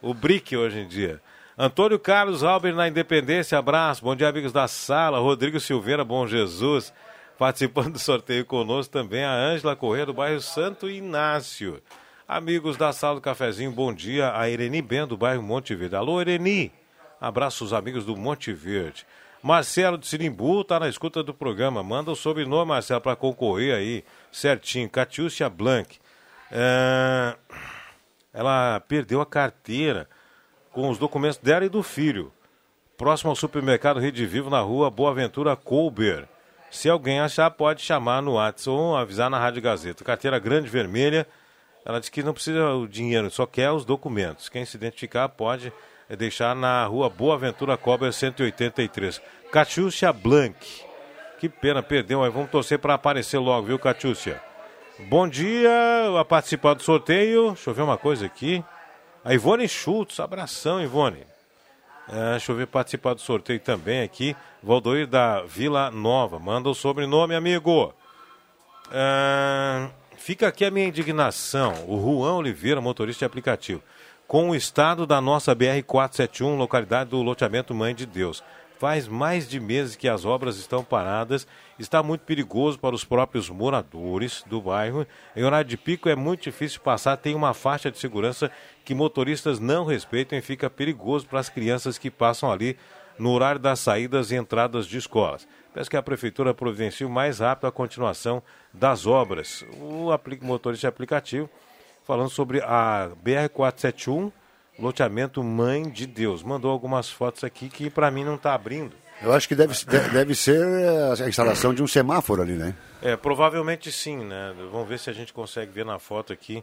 O 0.00 0.14
brick 0.14 0.56
hoje 0.56 0.78
em 0.78 0.86
dia. 0.86 1.20
Antônio 1.56 1.98
Carlos 1.98 2.44
Albert 2.44 2.74
na 2.74 2.86
Independência, 2.86 3.58
abraço. 3.58 4.04
Bom 4.04 4.14
dia, 4.14 4.28
amigos 4.28 4.52
da 4.52 4.68
sala. 4.68 5.18
Rodrigo 5.18 5.58
Silveira, 5.58 6.04
bom 6.04 6.24
Jesus. 6.24 6.92
Participando 7.36 7.94
do 7.94 7.98
sorteio 7.98 8.44
conosco 8.44 8.92
também 8.92 9.24
a 9.24 9.32
Ângela 9.32 9.74
Corrêa, 9.74 10.06
do 10.06 10.14
bairro 10.14 10.40
Santo 10.40 10.88
Inácio. 10.88 11.82
Amigos 12.28 12.76
da 12.76 12.92
sala 12.92 13.16
do 13.16 13.20
cafezinho, 13.20 13.72
bom 13.72 13.92
dia. 13.92 14.32
A 14.36 14.48
Ereni 14.48 14.80
Ben, 14.80 15.04
do 15.04 15.16
bairro 15.16 15.42
Monte 15.42 15.74
Verde. 15.74 15.96
Alô, 15.96 16.20
Ereni. 16.20 16.70
Abraço 17.20 17.64
os 17.64 17.72
amigos 17.72 18.04
do 18.04 18.16
Monte 18.16 18.52
Verde. 18.52 19.04
Marcelo 19.42 19.98
de 19.98 20.06
Sirimbu 20.06 20.60
está 20.60 20.78
na 20.78 20.88
escuta 20.88 21.24
do 21.24 21.34
programa. 21.34 21.82
Manda 21.82 22.12
o 22.12 22.16
sobrenome, 22.16 22.68
Marcelo, 22.68 23.00
para 23.00 23.16
concorrer 23.16 23.74
aí 23.74 24.04
certinho. 24.30 24.88
Catiúcia 24.88 25.48
Blanc. 25.48 25.98
É... 26.52 27.36
Ela 28.32 28.80
perdeu 28.80 29.20
a 29.20 29.26
carteira 29.26 30.08
com 30.72 30.88
os 30.88 30.98
documentos 30.98 31.38
dela 31.38 31.64
e 31.64 31.68
do 31.68 31.82
filho. 31.82 32.32
Próximo 32.96 33.30
ao 33.30 33.36
supermercado 33.36 34.00
Rede 34.00 34.26
Vivo, 34.26 34.50
na 34.50 34.60
rua 34.60 34.90
Boa 34.90 35.14
Ventura 35.14 35.56
Colber. 35.56 36.28
Se 36.70 36.88
alguém 36.88 37.20
achar, 37.20 37.50
pode 37.50 37.80
chamar 37.80 38.20
no 38.20 38.34
WhatsApp 38.34 38.70
ou 38.70 38.96
avisar 38.96 39.30
na 39.30 39.38
Rádio 39.38 39.62
Gazeta. 39.62 40.04
Carteira 40.04 40.38
grande 40.38 40.68
vermelha 40.68 41.26
ela 41.88 41.98
disse 41.98 42.10
que 42.10 42.22
não 42.22 42.34
precisa 42.34 42.74
o 42.74 42.86
dinheiro, 42.86 43.30
só 43.30 43.46
quer 43.46 43.70
os 43.70 43.82
documentos. 43.82 44.50
Quem 44.50 44.62
se 44.64 44.76
identificar 44.76 45.26
pode 45.30 45.72
eh, 46.08 46.16
deixar 46.16 46.54
na 46.54 46.84
rua 46.84 47.08
Boa 47.08 47.38
Ventura 47.38 47.78
Cobra 47.78 48.12
183. 48.12 49.20
Catiúcia 49.50 50.12
Blanc. 50.12 50.54
Que 51.40 51.48
pena, 51.48 51.82
perdeu, 51.82 52.20
mas 52.20 52.32
vamos 52.32 52.50
torcer 52.50 52.78
para 52.78 52.92
aparecer 52.92 53.38
logo, 53.38 53.68
viu, 53.68 53.78
Catiúcia? 53.78 54.47
Bom 55.06 55.28
dia, 55.28 55.70
a 56.18 56.24
participar 56.24 56.74
do 56.74 56.82
sorteio. 56.82 57.52
Deixa 57.52 57.70
eu 57.70 57.74
ver 57.74 57.82
uma 57.82 57.96
coisa 57.96 58.26
aqui. 58.26 58.64
A 59.24 59.32
Ivone 59.32 59.68
Schultz, 59.68 60.18
abração, 60.18 60.82
Ivone. 60.82 61.24
É, 62.08 62.32
deixa 62.32 62.50
eu 62.50 62.56
ver 62.56 62.66
participar 62.66 63.14
do 63.14 63.20
sorteio 63.20 63.60
também 63.60 64.02
aqui. 64.02 64.36
Valdoir 64.60 65.06
da 65.06 65.42
Vila 65.42 65.88
Nova. 65.92 66.40
Manda 66.40 66.68
o 66.68 66.74
sobrenome, 66.74 67.36
amigo. 67.36 67.94
É... 68.90 69.88
Fica 70.16 70.48
aqui 70.48 70.64
a 70.64 70.70
minha 70.70 70.88
indignação. 70.88 71.74
O 71.86 72.00
Juan 72.00 72.34
Oliveira, 72.34 72.80
motorista 72.80 73.20
de 73.20 73.26
aplicativo, 73.26 73.80
com 74.26 74.50
o 74.50 74.54
estado 74.56 75.06
da 75.06 75.20
nossa 75.20 75.54
BR-471, 75.54 76.56
localidade 76.56 77.10
do 77.10 77.22
loteamento 77.22 77.72
Mãe 77.72 77.94
de 77.94 78.04
Deus. 78.04 78.42
Faz 78.78 79.08
mais 79.08 79.48
de 79.48 79.58
meses 79.58 79.96
que 79.96 80.08
as 80.08 80.24
obras 80.24 80.56
estão 80.56 80.84
paradas, 80.84 81.48
está 81.78 82.00
muito 82.00 82.20
perigoso 82.20 82.78
para 82.78 82.94
os 82.94 83.04
próprios 83.04 83.50
moradores 83.50 84.44
do 84.46 84.60
bairro. 84.60 85.04
Em 85.34 85.42
horário 85.42 85.68
de 85.68 85.76
pico 85.76 86.08
é 86.08 86.14
muito 86.14 86.44
difícil 86.44 86.80
passar, 86.80 87.16
tem 87.16 87.34
uma 87.34 87.52
faixa 87.52 87.90
de 87.90 87.98
segurança 87.98 88.50
que 88.84 88.94
motoristas 88.94 89.58
não 89.58 89.84
respeitam 89.84 90.38
e 90.38 90.42
fica 90.42 90.70
perigoso 90.70 91.26
para 91.26 91.40
as 91.40 91.48
crianças 91.48 91.98
que 91.98 92.08
passam 92.08 92.52
ali 92.52 92.76
no 93.18 93.32
horário 93.32 93.60
das 93.60 93.80
saídas 93.80 94.30
e 94.30 94.36
entradas 94.36 94.86
de 94.86 94.96
escolas. 94.96 95.48
Peço 95.74 95.90
que 95.90 95.96
a 95.96 96.02
Prefeitura 96.02 96.54
providencie 96.54 97.04
o 97.04 97.10
mais 97.10 97.40
rápido 97.40 97.66
a 97.66 97.72
continuação 97.72 98.40
das 98.72 99.06
obras. 99.06 99.64
O 99.80 100.08
motorista 100.40 100.86
aplicativo 100.86 101.50
falando 102.08 102.30
sobre 102.30 102.62
a 102.62 103.10
BR-471, 103.22 104.32
loteamento 104.78 105.42
Mãe 105.42 105.88
de 105.88 106.06
Deus. 106.06 106.42
Mandou 106.42 106.70
algumas 106.70 107.10
fotos 107.10 107.44
aqui 107.44 107.68
que 107.68 107.90
para 107.90 108.10
mim 108.10 108.24
não 108.24 108.36
está 108.36 108.54
abrindo. 108.54 108.94
Eu 109.20 109.32
acho 109.32 109.48
que 109.48 109.54
deve, 109.54 109.74
deve 110.12 110.34
ser 110.34 110.64
a 111.20 111.28
instalação 111.28 111.74
de 111.74 111.82
um 111.82 111.86
semáforo 111.88 112.40
ali, 112.40 112.52
né? 112.52 112.74
É, 113.02 113.16
provavelmente 113.16 113.90
sim, 113.90 114.16
né? 114.16 114.54
Vamos 114.70 114.88
ver 114.88 114.98
se 114.98 115.10
a 115.10 115.12
gente 115.12 115.32
consegue 115.32 115.72
ver 115.72 115.84
na 115.84 115.98
foto 115.98 116.32
aqui 116.32 116.62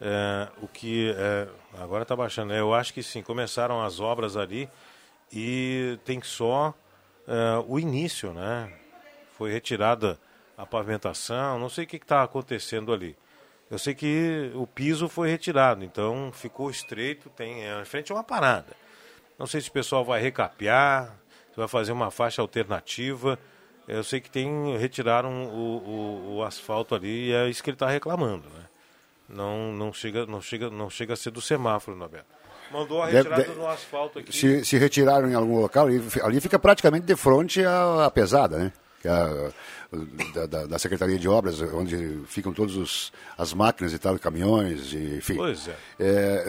é, 0.00 0.48
o 0.62 0.66
que. 0.66 1.14
É, 1.16 1.46
agora 1.78 2.02
está 2.02 2.16
baixando. 2.16 2.54
É, 2.54 2.60
eu 2.60 2.72
acho 2.72 2.94
que 2.94 3.02
sim, 3.02 3.22
começaram 3.22 3.82
as 3.82 4.00
obras 4.00 4.36
ali 4.36 4.68
e 5.30 5.98
tem 6.04 6.20
só 6.22 6.74
uh, 7.28 7.64
o 7.68 7.78
início, 7.78 8.32
né? 8.32 8.72
Foi 9.36 9.52
retirada 9.52 10.18
a 10.56 10.66
pavimentação, 10.66 11.58
não 11.58 11.68
sei 11.68 11.84
o 11.84 11.86
que 11.86 11.96
está 11.96 12.22
acontecendo 12.22 12.92
ali. 12.92 13.16
Eu 13.70 13.78
sei 13.78 13.94
que 13.94 14.50
o 14.54 14.66
piso 14.66 15.08
foi 15.08 15.30
retirado, 15.30 15.84
então 15.84 16.30
ficou 16.32 16.70
estreito, 16.70 17.30
tem 17.30 17.62
em 17.62 17.84
frente 17.84 18.10
a 18.10 18.16
uma 18.16 18.24
parada. 18.24 18.74
Não 19.38 19.46
sei 19.46 19.60
se 19.60 19.68
o 19.68 19.72
pessoal 19.72 20.04
vai 20.04 20.20
recapear, 20.20 21.16
se 21.50 21.56
vai 21.56 21.68
fazer 21.68 21.92
uma 21.92 22.10
faixa 22.10 22.42
alternativa. 22.42 23.38
Eu 23.86 24.02
sei 24.02 24.20
que 24.20 24.30
tem 24.30 24.76
retiraram 24.76 25.46
o, 25.46 25.78
o, 25.78 26.36
o 26.36 26.42
asfalto 26.42 26.94
ali 26.94 27.28
e 27.28 27.32
é 27.32 27.48
isso 27.48 27.62
que 27.62 27.70
ele 27.70 27.76
está 27.76 27.88
reclamando, 27.88 28.48
né? 28.50 28.64
Não, 29.28 29.72
não 29.72 29.92
chega, 29.92 30.26
não 30.26 30.40
chega, 30.40 30.68
não 30.68 30.90
chega 30.90 31.14
a 31.14 31.16
ser 31.16 31.30
do 31.30 31.40
semáforo, 31.40 31.96
Norberto. 31.96 32.26
Mandou 32.72 33.02
a 33.02 33.06
retirada 33.06 33.42
deve, 33.42 33.54
no 33.54 33.66
asfalto 33.66 34.18
aqui. 34.18 34.32
Se, 34.32 34.64
se 34.64 34.76
retiraram 34.78 35.28
em 35.28 35.34
algum 35.34 35.60
local, 35.60 35.86
ali, 35.86 36.02
ali 36.22 36.40
fica 36.40 36.58
praticamente 36.58 37.06
de 37.06 37.16
frente 37.16 37.64
à, 37.64 38.06
à 38.06 38.10
pesada, 38.10 38.58
né? 38.58 38.72
É 39.04 39.50
da, 40.34 40.46
da, 40.46 40.66
da, 40.66 40.78
Secretaria 40.78 41.18
de 41.18 41.28
Obras, 41.28 41.60
onde 41.74 42.20
ficam 42.26 42.52
todas 42.52 43.10
as 43.36 43.52
máquinas 43.52 43.92
e 43.92 43.98
tal, 43.98 44.16
caminhões, 44.18 44.92
e, 44.92 45.16
enfim. 45.16 45.34
Pois 45.34 45.66
é. 45.66 45.76
é, 45.98 46.44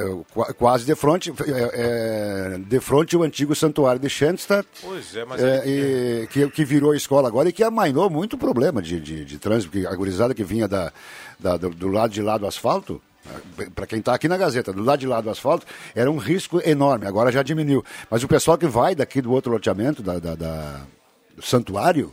é 0.49 0.53
quase 0.53 0.85
de 0.85 0.93
frente, 0.95 1.31
é, 1.31 2.53
é, 2.53 2.57
de 2.59 2.79
frente 2.79 3.17
o 3.17 3.23
antigo 3.23 3.55
santuário 3.55 3.99
de 3.99 4.09
Schenstadt. 4.09 4.67
Pois 4.81 5.15
é, 5.15 5.25
mas... 5.25 5.41
É, 5.41 5.63
e, 5.65 6.27
que, 6.27 6.49
que 6.51 6.63
virou 6.63 6.93
escola 6.93 7.27
agora 7.27 7.49
e 7.49 7.51
que 7.51 7.63
amainou 7.63 8.09
muito 8.09 8.37
problema 8.37 8.81
de, 8.81 8.99
de, 8.99 9.25
de 9.25 9.39
trânsito, 9.39 9.71
porque 9.71 9.87
a 9.87 9.95
gurizada 9.95 10.33
que 10.35 10.43
vinha 10.43 10.67
da, 10.67 10.93
da 11.39 11.57
do, 11.57 11.69
do 11.71 11.87
lado 11.87 12.13
de 12.13 12.21
lá 12.21 12.37
do 12.37 12.45
asfalto, 12.45 13.01
para 13.73 13.87
quem 13.87 13.99
está 13.99 14.13
aqui 14.13 14.27
na 14.27 14.37
Gazeta, 14.37 14.71
do 14.71 14.83
lado 14.83 14.99
de 14.99 15.07
lá 15.07 15.19
do 15.19 15.29
asfalto, 15.31 15.65
era 15.95 16.11
um 16.11 16.17
risco 16.17 16.61
enorme, 16.63 17.07
agora 17.07 17.31
já 17.31 17.41
diminuiu. 17.41 17.83
Mas 18.09 18.23
o 18.23 18.27
pessoal 18.27 18.57
que 18.57 18.67
vai 18.67 18.93
daqui 18.93 19.19
do 19.19 19.31
outro 19.31 19.51
loteamento, 19.51 20.03
da, 20.03 20.19
da, 20.19 20.35
da 20.35 20.81
do 21.35 21.41
santuário, 21.41 22.11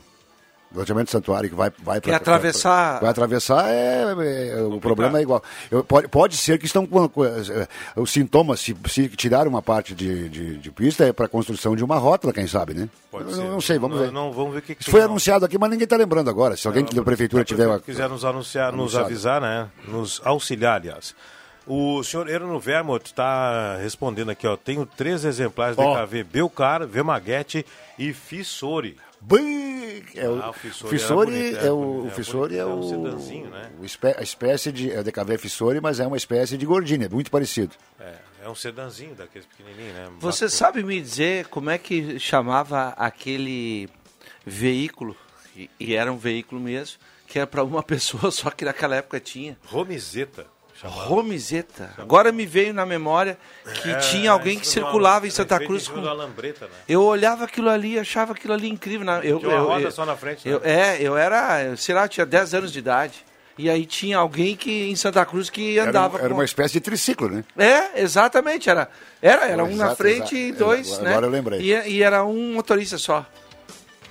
loteamento 0.75 1.11
santuário 1.11 1.49
que 1.49 1.55
vai 1.55 1.71
vai 1.83 2.01
para 2.01 2.17
atravessar? 2.17 2.93
pra, 2.93 3.01
vai 3.01 3.11
atravessar 3.11 3.69
é, 3.69 4.03
é 4.03 4.63
o 4.63 4.81
problema 4.81 5.19
é 5.19 5.23
igual. 5.23 5.43
Eu, 5.71 5.83
pode, 5.83 6.09
pode 6.09 6.37
ser 6.37 6.59
que 6.59 6.67
estão 6.67 6.87
com, 6.87 7.05
é, 7.25 7.69
os 7.97 8.11
sintomas 8.11 8.61
se, 8.61 8.77
se 8.89 9.09
tirar 9.09 9.47
uma 9.49 9.63
parte 9.63 9.95
de, 9.95 10.29
de, 10.29 10.59
de 10.59 10.71
pista 10.71 11.05
é 11.05 11.13
para 11.13 11.29
construção 11.29 11.75
de 11.75 11.83
uma 11.83 11.97
rótula 11.97 12.33
quem 12.33 12.47
sabe 12.47 12.75
né? 12.75 12.89
Pode 13.11 13.31
eu, 13.31 13.37
ser. 13.37 13.45
não 13.45 13.61
sei 13.61 13.79
vamos 13.79 13.97
não, 13.97 14.05
ver. 14.05 14.13
não 14.13 14.33
vamos 14.33 14.55
ver 14.55 14.63
que, 14.63 14.75
que 14.75 14.91
foi 14.91 15.03
anunciado 15.03 15.45
aqui 15.45 15.59
mas 15.59 15.71
ninguém 15.71 15.85
está 15.85 15.97
lembrando 15.97 16.29
agora. 16.29 16.57
Se 16.57 16.67
alguém 16.67 16.85
da 16.85 17.03
prefeitura 17.03 17.45
tiver 17.45 17.67
uma, 17.67 17.81
quiser 17.81 18.09
nos 18.09 18.25
anunciar 18.25 18.73
nos 18.73 18.97
avisar 18.97 19.41
né? 19.41 19.69
Nos 19.87 20.21
auxiliar 20.25 20.77
aliás. 20.77 21.15
O 21.71 22.03
senhor 22.03 22.31
Erno 22.31 22.59
Vermont 22.59 23.05
está 23.05 23.77
respondendo 23.77 24.31
aqui, 24.31 24.47
ó. 24.47 24.57
Tenho 24.57 24.87
três 24.87 25.23
exemplares 25.23 25.77
oh. 25.77 25.95
DKV 25.95 26.25
Belcar, 26.25 26.87
Vemaguete 26.87 27.65
e 27.99 28.15
Fissori. 28.15 28.97
Bem, 29.21 30.05
é 30.15 30.29
o, 30.29 30.43
ah, 30.43 30.51
o 30.51 30.53
Fissori, 30.53 30.91
Fissori 30.91 31.57
é 31.57 31.71
o, 31.71 32.07
o 32.07 32.11
Fissori 32.11 32.55
é, 32.57 32.59
é 32.59 32.65
o, 32.65 32.83
sedanzinho, 32.83 33.51
né? 33.51 33.71
o 33.81 33.85
espé, 33.85 34.17
a 34.19 34.23
espécie 34.23 34.71
de 34.71 34.91
é 34.91 35.03
DKV 35.03 35.39
Fissori, 35.39 35.81
mas 35.81 36.01
é 36.01 36.07
uma 36.07 36.17
espécie 36.17 36.57
de 36.57 36.65
gordinha, 36.65 37.07
é 37.07 37.09
muito 37.09 37.31
parecido. 37.31 37.75
É, 37.99 38.15
é 38.45 38.49
um 38.49 38.55
sedanzinho 38.55 39.15
daqueles 39.15 39.47
pequenininhos, 39.47 39.95
né? 39.95 40.11
Você 40.21 40.49
sabe 40.49 40.83
me 40.83 41.01
dizer 41.01 41.49
como 41.49 41.71
é 41.71 41.79
que 41.79 42.19
chamava 42.19 42.91
aquele 42.91 43.89
veículo 44.47 45.17
e, 45.57 45.69
e 45.81 45.95
era 45.95 46.13
um 46.13 46.17
veículo 46.17 46.61
mesmo, 46.61 46.99
que 47.27 47.39
era 47.39 47.47
para 47.47 47.65
uma 47.65 47.83
pessoa 47.85 48.31
só 48.31 48.51
que 48.51 48.65
naquela 48.65 48.97
época 48.97 49.19
tinha? 49.19 49.59
Romizeta. 49.67 50.47
Romizeta. 50.87 51.93
Agora 51.99 52.31
me 52.31 52.47
veio 52.47 52.73
na 52.73 52.87
memória 52.87 53.37
que 53.83 53.91
é, 53.91 53.99
tinha 53.99 54.31
alguém 54.31 54.59
que 54.59 54.67
circulava 54.67 55.27
em 55.27 55.31
Santa 55.31 55.59
Cruz 55.59 55.89
com. 55.89 56.01
Lambreta, 56.01 56.67
né? 56.67 56.73
Eu 56.89 57.03
olhava 57.03 57.45
aquilo 57.45 57.69
ali, 57.69 57.99
achava 57.99 58.33
aquilo 58.33 58.53
ali 58.53 58.69
incrível. 58.69 59.07
Eu, 59.23 59.39
tinha 59.39 59.51
uma 59.51 59.59
eu, 59.59 59.65
roda 59.65 59.83
eu, 59.83 59.91
só 59.91 60.07
na 60.07 60.17
frente. 60.17 60.49
Né? 60.49 60.55
Eu, 60.55 60.61
é, 60.63 61.03
eu 61.03 61.17
era, 61.17 61.77
sei 61.77 61.95
lá, 61.95 62.07
tinha 62.07 62.25
10 62.25 62.55
anos 62.55 62.73
de 62.73 62.79
idade. 62.79 63.25
E 63.59 63.69
aí 63.69 63.85
tinha 63.85 64.19
alguém 64.19 64.55
que 64.55 64.89
em 64.89 64.95
Santa 64.95 65.27
Cruz 65.27 65.51
que 65.51 65.81
andava. 65.81 66.19
Era, 66.19 66.27
era 66.27 66.35
uma 66.35 66.45
espécie 66.45 66.75
de 66.75 66.81
triciclo, 66.81 67.29
né? 67.29 67.45
É, 67.57 68.01
exatamente. 68.01 68.71
Era, 68.71 68.89
era, 69.21 69.49
era 69.49 69.65
um 69.65 69.75
na 69.75 69.97
frente 69.97 70.37
e 70.37 70.53
dois, 70.53 70.93
agora, 70.93 71.03
né? 71.03 71.11
Agora 71.11 71.27
eu 71.27 71.31
lembrei. 71.31 71.61
E, 71.61 71.89
e 71.89 72.03
era 72.03 72.25
um 72.25 72.55
motorista 72.55 72.97
só. 72.99 73.27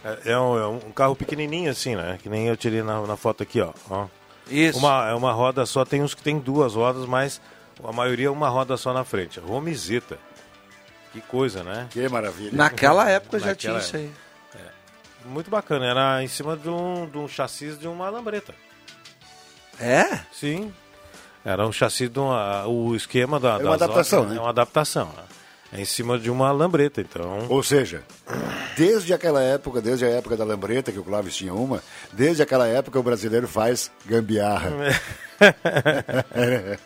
É, 0.03 0.31
é, 0.31 0.37
um, 0.37 0.57
é, 0.57 0.67
um, 0.67 0.91
carro 0.91 1.15
pequenininho 1.15 1.71
assim, 1.71 1.95
né? 1.95 2.19
Que 2.21 2.27
nem 2.27 2.47
eu 2.47 2.57
tirei 2.57 2.83
na, 2.83 3.01
na 3.07 3.15
foto 3.15 3.41
aqui, 3.41 3.61
ó. 3.61 3.71
ó. 3.89 4.07
Isso. 4.49 4.79
Uma, 4.79 5.09
é 5.09 5.13
uma 5.13 5.31
roda 5.31 5.65
só, 5.65 5.85
tem 5.85 6.01
uns 6.01 6.13
que 6.13 6.21
tem 6.21 6.39
duas 6.39 6.73
rodas, 6.73 7.05
mas 7.05 7.41
a 7.83 7.91
maioria 7.91 8.27
é 8.27 8.29
uma 8.29 8.49
roda 8.49 8.77
só 8.77 8.93
na 8.93 9.03
frente. 9.03 9.39
Romizeta. 9.39 10.17
Que 11.11 11.21
coisa, 11.21 11.63
né? 11.63 11.87
Que 11.89 12.07
maravilha. 12.09 12.51
Naquela 12.53 13.09
época 13.09 13.39
já 13.39 13.47
Naquela 13.47 13.79
tinha 13.79 13.85
isso 13.85 13.95
aí. 13.95 14.11
É. 14.55 15.27
Muito 15.27 15.49
bacana, 15.49 15.85
era 15.85 16.23
em 16.23 16.27
cima 16.27 16.55
de 16.55 16.69
um, 16.69 17.09
de 17.09 17.17
um 17.17 17.27
chassi 17.27 17.71
de 17.71 17.87
uma 17.87 18.09
lambreta. 18.09 18.53
É? 19.79 20.19
Sim. 20.31 20.73
Era 21.45 21.65
um 21.65 21.71
chassi 21.71 22.07
de 22.09 22.19
uma, 22.19 22.67
o 22.67 22.95
esquema 22.95 23.39
da. 23.39 23.53
É 23.59 23.63
uma 23.63 23.75
adaptação, 23.75 24.25
né? 24.25 24.35
É 24.35 24.39
uma 24.39 24.49
adaptação. 24.49 25.11
É 25.17 25.36
em 25.73 25.85
cima 25.85 26.17
de 26.17 26.29
uma 26.29 26.51
lambreta, 26.51 27.01
então. 27.01 27.45
Ou 27.49 27.61
seja, 27.61 28.03
desde 28.77 29.13
aquela 29.13 29.41
época, 29.41 29.81
desde 29.81 30.05
a 30.05 30.09
época 30.09 30.37
da 30.37 30.43
lambreta, 30.43 30.91
que 30.91 30.99
o 30.99 31.03
Clóvis 31.03 31.35
tinha 31.35 31.53
uma, 31.53 31.83
desde 32.13 32.41
aquela 32.41 32.67
época 32.67 32.99
o 32.99 33.03
brasileiro 33.03 33.47
faz 33.47 33.91
gambiarra. 34.05 34.71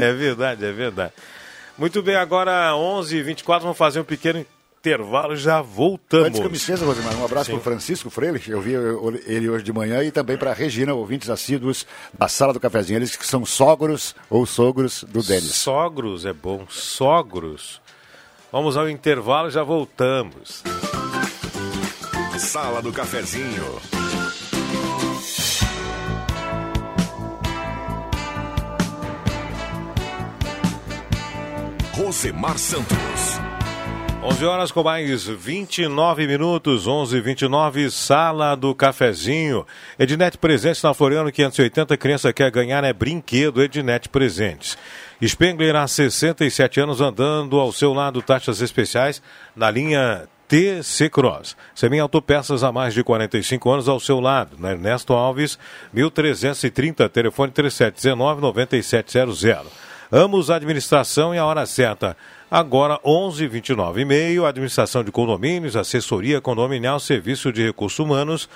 é 0.00 0.12
verdade, 0.12 0.64
é 0.64 0.72
verdade. 0.72 1.12
Muito 1.76 2.02
bem, 2.02 2.16
agora 2.16 2.72
11h24, 2.72 3.60
vamos 3.62 3.78
fazer 3.78 4.00
um 4.00 4.04
pequeno 4.04 4.44
intervalo 4.84 5.34
já 5.34 5.62
voltamos. 5.62 6.28
Antes 6.28 6.40
que 6.40 6.46
eu 6.46 6.50
me 6.50 6.56
esqueça, 6.56 6.84
Rosemar, 6.84 7.16
um 7.16 7.24
abraço 7.24 7.50
para 7.50 7.58
o 7.58 7.62
Francisco 7.62 8.10
Freire, 8.10 8.40
eu 8.46 8.60
vi 8.60 8.74
ele 9.26 9.48
hoje 9.48 9.64
de 9.64 9.72
manhã, 9.72 10.02
e 10.04 10.10
também 10.10 10.36
para 10.36 10.50
a 10.50 10.54
Regina, 10.54 10.92
ouvintes 10.92 11.30
assíduos 11.30 11.86
da 12.12 12.28
Sala 12.28 12.52
do 12.52 12.60
Cafezinho, 12.60 12.98
eles 12.98 13.16
que 13.16 13.26
são 13.26 13.46
sogros 13.46 14.14
ou 14.28 14.44
sogros 14.44 15.02
do 15.04 15.22
Denis. 15.22 15.54
Sogros 15.54 16.26
é 16.26 16.34
bom, 16.34 16.66
sogros. 16.68 17.80
Vamos 18.54 18.76
ao 18.76 18.88
intervalo, 18.88 19.50
já 19.50 19.64
voltamos. 19.64 20.62
Sala 22.38 22.80
do 22.80 22.92
Cafezinho. 22.92 23.80
Rosemar 31.96 32.56
Santos. 32.56 33.40
11 34.22 34.44
horas 34.46 34.72
com 34.72 34.82
mais 34.82 35.26
29 35.26 36.26
minutos, 36.26 36.86
11 36.86 37.20
29 37.20 37.90
sala 37.90 38.54
do 38.54 38.74
cafezinho. 38.74 39.66
Ednet 39.98 40.38
Presentes 40.38 40.82
na 40.82 40.94
Floriano 40.94 41.30
580, 41.30 41.94
criança 41.98 42.32
quer 42.32 42.50
ganhar 42.50 42.82
é 42.84 42.92
brinquedo, 42.92 43.62
Ednet 43.62 44.08
Presentes. 44.08 44.78
Spengler 45.22 45.76
há 45.76 45.86
67 45.86 46.80
anos 46.80 47.00
andando 47.00 47.58
ao 47.58 47.72
seu 47.72 47.92
lado, 47.92 48.22
taxas 48.22 48.60
especiais 48.60 49.22
na 49.54 49.70
linha 49.70 50.28
TC 50.48 51.08
Cross. 51.08 51.56
Semin 51.74 51.98
Autopeças 51.98 52.62
há 52.62 52.70
mais 52.70 52.94
de 52.94 53.02
45 53.02 53.70
anos 53.70 53.88
ao 53.88 53.98
seu 53.98 54.20
lado. 54.20 54.56
Na 54.58 54.72
Ernesto 54.72 55.12
Alves, 55.12 55.58
1330, 55.92 57.08
telefone 57.08 57.52
3719 57.52 58.40
9700. 58.40 59.44
Amos 60.12 60.50
Administração 60.50 61.34
e 61.34 61.38
a 61.38 61.44
hora 61.44 61.66
certa. 61.66 62.16
Agora, 62.50 63.00
11:29 63.04 64.00
e 64.00 64.04
meio, 64.04 64.46
administração 64.46 65.02
de 65.02 65.10
condomínios, 65.10 65.76
assessoria 65.76 66.40
condominial, 66.40 67.00
serviço 67.00 67.52
de 67.52 67.64
recursos 67.64 67.98
humanos, 67.98 68.48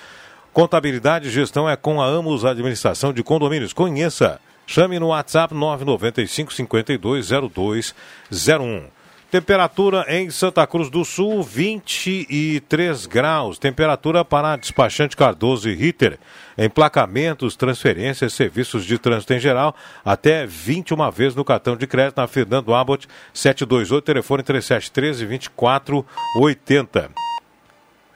contabilidade 0.53 1.29
e 1.29 1.33
gestão 1.33 1.69
é 1.69 1.75
com 1.75 2.01
a 2.01 2.07
Amos 2.07 2.45
Administração 2.45 3.13
de 3.13 3.23
Condomínios. 3.23 3.73
Conheça. 3.73 4.41
Chame 4.69 5.01
no 5.01 5.09
WhatsApp 5.09 5.53
995 5.55 6.53
520201. 6.53 8.85
Temperatura 9.31 10.07
em 10.09 10.31
Santa 10.31 10.67
Cruz 10.67 10.91
do 10.91 11.07
Sul, 11.07 11.43
23 11.43 13.07
graus. 13.07 13.59
Temperatura 13.59 14.27
para 14.27 14.57
despachante 14.57 15.17
Cardoso 15.17 15.71
e 15.71 15.75
Ritter. 15.75 16.19
Emplacamentos, 16.59 17.57
transferências, 17.57 18.35
serviços 18.35 18.85
de 18.85 18.99
trânsito 18.99 19.33
em 19.33 19.41
geral, 19.41 19.75
até 20.05 20.47
21 20.47 21.11
vezes 21.13 21.35
no 21.35 21.47
cartão 21.47 21.75
de 21.75 21.87
crédito 21.87 22.19
na 22.19 22.27
Fernando 22.27 22.75
Abbott, 22.75 23.09
728, 23.33 24.05
telefone 24.05 24.43
3713 24.43 25.25
2480. 25.25 27.11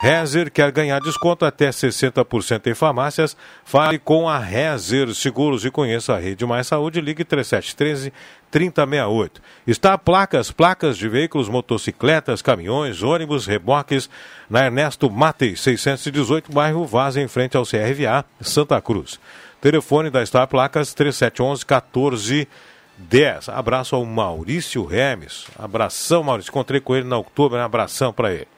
Rezer 0.02 0.50
quer 0.50 0.72
ganhar 0.72 0.98
desconto 0.98 1.44
até 1.44 1.70
60% 1.70 2.66
em 2.66 2.74
farmácias. 2.74 3.36
Fale 3.64 4.00
com 4.00 4.28
a 4.28 4.36
Rezer 4.36 5.14
Seguros 5.14 5.64
e 5.64 5.70
conheça 5.70 6.12
a 6.12 6.18
Rede 6.18 6.44
Mais 6.44 6.66
Saúde. 6.66 7.00
Ligue 7.00 7.24
3713 7.24 8.12
3068. 8.50 9.40
Está 9.64 9.96
placas, 9.96 10.50
placas 10.50 10.98
de 10.98 11.08
veículos, 11.08 11.48
motocicletas, 11.48 12.42
caminhões, 12.42 13.00
ônibus, 13.00 13.46
reboques 13.46 14.10
na 14.50 14.64
Ernesto 14.64 15.08
Matei, 15.08 15.54
618, 15.54 16.50
bairro 16.50 16.84
Vaz, 16.84 17.16
em 17.16 17.28
frente 17.28 17.56
ao 17.56 17.62
CRVA, 17.62 18.24
Santa 18.40 18.80
Cruz. 18.80 19.20
Telefone 19.60 20.10
da 20.10 20.26
Star 20.26 20.48
Placas 20.48 20.92
3711 20.94 21.64
1410. 21.64 23.48
Abraço 23.50 23.94
ao 23.94 24.04
Maurício 24.04 24.84
Remes. 24.84 25.46
Abração, 25.56 26.24
Maurício. 26.24 26.50
Encontrei 26.50 26.80
com 26.80 26.96
ele 26.96 27.06
na 27.06 27.18
outubro, 27.18 27.56
um 27.56 27.62
abração 27.62 28.12
para 28.12 28.32
ele. 28.32 28.48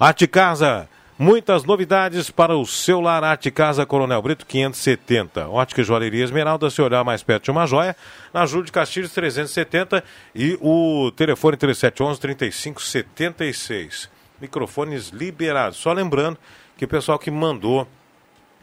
Arte 0.00 0.28
Casa, 0.28 0.88
muitas 1.18 1.64
novidades 1.64 2.30
para 2.30 2.56
o 2.56 2.64
seu 2.64 3.00
lar. 3.00 3.24
Arte 3.24 3.50
Casa 3.50 3.84
Coronel 3.84 4.22
Brito 4.22 4.46
570. 4.46 5.48
Ótica 5.48 5.82
Joalheria 5.82 6.22
Esmeralda, 6.22 6.70
se 6.70 6.80
olhar 6.80 7.02
mais 7.02 7.24
perto 7.24 7.46
de 7.46 7.50
uma 7.50 7.66
joia. 7.66 7.96
Na 8.32 8.46
Júlio 8.46 8.66
de 8.66 8.70
Castilhos 8.70 9.12
370 9.12 10.04
e 10.36 10.56
o 10.60 11.10
telefone 11.16 11.56
3711 11.56 12.20
3576. 12.20 14.08
Microfones 14.40 15.08
liberados. 15.08 15.78
Só 15.78 15.92
lembrando 15.92 16.38
que 16.76 16.84
o 16.84 16.88
pessoal 16.88 17.18
que 17.18 17.28
mandou 17.28 17.84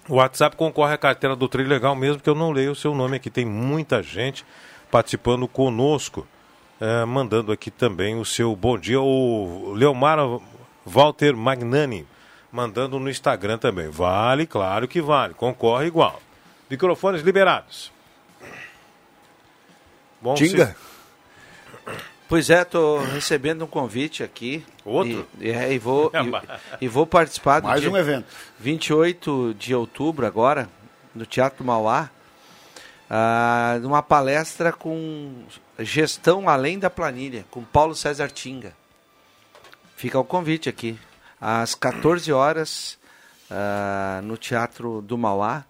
o 0.07 0.15
WhatsApp 0.15 0.55
concorre 0.55 0.93
à 0.93 0.97
carteira 0.97 1.35
do 1.35 1.49
Trilho 1.49 1.67
Legal 1.67 1.97
mesmo, 1.97 2.21
que 2.21 2.29
eu 2.29 2.35
não 2.35 2.53
leio 2.53 2.71
o 2.71 2.75
seu 2.75 2.95
nome 2.95 3.17
aqui. 3.17 3.29
Tem 3.29 3.43
muita 3.43 4.01
gente 4.01 4.45
participando 4.89 5.49
conosco. 5.49 6.25
É, 6.79 7.03
mandando 7.03 7.51
aqui 7.51 7.69
também 7.69 8.17
o 8.17 8.23
seu 8.23 8.55
bom 8.55 8.77
dia. 8.77 9.01
O 9.01 9.73
Leomar 9.73 10.19
Walter 10.85 11.35
Magnani, 11.35 12.05
mandando 12.51 12.99
no 12.99 13.09
Instagram 13.09 13.57
também. 13.57 13.89
Vale, 13.89 14.45
claro 14.45 14.87
que 14.87 15.01
vale, 15.01 15.33
concorre 15.33 15.87
igual. 15.87 16.21
Microfones 16.69 17.21
liberados. 17.21 17.91
Bom, 20.21 20.35
Tinga. 20.35 20.67
Se... 20.67 20.95
Pois 22.27 22.49
é, 22.49 22.63
estou 22.63 22.99
recebendo 22.99 23.65
um 23.65 23.67
convite 23.67 24.23
aqui. 24.23 24.65
Outro? 24.83 25.27
E, 25.39 25.49
é, 25.49 25.73
e, 25.73 25.77
vou, 25.77 26.11
e, 26.81 26.85
e, 26.85 26.87
vou 26.87 27.05
participar 27.05 27.59
do 27.59 27.67
Mais 27.67 27.85
um 27.85 27.95
evento. 27.95 28.25
28 28.59 29.55
de 29.57 29.75
outubro 29.75 30.25
agora, 30.25 30.67
no 31.13 31.25
Teatro 31.25 31.63
Mauá, 31.63 32.09
ah, 33.09 33.77
numa 33.81 34.01
palestra 34.01 34.73
com 34.73 35.43
gestão 35.79 36.49
além 36.49 36.79
da 36.79 36.89
planilha, 36.89 37.45
com 37.51 37.63
Paulo 37.63 37.93
César 37.93 38.29
Tinga. 38.29 38.73
Fica 39.95 40.19
o 40.19 40.23
convite 40.23 40.69
aqui. 40.69 40.99
Às 41.39 41.75
14 41.75 42.31
horas, 42.31 42.97
uh, 43.49 44.21
no 44.21 44.37
Teatro 44.37 45.01
do 45.01 45.17
Mauá. 45.17 45.63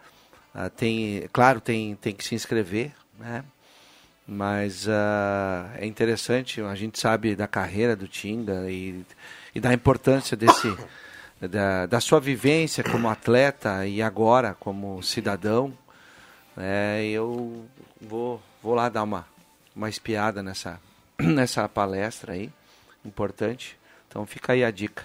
Uh, 0.53 0.69
tem, 0.69 1.27
claro, 1.33 1.59
tem, 1.59 1.95
tem 1.95 2.13
que 2.13 2.23
se 2.23 2.35
inscrever, 2.35 2.91
né? 3.19 3.43
Mas 4.27 4.87
uh, 4.87 5.69
é 5.75 5.85
interessante, 5.85 6.59
a 6.61 6.73
gente 6.73 6.99
sabe 6.99 7.35
da 7.35 7.47
carreira 7.47 7.95
do 7.95 8.07
Tinga 8.07 8.71
e, 8.71 9.05
e 9.53 9.59
da 9.59 9.71
importância 9.71 10.35
desse, 10.35 10.75
da, 11.39 11.85
da 11.85 11.99
sua 11.99 12.19
vivência 12.19 12.83
como 12.83 13.07
atleta 13.07 13.85
e 13.85 14.01
agora 14.01 14.55
como 14.59 15.03
cidadão. 15.03 15.77
É, 16.57 17.05
eu 17.05 17.65
vou, 18.01 18.41
vou 18.63 18.73
lá 18.73 18.89
dar 18.89 19.03
uma, 19.03 19.27
uma 19.75 19.89
espiada 19.89 20.41
nessa, 20.41 20.79
nessa 21.19 21.69
palestra 21.69 22.33
aí, 22.33 22.49
importante. 23.05 23.77
Então 24.15 24.25
fica 24.25 24.53
aí 24.53 24.63
a 24.63 24.71
dica. 24.71 25.03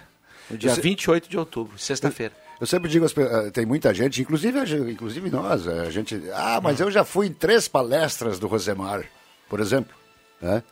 No 0.49 0.57
dia 0.57 0.73
se... 0.73 0.79
28 0.79 1.29
de 1.29 1.37
outubro, 1.37 1.77
sexta-feira. 1.77 2.33
Eu 2.61 2.65
sempre 2.65 2.89
digo, 2.89 3.05
eh, 3.05 3.51
tem 3.51 3.65
muita 3.65 3.93
gente, 3.93 4.21
inclusive, 4.21 4.57
inclusive 4.89 5.29
nós, 5.29 5.67
a 5.67 5.91
gente. 5.91 6.21
Ah, 6.33 6.61
mas 6.63 6.79
eu 6.79 6.89
já 6.89 7.03
fui 7.03 7.27
em 7.27 7.33
três 7.33 7.67
palestras 7.67 8.39
do 8.39 8.47
Rosemar, 8.47 9.03
por 9.49 9.59
exemplo. 9.59 9.93
Né? 10.39 10.63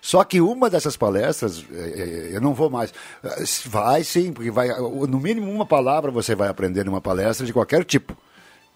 Só 0.00 0.24
que 0.24 0.40
uma 0.40 0.68
dessas 0.68 0.96
palestras, 0.96 1.64
eh, 1.70 2.30
eh, 2.32 2.36
eu 2.36 2.40
não 2.40 2.52
vou 2.52 2.68
mais. 2.68 2.92
Vai 3.66 4.02
sim, 4.02 4.32
porque 4.32 4.50
vai, 4.50 4.70
no 4.70 5.20
mínimo 5.20 5.48
uma 5.48 5.64
palavra 5.64 6.10
você 6.10 6.34
vai 6.34 6.48
aprender 6.48 6.84
numa 6.84 7.00
palestra 7.00 7.46
de 7.46 7.52
qualquer 7.52 7.84
tipo. 7.84 8.16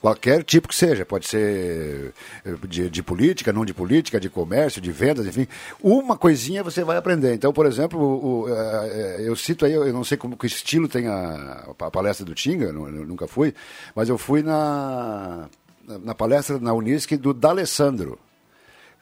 Qualquer 0.00 0.44
tipo 0.44 0.68
que 0.68 0.76
seja, 0.76 1.04
pode 1.04 1.26
ser 1.26 2.14
eh, 2.44 2.54
de, 2.68 2.88
de, 2.88 3.02
política, 3.02 3.52
não 3.52 3.64
de 3.64 3.74
política, 3.74 4.20
de 4.20 4.30
comércio, 4.30 4.80
de 4.80 4.92
vendas, 4.92 5.26
enfim. 5.26 5.48
Uma 5.82 6.16
coisinha 6.16 6.62
você 6.62 6.84
vai 6.84 6.96
aprender. 6.96 7.34
Então, 7.34 7.52
por 7.52 7.66
exemplo, 7.66 7.98
o, 8.00 8.42
o, 8.42 8.48
eh, 8.48 9.16
eu 9.26 9.34
cito 9.34 9.64
aí, 9.64 9.72
eu 9.72 9.92
não 9.92 10.04
sei 10.04 10.16
como 10.16 10.36
que 10.36 10.46
estilo 10.46 10.86
tem 10.86 11.08
a, 11.08 11.64
a 11.80 11.90
palestra 11.90 12.24
do 12.24 12.32
Tinga, 12.32 12.72
nunca 12.72 13.26
fui, 13.26 13.52
mas 13.92 14.08
eu 14.08 14.16
fui 14.16 14.40
na, 14.40 15.48
na 16.04 16.14
palestra 16.14 16.60
na 16.60 16.72
Unisc 16.72 17.16
do 17.16 17.34
D'Alessandro. 17.34 18.20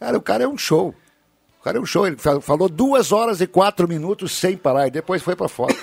Cara, 0.01 0.17
o 0.17 0.23
cara 0.23 0.45
é 0.45 0.49
um 0.49 0.57
show. 0.57 0.95
O 1.61 1.63
cara 1.63 1.77
é 1.77 1.81
um 1.81 1.87
show. 1.87 2.07
Ele 2.07 2.17
falou 2.17 2.71
duas 2.71 3.13
horas 3.13 3.43
e 3.43 3.47
quatro 3.47 3.87
minutos 3.87 4.33
sem 4.33 4.57
parar 4.57 4.87
e 4.87 4.91
depois 4.91 5.23
foi 5.23 5.37
para 5.37 5.49
foto. 5.49 5.77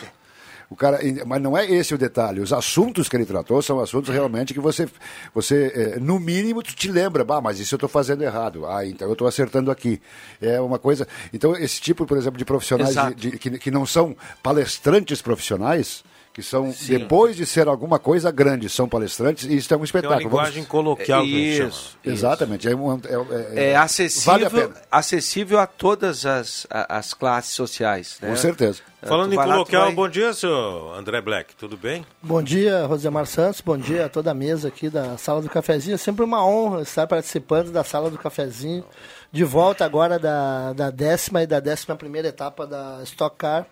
O 0.74 0.76
cara, 0.76 1.00
mas 1.28 1.40
não 1.40 1.56
é 1.56 1.70
esse 1.70 1.94
o 1.94 2.00
detalhe. 2.00 2.40
Os 2.40 2.52
assuntos 2.52 3.08
que 3.08 3.16
ele 3.16 3.28
tratou 3.28 3.62
são 3.62 3.80
assuntos 3.80 4.12
realmente 4.12 4.56
que 4.56 4.60
você, 4.60 4.90
você 5.32 5.72
é, 5.76 6.00
no 6.00 6.20
mínimo, 6.20 6.64
te 6.64 6.90
lembra. 6.90 7.24
Bah, 7.24 7.40
mas 7.40 7.60
isso 7.60 7.76
eu 7.76 7.78
estou 7.78 7.88
fazendo 7.88 8.24
errado. 8.24 8.66
Ah, 8.66 8.84
então 8.84 9.08
eu 9.08 9.14
estou 9.14 9.28
acertando 9.28 9.70
aqui. 9.70 10.02
É 10.42 10.60
uma 10.60 10.80
coisa. 10.80 11.08
Então, 11.32 11.56
esse 11.56 11.80
tipo, 11.80 12.08
por 12.08 12.18
exemplo, 12.18 12.40
de 12.40 12.44
profissionais 12.44 12.96
de, 13.16 13.30
de, 13.30 13.38
que, 13.38 13.60
que 13.60 13.70
não 13.70 13.86
são 13.86 14.18
palestrantes 14.42 15.22
profissionais, 15.22 16.04
que 16.34 16.42
são, 16.42 16.74
Sim. 16.74 16.98
depois 16.98 17.36
de 17.36 17.46
ser 17.46 17.68
alguma 17.68 18.00
coisa 18.00 18.32
grande, 18.32 18.68
são 18.68 18.90
palestrantes, 18.90 19.46
e 19.46 19.56
isso 19.56 19.72
é 19.72 19.78
um 19.78 19.84
espetáculo. 19.84 20.18
Tem 20.18 20.28
uma 20.28 20.32
linguagem 20.32 20.64
Vamos... 20.64 20.70
coloquial. 20.70 21.24
Isso, 21.24 21.64
isso. 21.64 21.98
Exatamente. 22.04 22.68
É, 22.68 22.72
é, 22.72 22.76
é, 22.76 23.70
é 23.70 23.76
acessível, 23.76 24.50
vale 24.50 24.74
a 24.92 24.98
acessível 24.98 25.60
a 25.60 25.68
todas 25.68 26.26
as, 26.26 26.66
as 26.72 27.14
classes 27.14 27.54
sociais. 27.54 28.18
Né? 28.20 28.30
Com 28.30 28.36
certeza. 28.36 28.82
É, 29.00 29.06
Falando 29.06 29.34
em 29.34 29.36
coloquial, 29.36 29.86
vai... 29.86 29.94
bom 29.94 30.10
dia, 30.10 30.34
senhor 30.34 30.98
André 30.98 31.22
Black, 31.22 31.56
tudo 31.56 31.78
bem? 31.78 32.04
Bom 32.22 32.42
dia, 32.42 32.86
Rosemar 32.86 33.28
Santos, 33.28 33.62
bom 33.62 33.78
dia 33.78 34.06
a 34.06 34.10
toda 34.10 34.32
a 34.32 34.34
mesa 34.34 34.70
aqui 34.70 34.90
da 34.90 35.18
Sala 35.18 35.40
do 35.40 35.50
Cafezinho. 35.50 35.94
É 35.94 35.98
sempre 35.98 36.26
uma 36.26 36.44
honra 36.44 36.82
estar 36.82 37.06
participando 37.06 37.72
da 37.72 37.84
Sala 37.84 38.10
do 38.10 38.18
Cafezinho, 38.18 38.84
de 39.32 39.44
volta 39.44 39.86
agora 39.86 40.18
da, 40.18 40.74
da 40.74 40.90
décima 40.90 41.44
e 41.44 41.48
da 41.48 41.60
décima 41.60 41.96
primeira 41.96 42.30
etapa 42.30 42.66
da 42.66 43.02
Stock 43.04 43.36
Car 43.38 43.68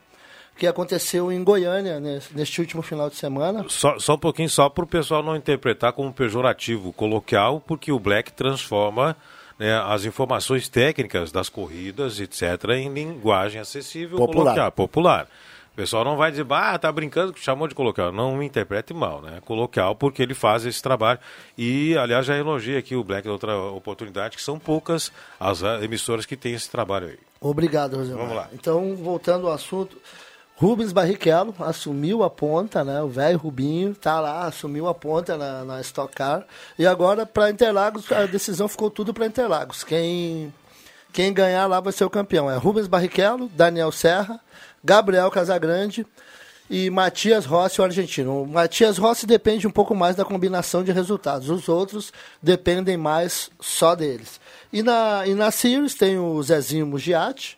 que 0.61 0.67
aconteceu 0.67 1.31
em 1.31 1.43
Goiânia 1.43 1.99
nesse, 1.99 2.37
neste 2.37 2.61
último 2.61 2.83
final 2.83 3.09
de 3.09 3.15
semana. 3.15 3.65
Só, 3.67 3.97
só 3.97 4.13
um 4.13 4.17
pouquinho, 4.19 4.47
só 4.47 4.69
para 4.69 4.83
o 4.83 4.87
pessoal 4.87 5.23
não 5.23 5.35
interpretar 5.35 5.91
como 5.91 6.13
pejorativo 6.13 6.93
coloquial, 6.93 7.59
porque 7.59 7.91
o 7.91 7.97
Black 7.97 8.31
transforma 8.31 9.17
né, 9.57 9.75
as 9.87 10.05
informações 10.05 10.69
técnicas 10.69 11.31
das 11.31 11.49
corridas, 11.49 12.19
etc., 12.19 12.43
em 12.75 12.93
linguagem 12.93 13.59
acessível, 13.59 14.19
popular. 14.19 14.43
Coloquial, 14.43 14.71
popular. 14.71 15.27
O 15.73 15.75
pessoal 15.75 16.05
não 16.05 16.15
vai 16.15 16.29
dizer, 16.29 16.45
ah, 16.51 16.77
tá 16.77 16.91
brincando 16.91 17.33
chamou 17.37 17.67
de 17.67 17.73
coloquial. 17.73 18.11
Não 18.11 18.35
me 18.35 18.45
interprete 18.45 18.93
mal, 18.93 19.19
né? 19.19 19.41
Coloquial 19.43 19.95
porque 19.95 20.21
ele 20.21 20.35
faz 20.35 20.63
esse 20.63 20.79
trabalho. 20.79 21.17
E, 21.57 21.97
aliás, 21.97 22.23
já 22.23 22.37
elogiei 22.37 22.77
aqui 22.77 22.95
o 22.95 23.03
Black 23.03 23.25
da 23.25 23.33
outra 23.33 23.57
oportunidade, 23.57 24.37
que 24.37 24.43
são 24.43 24.59
poucas 24.59 25.11
as 25.39 25.63
emissoras 25.81 26.23
que 26.27 26.37
têm 26.37 26.53
esse 26.53 26.69
trabalho 26.69 27.07
aí. 27.07 27.17
Obrigado, 27.39 27.95
José. 27.95 28.13
Vamos 28.13 28.35
lá. 28.35 28.47
Então, 28.53 28.95
voltando 28.95 29.47
ao 29.47 29.53
assunto, 29.53 29.97
Rubens 30.61 30.93
Barrichello 30.93 31.55
assumiu 31.57 32.21
a 32.21 32.29
ponta, 32.29 32.83
né? 32.83 33.01
O 33.01 33.07
velho 33.07 33.35
Rubinho 33.39 33.95
tá 33.95 34.19
lá, 34.19 34.45
assumiu 34.45 34.87
a 34.87 34.93
ponta 34.93 35.35
na, 35.35 35.65
na 35.65 35.81
Stock 35.81 36.13
Car. 36.13 36.45
E 36.77 36.85
agora, 36.85 37.25
para 37.25 37.49
Interlagos, 37.49 38.11
a 38.11 38.27
decisão 38.27 38.67
ficou 38.67 38.91
tudo 38.91 39.11
para 39.11 39.25
Interlagos. 39.25 39.83
Quem, 39.83 40.53
quem 41.11 41.33
ganhar 41.33 41.65
lá 41.65 41.79
vai 41.79 41.91
ser 41.91 42.05
o 42.05 42.11
campeão. 42.11 42.47
É 42.47 42.57
Rubens 42.57 42.85
Barrichello, 42.85 43.49
Daniel 43.55 43.91
Serra, 43.91 44.39
Gabriel 44.83 45.31
Casagrande 45.31 46.05
e 46.69 46.91
Matias 46.91 47.43
Rossi, 47.43 47.81
o 47.81 47.83
argentino. 47.83 48.43
O 48.43 48.47
Matias 48.47 48.99
Rossi 48.99 49.25
depende 49.25 49.65
um 49.65 49.71
pouco 49.71 49.95
mais 49.95 50.15
da 50.15 50.23
combinação 50.23 50.83
de 50.83 50.91
resultados. 50.91 51.49
Os 51.49 51.67
outros 51.67 52.13
dependem 52.39 52.97
mais 52.97 53.49
só 53.59 53.95
deles. 53.95 54.39
E 54.71 54.83
na, 54.83 55.25
e 55.25 55.33
na 55.33 55.49
Sirius 55.49 55.95
tem 55.95 56.19
o 56.19 56.43
Zezinho 56.43 56.85
Mugiati, 56.85 57.57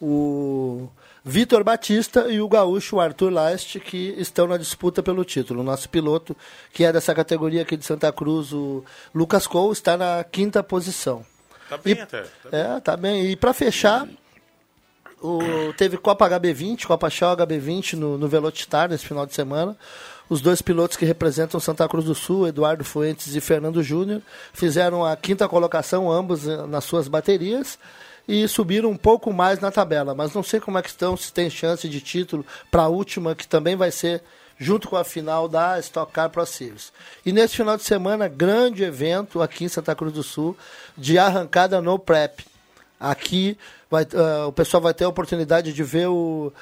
o 0.00 0.88
Vitor 1.24 1.62
Batista 1.62 2.28
e 2.28 2.40
o 2.40 2.48
gaúcho 2.48 2.98
Arthur 2.98 3.30
Last, 3.30 3.78
que 3.80 4.14
estão 4.16 4.46
na 4.46 4.56
disputa 4.56 5.02
pelo 5.02 5.24
título. 5.24 5.60
O 5.60 5.64
nosso 5.64 5.88
piloto, 5.88 6.36
que 6.72 6.84
é 6.84 6.92
dessa 6.92 7.14
categoria 7.14 7.62
aqui 7.62 7.76
de 7.76 7.84
Santa 7.84 8.10
Cruz, 8.12 8.52
o 8.52 8.82
Lucas 9.14 9.46
Cole, 9.46 9.72
está 9.72 9.96
na 9.96 10.24
quinta 10.24 10.62
posição. 10.62 11.24
Tá 11.68 11.76
bem 11.76 11.94
e, 11.94 12.00
até. 12.00 12.22
Tá 12.22 12.50
bem. 12.50 12.60
É, 12.60 12.80
tá 12.80 12.96
bem. 12.96 13.26
E 13.26 13.36
para 13.36 13.52
fechar, 13.52 14.08
o, 15.22 15.40
teve 15.76 15.98
Copa 15.98 16.28
HB20, 16.28 16.86
Copa 16.86 17.10
Shell 17.10 17.36
HB20 17.36 17.94
no, 17.94 18.16
no 18.16 18.26
Velotitar 18.26 18.88
nesse 18.88 19.06
final 19.06 19.26
de 19.26 19.34
semana. 19.34 19.76
Os 20.28 20.40
dois 20.40 20.62
pilotos 20.62 20.96
que 20.96 21.04
representam 21.04 21.60
Santa 21.60 21.86
Cruz 21.88 22.04
do 22.04 22.14
Sul, 22.14 22.46
Eduardo 22.46 22.84
Fuentes 22.84 23.34
e 23.34 23.40
Fernando 23.40 23.82
Júnior, 23.82 24.22
fizeram 24.52 25.04
a 25.04 25.16
quinta 25.16 25.48
colocação, 25.48 26.10
ambos 26.10 26.46
eh, 26.46 26.66
nas 26.66 26.84
suas 26.84 27.08
baterias 27.08 27.78
e 28.26 28.46
subiram 28.46 28.90
um 28.90 28.96
pouco 28.96 29.32
mais 29.32 29.60
na 29.60 29.70
tabela. 29.70 30.14
Mas 30.14 30.32
não 30.34 30.42
sei 30.42 30.60
como 30.60 30.78
é 30.78 30.82
que 30.82 30.88
estão, 30.88 31.16
se 31.16 31.32
tem 31.32 31.50
chance 31.50 31.88
de 31.88 32.00
título 32.00 32.44
para 32.70 32.82
a 32.82 32.88
última, 32.88 33.34
que 33.34 33.46
também 33.46 33.76
vai 33.76 33.90
ser 33.90 34.22
junto 34.60 34.88
com 34.88 34.96
a 34.96 35.04
final 35.04 35.48
da 35.48 35.78
Stock 35.80 36.12
Car 36.12 36.28
Pro 36.28 36.44
Series. 36.44 36.92
E 37.24 37.32
nesse 37.32 37.56
final 37.56 37.78
de 37.78 37.82
semana, 37.82 38.28
grande 38.28 38.84
evento 38.84 39.40
aqui 39.40 39.64
em 39.64 39.68
Santa 39.68 39.94
Cruz 39.94 40.12
do 40.12 40.22
Sul 40.22 40.54
de 40.96 41.18
arrancada 41.18 41.80
no 41.80 41.98
prep. 41.98 42.44
Aqui 42.98 43.56
vai, 43.90 44.04
uh, 44.04 44.48
o 44.48 44.52
pessoal 44.52 44.82
vai 44.82 44.92
ter 44.92 45.04
a 45.04 45.08
oportunidade 45.08 45.72
de 45.72 45.82
ver 45.82 46.08
o, 46.08 46.52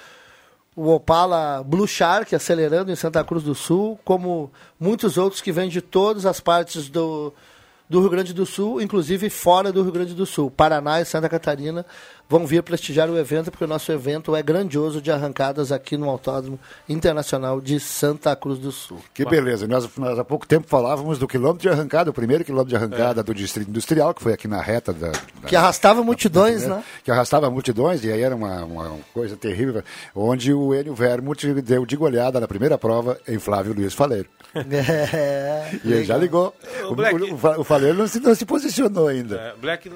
o 0.77 0.95
Opala 0.95 1.65
Blue 1.67 1.89
Shark 1.89 2.33
acelerando 2.33 2.93
em 2.93 2.97
Santa 2.97 3.25
Cruz 3.25 3.43
do 3.43 3.55
Sul, 3.57 3.99
como 4.05 4.49
muitos 4.79 5.19
outros 5.19 5.43
que 5.43 5.51
vêm 5.51 5.69
de 5.69 5.83
todas 5.83 6.25
as 6.25 6.39
partes 6.39 6.89
do, 6.89 7.35
do 7.89 8.01
Rio 8.01 8.11
Grande 8.11 8.35
do 8.35 8.45
Sul, 8.45 8.81
inclusive 8.81 9.31
fora 9.31 9.73
do 9.73 9.83
Rio 9.83 9.93
Grande 9.93 10.15
do 10.15 10.27
Sul. 10.27 10.51
Paraná 10.51 11.01
e 11.01 11.05
Santa 11.05 11.29
Catarina 11.29 11.87
vão 12.29 12.47
vir 12.47 12.63
prestigiar 12.63 13.09
o 13.09 13.19
evento, 13.19 13.51
porque 13.51 13.65
o 13.65 13.69
nosso 13.69 13.91
evento 13.91 14.37
é 14.37 14.43
grandioso 14.43 15.01
de 15.01 15.11
arrancadas 15.11 15.73
aqui 15.73 15.97
no 15.97 16.09
Autódromo 16.11 16.59
Internacional 16.89 17.61
de 17.61 17.81
Santa 17.81 18.37
Cruz 18.37 18.59
do 18.59 18.71
Sul. 18.71 18.99
Que 19.15 19.25
beleza. 19.25 19.67
Nós, 19.67 19.89
nós 19.97 20.19
há 20.19 20.25
pouco 20.25 20.47
tempo 20.47 20.69
falávamos 20.69 21.19
do 21.19 21.27
quilômetro 21.27 21.63
de 21.63 21.69
arrancada, 21.69 22.11
o 22.11 22.13
primeiro 22.13 22.45
quilômetro 22.45 22.71
de 22.71 22.77
arrancada 22.77 23.21
é. 23.21 23.25
do 23.25 23.35
Distrito 23.35 23.69
Industrial, 23.71 24.13
que 24.13 24.23
foi 24.23 24.35
aqui 24.35 24.47
na 24.47 24.61
reta 24.61 24.93
da. 24.93 25.09
da 25.09 25.49
que 25.49 25.57
arrastava 25.57 26.03
multidões, 26.03 26.63
da, 26.63 26.77
né? 26.77 26.85
Que 27.03 27.11
arrastava 27.11 27.51
multidões, 27.51 28.05
e 28.05 28.13
aí 28.13 28.21
era 28.21 28.37
uma, 28.37 28.65
uma 28.65 28.99
coisa 29.15 29.37
terrível, 29.37 29.83
onde 30.15 30.53
o 30.53 30.75
Enio 30.75 30.95
Vermut 30.95 31.47
deu 31.63 31.87
de 31.87 31.97
goleada 31.97 32.39
na 32.39 32.47
primeira 32.47 32.77
prova 32.77 33.19
em 33.27 33.39
Flávio 33.39 33.73
Luiz 33.75 33.95
Faleiro. 33.95 34.29
É, 35.19 35.71
e 35.85 35.93
ele 35.93 36.05
já 36.05 36.17
ligou. 36.17 36.55
O, 36.89 36.95
Black, 36.95 37.15
o, 37.15 37.35
o, 37.35 37.61
o 37.61 37.65
Faleiro 37.65 37.99
não 37.99 38.07
se, 38.07 38.21
não 38.21 38.35
se 38.35 38.45
posicionou 38.45 39.09
ainda. 39.09 39.37
É, 39.37 39.55
Black, 39.61 39.89
uh, 39.89 39.93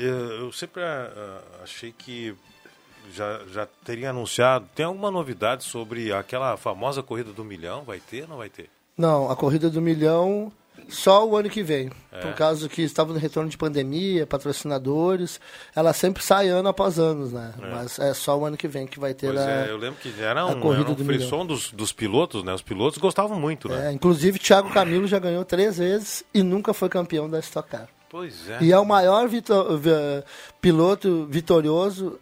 eu 0.00 0.52
sempre 0.52 0.82
uh, 0.82 1.51
achei 1.62 1.92
que 1.92 2.34
já, 3.12 3.40
já 3.52 3.66
teria 3.84 4.10
anunciado. 4.10 4.68
Tem 4.74 4.86
alguma 4.86 5.10
novidade 5.10 5.64
sobre 5.64 6.12
aquela 6.12 6.56
famosa 6.56 7.02
corrida 7.02 7.32
do 7.32 7.44
milhão? 7.44 7.82
Vai 7.82 8.00
ter 8.00 8.22
ou 8.22 8.28
não 8.28 8.36
vai 8.36 8.48
ter? 8.48 8.70
Não, 8.96 9.30
a 9.30 9.36
corrida 9.36 9.70
do 9.70 9.80
milhão 9.80 10.52
só 10.88 11.26
o 11.26 11.36
ano 11.36 11.48
que 11.48 11.62
vem. 11.62 11.90
É. 12.10 12.20
Por 12.20 12.34
causa 12.34 12.68
que 12.68 12.82
estava 12.82 13.12
no 13.12 13.18
retorno 13.18 13.48
de 13.48 13.56
pandemia, 13.56 14.26
patrocinadores. 14.26 15.40
Ela 15.74 15.92
sempre 15.92 16.22
sai 16.22 16.48
ano 16.48 16.68
após 16.68 16.98
ano, 16.98 17.26
né? 17.28 17.54
É. 17.60 17.70
Mas 17.70 17.98
é 17.98 18.14
só 18.14 18.38
o 18.38 18.44
ano 18.44 18.56
que 18.56 18.68
vem 18.68 18.86
que 18.86 19.00
vai 19.00 19.14
ter 19.14 19.28
pois 19.28 19.40
a, 19.40 19.50
é, 19.50 19.70
eu 19.70 19.76
lembro 19.76 20.00
que 20.00 20.12
era 20.20 20.44
um, 20.46 20.60
corrida 20.60 20.90
era 20.90 20.92
um 20.92 20.94
do 20.94 21.04
frisson 21.04 21.46
dos, 21.46 21.70
dos 21.72 21.92
pilotos, 21.92 22.42
né? 22.42 22.52
Os 22.52 22.62
pilotos 22.62 22.98
gostavam 22.98 23.38
muito, 23.38 23.68
né? 23.68 23.88
É, 23.88 23.92
inclusive, 23.92 24.38
Thiago 24.38 24.70
Camilo 24.70 25.06
já 25.06 25.18
ganhou 25.18 25.44
três 25.44 25.78
vezes 25.78 26.24
e 26.32 26.42
nunca 26.42 26.74
foi 26.74 26.88
campeão 26.88 27.28
da 27.28 27.38
Stock 27.38 27.68
Car. 27.68 27.88
Pois 28.12 28.50
é. 28.50 28.62
E 28.62 28.70
é 28.70 28.78
o 28.78 28.84
maior 28.84 29.26
vitor, 29.26 29.80
piloto 30.60 31.26
vitorioso 31.30 32.20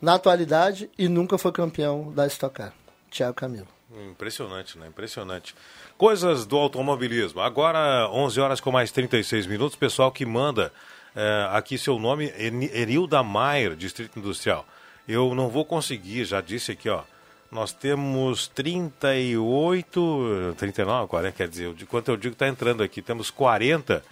na 0.00 0.14
atualidade 0.14 0.90
e 0.96 1.08
nunca 1.08 1.36
foi 1.36 1.52
campeão 1.52 2.10
da 2.10 2.26
Stock 2.26 2.54
Car. 2.54 2.72
Thiago 3.10 3.34
Camilo. 3.34 3.68
Impressionante, 4.10 4.78
né? 4.78 4.86
Impressionante. 4.86 5.54
Coisas 5.98 6.46
do 6.46 6.56
automobilismo. 6.56 7.42
Agora, 7.42 8.08
11 8.10 8.40
horas 8.40 8.60
com 8.62 8.72
mais 8.72 8.90
36 8.90 9.46
minutos. 9.46 9.76
Pessoal 9.76 10.10
que 10.10 10.24
manda 10.24 10.72
é, 11.14 11.48
aqui 11.50 11.76
seu 11.76 11.98
nome, 11.98 12.32
Erilda 12.72 13.22
Maier, 13.22 13.76
Distrito 13.76 14.18
Industrial. 14.18 14.64
Eu 15.06 15.34
não 15.34 15.50
vou 15.50 15.66
conseguir, 15.66 16.24
já 16.24 16.40
disse 16.40 16.72
aqui, 16.72 16.88
ó. 16.88 17.02
Nós 17.50 17.74
temos 17.74 18.48
38, 18.48 20.54
39, 20.56 21.08
40, 21.08 21.36
quer 21.36 21.48
dizer, 21.48 21.74
de 21.74 21.84
quanto 21.84 22.10
eu 22.10 22.16
digo 22.16 22.32
está 22.32 22.48
entrando 22.48 22.82
aqui. 22.82 23.02
Temos 23.02 23.30
40 23.30 24.02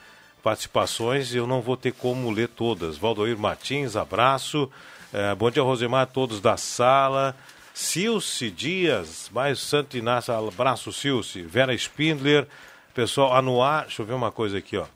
participações 0.49 1.35
eu 1.35 1.47
não 1.47 1.61
vou 1.61 1.77
ter 1.77 1.93
como 1.93 2.31
ler 2.31 2.49
todas. 2.49 2.97
Valdoir 2.97 3.37
Martins, 3.39 3.97
abraço. 3.97 4.71
É, 5.13 5.35
bom 5.35 5.51
dia, 5.51 5.63
Rosemar, 5.63 6.07
todos 6.07 6.41
da 6.41 6.57
sala. 6.57 7.37
Silce 7.75 8.51
Dias, 8.51 9.31
mais 9.31 9.61
Santo 9.61 9.99
Inácio, 9.99 10.33
abraço 10.33 10.91
Silce, 10.91 11.43
Vera 11.43 11.75
Spindler, 11.75 12.49
pessoal, 12.95 13.37
Anuar, 13.37 13.83
deixa 13.83 14.01
eu 14.01 14.07
ver 14.07 14.15
uma 14.15 14.33
coisa 14.33 14.57
aqui, 14.57 14.79
ó. 14.79 14.87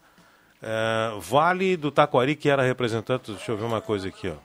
É, 0.63 1.13
vale 1.21 1.77
do 1.77 1.91
Taquari, 1.91 2.35
que 2.35 2.49
era 2.49 2.63
representante, 2.63 3.33
deixa 3.33 3.53
eu 3.53 3.57
ver 3.59 3.65
uma 3.65 3.83
coisa 3.83 4.09
aqui, 4.09 4.29
ó. 4.29 4.37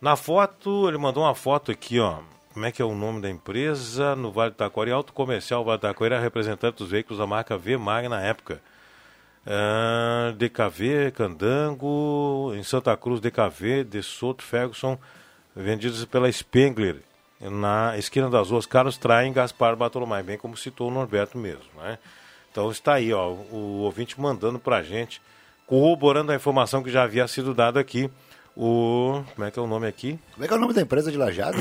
Na 0.00 0.16
foto, 0.16 0.88
ele 0.88 0.98
mandou 0.98 1.22
uma 1.22 1.34
foto 1.36 1.70
aqui, 1.70 2.00
ó. 2.00 2.18
Como 2.52 2.66
é 2.66 2.72
que 2.72 2.82
é 2.82 2.84
o 2.84 2.94
nome 2.94 3.20
da 3.20 3.30
empresa? 3.30 4.16
No 4.16 4.32
Vale 4.32 4.50
do 4.50 4.56
Taquari, 4.56 4.90
Auto 4.90 5.12
Comercial 5.12 5.64
Vale 5.64 5.78
do 5.78 5.82
Taquari, 5.82 6.14
era 6.14 6.22
representante 6.22 6.78
dos 6.78 6.90
veículos 6.90 7.18
da 7.20 7.26
marca 7.26 7.56
V 7.56 7.76
Mag 7.76 8.08
na 8.08 8.20
época. 8.20 8.60
É, 9.46 10.32
DKV, 10.32 11.12
Candango, 11.12 12.52
em 12.54 12.62
Santa 12.62 12.96
Cruz, 12.96 13.20
DKV, 13.20 13.84
De 13.84 14.02
Soto, 14.02 14.42
Ferguson, 14.42 14.98
vendidos 15.54 16.04
pela 16.06 16.30
Spengler 16.30 17.02
na 17.40 17.96
esquina 17.98 18.30
das 18.30 18.50
ruas 18.50 18.66
Carlos 18.66 18.96
Traem 18.96 19.32
Gaspar 19.32 19.76
Bartolomé, 19.76 20.22
bem 20.22 20.38
como 20.38 20.56
citou 20.56 20.88
o 20.88 20.90
Norberto 20.90 21.36
mesmo. 21.36 21.64
Né? 21.76 21.98
Então 22.50 22.70
está 22.70 22.94
aí, 22.94 23.12
ó, 23.12 23.30
o 23.30 23.82
ouvinte 23.82 24.18
mandando 24.20 24.58
para 24.58 24.76
a 24.78 24.82
gente, 24.82 25.20
corroborando 25.66 26.32
a 26.32 26.36
informação 26.36 26.82
que 26.82 26.90
já 26.90 27.02
havia 27.02 27.26
sido 27.28 27.52
dada 27.52 27.80
aqui. 27.80 28.10
O. 28.56 29.24
Como 29.34 29.46
é 29.46 29.50
que 29.50 29.58
é 29.58 29.62
o 29.62 29.66
nome 29.66 29.88
aqui? 29.88 30.18
Como 30.32 30.44
é 30.44 30.48
que 30.48 30.54
é 30.54 30.56
o 30.56 30.60
nome 30.60 30.72
da 30.72 30.80
empresa 30.80 31.10
de 31.10 31.18
Lajado? 31.18 31.58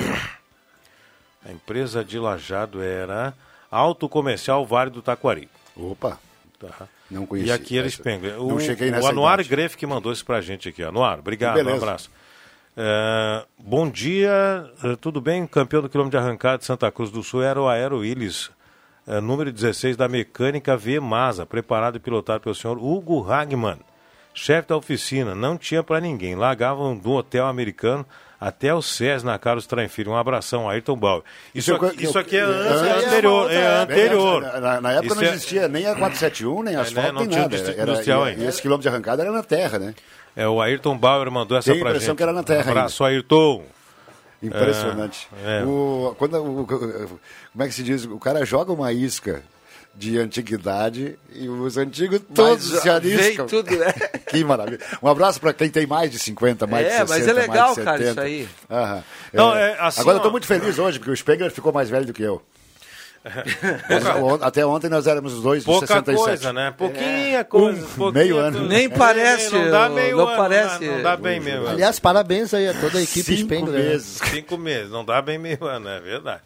A 1.43 1.51
empresa 1.51 2.05
de 2.05 2.19
Lajado 2.19 2.81
era 2.81 3.33
Auto 3.69 4.07
Comercial 4.07 4.65
Vale 4.65 4.91
do 4.91 5.01
Taquari. 5.01 5.49
Opa! 5.75 6.19
Tá. 6.59 6.87
Não 7.13 7.25
conheci. 7.25 7.49
E 7.49 7.51
aqui 7.51 7.77
eles 7.77 7.95
pegam. 7.95 8.39
O, 8.39 8.55
o 8.55 9.07
Anuar 9.07 9.47
Greff 9.47 9.77
que 9.77 9.85
mandou 9.85 10.11
isso 10.11 10.25
pra 10.25 10.41
gente 10.41 10.67
aqui. 10.67 10.83
Anuar, 10.83 11.19
obrigado, 11.19 11.57
um 11.57 11.75
abraço. 11.75 12.09
É, 12.75 13.45
bom 13.57 13.87
dia, 13.87 14.67
é, 14.83 14.95
tudo 14.95 15.21
bem? 15.21 15.45
Campeão 15.45 15.81
do 15.81 15.89
quilômetro 15.89 16.19
de 16.19 16.25
arrancada 16.25 16.57
de 16.57 16.65
Santa 16.65 16.91
Cruz 16.91 17.11
do 17.11 17.21
Sul 17.21 17.43
era 17.43 17.61
o 17.61 17.67
Aero 17.67 17.99
Willis, 17.99 18.49
é, 19.05 19.21
número 19.21 19.51
16 19.51 19.95
da 19.95 20.07
mecânica 20.07 20.75
V 20.75 20.99
Masa, 20.99 21.45
preparado 21.45 21.97
e 21.97 21.99
pilotado 21.99 22.41
pelo 22.41 22.55
senhor 22.55 22.79
Hugo 22.79 23.31
Hagman, 23.31 23.77
chefe 24.33 24.69
da 24.69 24.75
oficina. 24.75 25.35
Não 25.35 25.55
tinha 25.55 25.83
para 25.83 26.01
ninguém, 26.01 26.35
largavam 26.35 26.97
do 26.97 27.11
hotel 27.11 27.45
americano 27.45 28.03
até 28.47 28.73
o 28.73 28.81
na 29.23 29.39
Carlos 29.39 29.65
Traem 29.65 29.87
Um 30.07 30.15
abração, 30.15 30.69
Ayrton 30.69 30.95
Bauer. 30.97 31.23
Isso, 31.55 31.71
Isso 31.71 31.85
aqui, 31.85 31.85
eu- 32.03 32.09
isso 32.09 32.19
aqui 32.19 32.37
é, 32.37 32.41
eu- 32.43 32.47
antes- 32.49 32.71
eu- 32.81 32.85
é 32.85 33.05
anterior. 33.07 33.51
É 33.51 33.81
anterior. 33.81 34.41
Na, 34.41 34.59
na- 34.59 34.81
na 34.81 34.91
época 34.91 35.05
Isso 35.07 35.15
não 35.15 35.21
é- 35.23 35.27
existia 35.29 35.67
nem 35.67 35.85
a 35.87 35.95
471, 35.95 36.63
nem 36.63 36.75
asfalto, 36.75 37.01
né, 37.07 37.11
não 37.13 37.21
nem 37.21 37.29
tinha 37.29 37.41
nada. 37.43 37.55
distrito 37.55 37.79
Era- 37.79 37.91
industrial 37.91 38.25
e- 38.25 38.29
ainda. 38.31 38.43
E 38.43 38.47
esse 38.47 38.61
quilômetro 38.61 38.89
de 38.89 38.95
arrancada 38.95 39.23
era 39.23 39.31
na 39.31 39.43
terra, 39.43 39.79
né? 39.79 39.95
É, 40.35 40.47
o 40.47 40.61
Ayrton 40.61 40.97
Bauer 40.97 41.29
mandou 41.31 41.57
essa 41.57 41.71
a 41.71 41.75
pra 41.75 41.89
impressão 41.91 42.07
gente. 42.07 42.17
que 42.17 42.23
era 42.23 42.33
na 42.33 42.43
terra 42.43 42.71
Abraço, 42.71 43.03
Ayrton. 43.03 43.63
Impressionante. 44.41 45.27
É, 45.45 45.61
é. 45.61 45.63
O, 45.63 46.15
quando, 46.17 46.35
o- 46.43 46.65
como 47.53 47.63
é 47.63 47.67
que 47.67 47.73
se 47.73 47.83
diz? 47.83 48.05
O 48.05 48.19
cara 48.19 48.45
joga 48.45 48.73
uma 48.73 48.91
isca 48.91 49.41
de 49.95 50.17
antiguidade 50.17 51.17
e 51.35 51.47
os 51.47 51.77
antigos 51.77 52.19
todos 52.33 52.71
Mas, 52.71 52.81
se 52.81 52.89
arriscam. 52.89 53.45
vem 53.45 53.63
tudo, 53.63 53.75
né? 53.77 53.93
que 54.27 54.43
maravilha. 54.43 54.79
Um 55.01 55.07
abraço 55.07 55.39
para 55.39 55.53
quem 55.53 55.69
tem 55.69 55.85
mais 55.85 56.09
de 56.11 56.17
50, 56.17 56.65
mais 56.65 56.85
É, 56.87 56.89
de 57.03 57.09
60, 57.09 57.13
mas 57.13 57.27
é 57.27 57.33
legal, 57.33 57.65
mais 57.67 57.77
de 57.77 57.83
cara, 57.83 57.97
70. 57.99 58.11
isso 58.11 58.19
aí. 58.21 58.49
Aham. 58.69 59.03
Não, 59.31 59.55
É, 59.55 59.71
é, 59.71 59.77
assim, 59.79 60.01
Agora 60.01 60.15
eu 60.15 60.19
estou 60.19 60.31
muito 60.31 60.47
feliz 60.47 60.79
hoje, 60.79 60.97
porque 60.97 61.11
o 61.11 61.15
Spengler 61.17 61.51
ficou 61.51 61.71
mais 61.71 61.89
velho 61.89 62.05
do 62.07 62.13
que 62.13 62.23
eu. 62.23 62.41
Até 64.41 64.65
ontem 64.65 64.89
nós 64.89 65.07
éramos 65.07 65.33
os 65.33 65.43
dois 65.43 65.61
de 65.61 65.65
Pouca 65.65 65.87
67. 65.87 66.17
coisa, 66.25 66.51
né? 66.53 66.73
Pouquinha 66.77 67.43
coisa. 67.45 67.85
Um, 67.85 67.89
pouquinha 67.89 68.23
meio 68.23 68.37
ano. 68.37 68.67
Nem 68.67 68.89
parece, 68.89 69.53
Não 69.53 69.69
dá 69.71 69.87
meio 69.89 70.17
não 70.17 70.27
ano, 70.27 70.37
parece. 70.37 70.85
Não 70.85 71.01
dá 71.01 71.15
bem 71.15 71.39
meio 71.39 71.59
ano. 71.59 71.69
Aliás, 71.69 71.99
parabéns 71.99 72.53
aí 72.53 72.67
a 72.67 72.73
toda 72.73 72.97
a 72.97 73.01
equipe 73.01 73.23
Cinco 73.23 73.41
Spengler. 73.53 73.79
né? 73.81 73.89
meses. 73.91 74.19
Cinco 74.29 74.57
meses, 74.57 74.89
não 74.91 75.05
dá 75.05 75.21
bem 75.21 75.37
meio 75.37 75.63
ano, 75.65 75.87
é 75.87 75.99
verdade. 76.01 76.41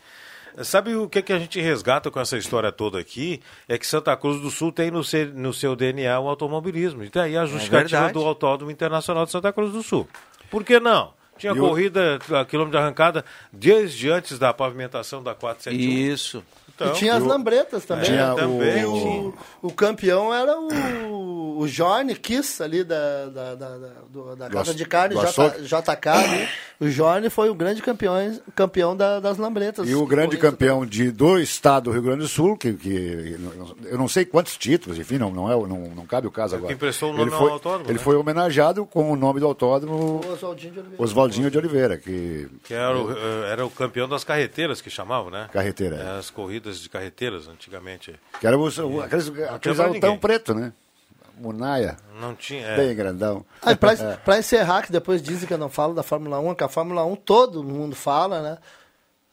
Sabe 0.63 0.95
o 0.95 1.07
que, 1.07 1.21
que 1.21 1.33
a 1.33 1.39
gente 1.39 1.59
resgata 1.61 2.09
com 2.09 2.19
essa 2.19 2.37
história 2.37 2.71
toda 2.71 2.99
aqui? 2.99 3.41
É 3.67 3.77
que 3.77 3.85
Santa 3.85 4.15
Cruz 4.17 4.41
do 4.41 4.49
Sul 4.49 4.71
tem 4.71 4.89
no 4.89 5.03
seu, 5.03 5.27
no 5.27 5.53
seu 5.53 5.75
DNA 5.75 6.19
o 6.19 6.27
automobilismo. 6.27 7.03
E 7.03 7.09
daí 7.09 7.37
a 7.37 7.45
justificativa 7.45 8.01
verdade. 8.01 8.13
do 8.13 8.25
Autódromo 8.25 8.71
Internacional 8.71 9.25
de 9.25 9.31
Santa 9.31 9.53
Cruz 9.53 9.71
do 9.71 9.83
Sul. 9.83 10.07
Por 10.49 10.63
que 10.63 10.79
não? 10.79 11.13
Tinha 11.37 11.53
E 11.53 11.59
o- 11.59 11.67
corrida 11.67 12.15
a 12.31 12.43
quilômetro 12.45 12.79
de 12.79 12.83
arrancada 12.83 13.23
desde 13.53 14.09
antes 14.09 14.39
da 14.39 14.51
pavimentação 14.53 15.21
da 15.21 15.35
471. 15.35 16.11
Isso. 16.13 16.43
Então, 16.73 16.87
e 16.89 16.93
tinha 16.93 17.15
as 17.15 17.23
lambretas 17.23 17.85
também. 17.85 18.05
Tinha 18.05 18.33
né? 18.33 18.35
também, 18.35 18.81
E 18.81 18.85
o, 18.85 19.33
o 19.61 19.71
campeão 19.71 20.33
era 20.33 20.55
o, 20.59 21.59
o 21.59 21.67
Jorne 21.67 22.15
Kiss 22.15 22.61
ali 22.61 22.83
da, 22.83 23.25
da, 23.27 23.55
da, 23.55 23.77
da, 23.77 24.35
da 24.35 24.49
Casa 24.49 24.75
de 24.75 24.85
Carne, 24.85 25.15
J. 25.15 25.49
JK. 25.61 26.49
O 26.79 26.87
Jorne 26.89 27.29
foi 27.29 27.49
o 27.49 27.55
grande 27.55 27.81
campeão, 27.81 28.15
campeão 28.55 28.95
da- 28.95 29.19
das 29.19 29.37
lambretas. 29.37 29.89
E 29.89 29.95
o 29.95 30.05
grande 30.05 30.37
campeão 30.37 30.85
de, 30.85 31.09
do 31.09 31.39
estado 31.39 31.85
do 31.85 31.91
Rio 31.91 32.03
Grande 32.03 32.19
do 32.21 32.27
Sul, 32.27 32.55
que, 32.55 32.73
que 32.73 33.35
eu 33.85 33.97
não 33.97 34.07
sei 34.07 34.25
quantos 34.25 34.55
títulos, 34.57 34.99
enfim, 34.99 35.17
não, 35.17 35.31
não, 35.31 35.51
é, 35.51 35.55
não, 35.67 35.89
não 35.95 36.05
cabe 36.05 36.27
o 36.27 36.31
caso 36.31 36.53
É 36.53 36.57
que 36.57 36.59
agora. 36.59 36.73
emprestou 36.73 37.09
o 37.09 37.13
nome 37.13 37.23
ele 37.23 37.31
foi, 37.31 37.51
autódromo, 37.51 37.85
Ele 37.89 37.97
né? 37.97 38.03
foi 38.03 38.15
homenageado 38.15 38.85
com 38.85 39.11
o 39.11 39.15
nome 39.15 39.39
do 39.39 39.47
autódromo. 39.47 40.21
Oswaldinho 40.31 40.73
de 40.73 40.79
Oliveira. 40.79 41.03
Oswaldinho 41.03 41.51
de 41.51 41.57
Oliveira, 41.57 41.97
que 41.97 42.47
Que 42.63 42.73
era 42.75 42.95
o, 42.95 43.11
eh, 43.11 43.51
era 43.51 43.65
o 43.65 43.69
campeão 43.71 44.07
das 44.07 44.23
carreteiras 44.23 44.79
que 44.79 44.89
chamavam, 44.91 45.31
né? 45.31 45.49
Carreteira, 45.51 45.95
é. 45.95 45.99
É, 46.15 46.19
As 46.19 46.29
corridas 46.29 46.79
de 46.79 46.89
carreteiras, 46.89 47.47
antigamente. 47.47 48.13
que 48.39 48.45
era 48.45 48.57
o- 48.57 48.67
aqueles, 49.01 49.31
aqueles 49.49 49.79
altão 49.79 50.17
preto, 50.17 50.53
né? 50.53 50.71
Munaia, 51.39 51.97
Não 52.19 52.33
tinha. 52.35 52.65
é. 52.65 52.75
bem 52.77 52.95
grandão. 52.95 53.45
Ah, 53.61 53.71
e 53.71 53.75
pra, 53.75 53.95
pra 54.23 54.39
encerrar, 54.39 54.81
que 54.83 54.91
depois 54.91 55.21
dizem 55.21 55.47
que 55.47 55.53
eu 55.53 55.57
não 55.57 55.69
falo 55.69 55.93
da 55.93 56.03
Fórmula 56.03 56.39
1, 56.39 56.55
que 56.55 56.63
a 56.63 56.67
Fórmula 56.69 57.05
1 57.05 57.15
todo 57.17 57.63
mundo 57.63 57.95
fala, 57.95 58.41
né? 58.41 58.57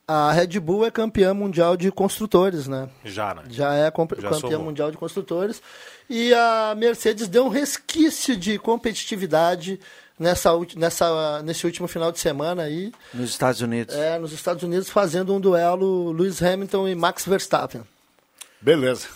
A 0.06 0.30
Red 0.32 0.60
Bull 0.60 0.84
é 0.84 0.90
campeã 0.90 1.32
mundial 1.32 1.78
de 1.78 1.90
construtores, 1.90 2.68
né? 2.68 2.90
Já, 3.04 3.34
né? 3.34 3.42
Já 3.48 3.74
é 3.74 3.84
Já 3.84 3.90
campeã 3.90 4.32
somou. 4.38 4.58
mundial 4.62 4.90
de 4.90 4.98
construtores. 4.98 5.62
E 6.10 6.34
a 6.34 6.74
Mercedes 6.76 7.26
deu 7.26 7.46
um 7.46 7.48
resquício 7.48 8.36
de 8.36 8.58
competitividade 8.58 9.80
nessa, 10.18 10.50
nessa, 10.76 11.42
nesse 11.42 11.64
último 11.64 11.88
final 11.88 12.12
de 12.12 12.18
semana 12.20 12.64
aí, 12.64 12.92
Nos 13.14 13.30
Estados 13.30 13.62
Unidos. 13.62 13.94
é, 13.94 14.18
nos 14.18 14.32
Estados 14.32 14.62
Unidos, 14.62 14.90
fazendo 14.90 15.34
um 15.34 15.40
duelo 15.40 16.12
Lewis 16.12 16.42
Hamilton 16.42 16.86
e 16.86 16.94
Max 16.94 17.24
Verstappen. 17.24 17.80
Beleza. 18.60 19.08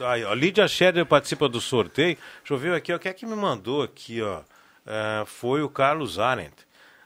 Aí, 0.00 0.24
ó, 0.24 0.34
Lídia 0.34 0.66
Scherer 0.68 1.06
participa 1.06 1.48
do 1.48 1.60
sorteio. 1.60 2.16
Deixa 2.40 2.54
eu 2.54 2.58
ver 2.58 2.74
aqui, 2.74 2.92
ó, 2.92 2.98
quem 2.98 3.10
é 3.10 3.14
que 3.14 3.26
me 3.26 3.34
mandou 3.36 3.82
aqui, 3.82 4.20
ó? 4.22 4.40
É, 4.86 5.24
foi 5.26 5.62
o 5.62 5.68
Carlos 5.68 6.18
Arendt. 6.18 6.54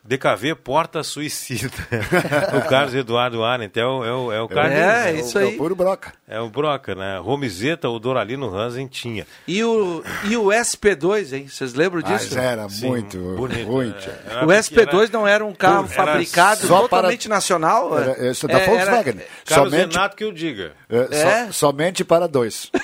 DKV 0.02 0.54
Porta 0.54 1.02
Suicida. 1.02 1.70
o 2.56 2.66
Carlos 2.70 2.94
Eduardo 2.94 3.44
Arendt 3.44 3.78
é 3.78 3.84
o, 3.84 4.02
é 4.02 4.12
o, 4.14 4.32
é 4.32 4.40
o 4.40 4.48
Carlos. 4.48 4.72
É, 4.72 5.12
o- 5.12 5.16
isso 5.16 5.38
É 5.38 5.42
aí. 5.42 5.54
o 5.54 5.58
puro 5.58 5.76
broca. 5.76 6.12
É 6.26 6.40
o 6.40 6.48
Broca, 6.48 6.94
né? 6.94 7.18
Romizeta, 7.18 7.86
o 7.86 7.98
Doralino 7.98 8.48
Hansen 8.56 8.86
tinha. 8.86 9.26
E 9.46 9.62
o, 9.62 10.02
e 10.24 10.38
o 10.38 10.46
SP2, 10.46 11.34
hein? 11.36 11.48
Vocês 11.48 11.74
lembram 11.74 12.00
Mas 12.02 12.22
disso? 12.22 12.38
era 12.38 12.66
Sim, 12.70 12.88
muito 12.88 13.18
bonito, 13.36 13.66
ruim. 13.70 13.90
é. 13.94 14.30
Era 14.32 14.44
O 14.44 14.46
porque 14.46 14.52
SP2 14.54 15.02
era 15.02 15.08
não 15.12 15.28
era 15.28 15.44
um 15.44 15.54
carro 15.54 15.84
Era 15.84 15.88
fabricado 15.88 16.66
totalmente 16.66 17.28
nacional? 17.28 17.98
Era, 17.98 18.30
isso 18.30 18.48
da 18.48 18.58
É, 18.58 18.66
Volkswagen. 18.66 19.20
Carlos 19.44 19.70
Somente, 19.70 19.92
Renato 19.94 20.16
que 20.16 20.24
eu 20.24 20.32
diga. 20.32 20.72
É, 20.90 21.06
só- 21.06 21.28
É? 21.28 21.52
somente 21.52 22.04
para 22.04 22.26
dois. 22.26 22.70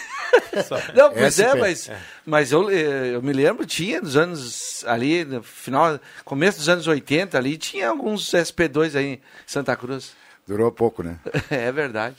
Não, 0.95 1.13
pois 1.13 1.39
é, 1.39 1.49
SP. 1.53 1.61
mas, 1.61 1.91
mas 2.25 2.53
eu, 2.53 2.71
eh, 2.71 3.15
eu 3.15 3.23
me 3.23 3.33
lembro, 3.33 3.67
tinha 3.67 4.01
nos 4.01 4.17
anos 4.17 4.85
ali, 4.87 5.25
no 5.25 5.43
final, 5.43 5.99
começo 6.25 6.59
dos 6.59 6.69
anos 6.69 6.87
80 6.87 7.37
ali, 7.37 7.59
tinha 7.59 7.89
alguns 7.91 8.31
SP2 8.33 8.97
aí 8.97 9.05
em 9.07 9.21
Santa 9.47 9.77
Cruz. 9.77 10.15
Durou 10.47 10.71
pouco, 10.73 11.03
né? 11.03 11.19
É 11.51 11.71
verdade. 11.73 12.17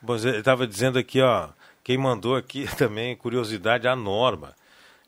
Bom, 0.00 0.16
ele 0.16 0.38
estava 0.38 0.66
dizendo 0.66 0.98
aqui, 0.98 1.20
ó, 1.20 1.48
quem 1.84 1.98
mandou 1.98 2.34
aqui 2.36 2.66
também, 2.76 3.14
curiosidade, 3.16 3.86
a 3.86 3.94
Norma. 3.94 4.54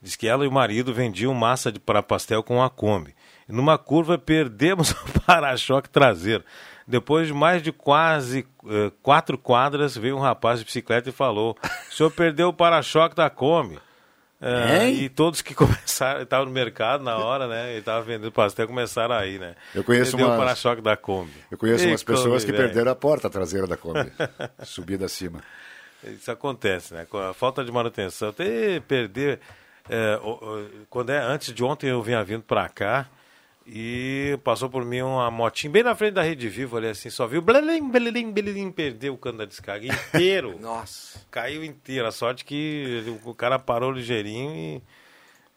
Diz 0.02 0.14
que 0.16 0.28
ela 0.28 0.44
e 0.44 0.48
o 0.48 0.52
marido 0.52 0.92
vendiam 0.92 1.32
massa 1.32 1.72
de- 1.72 1.80
para 1.80 2.02
pastel 2.02 2.42
com 2.42 2.62
a 2.62 2.68
Kombi. 2.68 3.14
E 3.48 3.52
numa 3.52 3.78
curva 3.78 4.18
perdemos 4.18 4.90
o 4.92 5.20
para-choque 5.26 5.88
traseiro. 5.88 6.44
Depois 6.86 7.26
de 7.28 7.32
mais 7.32 7.62
de 7.62 7.72
quase 7.72 8.46
eh, 8.68 8.92
quatro 9.02 9.38
quadras, 9.38 9.96
veio 9.96 10.16
um 10.16 10.20
rapaz 10.20 10.58
de 10.58 10.64
bicicleta 10.66 11.08
e 11.08 11.12
falou: 11.12 11.56
O 11.90 11.94
senhor 11.94 12.10
perdeu 12.10 12.48
o 12.48 12.52
para-choque 12.52 13.14
da 13.16 13.30
Kombi. 13.30 13.78
Eh, 14.40 14.88
Hein? 14.88 14.94
e 15.04 15.08
todos 15.08 15.40
que 15.40 15.54
começaram, 15.56 16.20
estavam 16.22 16.44
no 16.46 16.52
mercado 16.52 17.02
na 17.02 17.16
hora, 17.16 17.46
né? 17.48 17.70
Ele 17.70 17.78
estava 17.78 18.02
vendendo 18.02 18.30
pastel, 18.30 18.66
começaram 18.66 19.14
aí, 19.14 19.38
né? 19.38 19.54
Eu 19.74 19.82
conheço 19.82 20.16
umas- 20.16 20.34
o 20.34 20.36
para-choque 20.36 20.82
da 20.82 20.94
Kombi. 20.96 21.32
Eu 21.50 21.56
conheço 21.56 21.84
Ih, 21.86 21.90
umas 21.92 22.02
pessoas 22.02 22.42
Kombi, 22.42 22.52
que 22.52 22.58
velho. 22.58 22.64
perderam 22.68 22.92
a 22.92 22.94
porta 22.94 23.30
traseira 23.30 23.66
da 23.66 23.76
Kombi. 23.78 24.12
subida 24.62 25.06
acima. 25.06 25.40
Isso 26.06 26.30
acontece, 26.30 26.92
né? 26.92 27.06
Com 27.08 27.16
a 27.16 27.32
falta 27.32 27.64
de 27.64 27.72
manutenção. 27.72 28.28
Até 28.28 28.78
perder. 28.80 29.40
é, 29.88 30.18
quando 30.90 31.08
é 31.10 31.18
antes 31.18 31.52
de 31.54 31.64
ontem 31.64 31.88
eu 31.88 32.02
vinha 32.02 32.22
vindo 32.22 32.42
pra 32.42 32.68
cá 32.68 33.06
e 33.66 34.38
passou 34.44 34.68
por 34.68 34.84
mim 34.84 35.00
uma 35.02 35.30
motinha 35.30 35.70
bem 35.72 35.82
na 35.82 35.94
frente 35.94 36.14
da 36.14 36.22
Rede 36.22 36.48
Vivo 36.48 36.76
ali 36.76 36.88
assim, 36.88 37.08
só 37.10 37.26
viu 37.26 37.40
blelim, 37.40 37.88
blelim, 37.90 38.30
blelim, 38.30 38.70
perdeu 38.70 39.14
o 39.14 39.18
cano 39.18 39.38
da 39.38 39.44
descarga 39.44 39.86
inteiro. 39.86 40.58
Nossa. 40.60 41.20
Caiu 41.30 41.64
inteiro. 41.64 42.06
A 42.06 42.12
sorte 42.12 42.44
que 42.44 43.02
o 43.24 43.34
cara 43.34 43.58
parou 43.58 43.90
ligeirinho 43.90 44.52
e, 44.54 44.82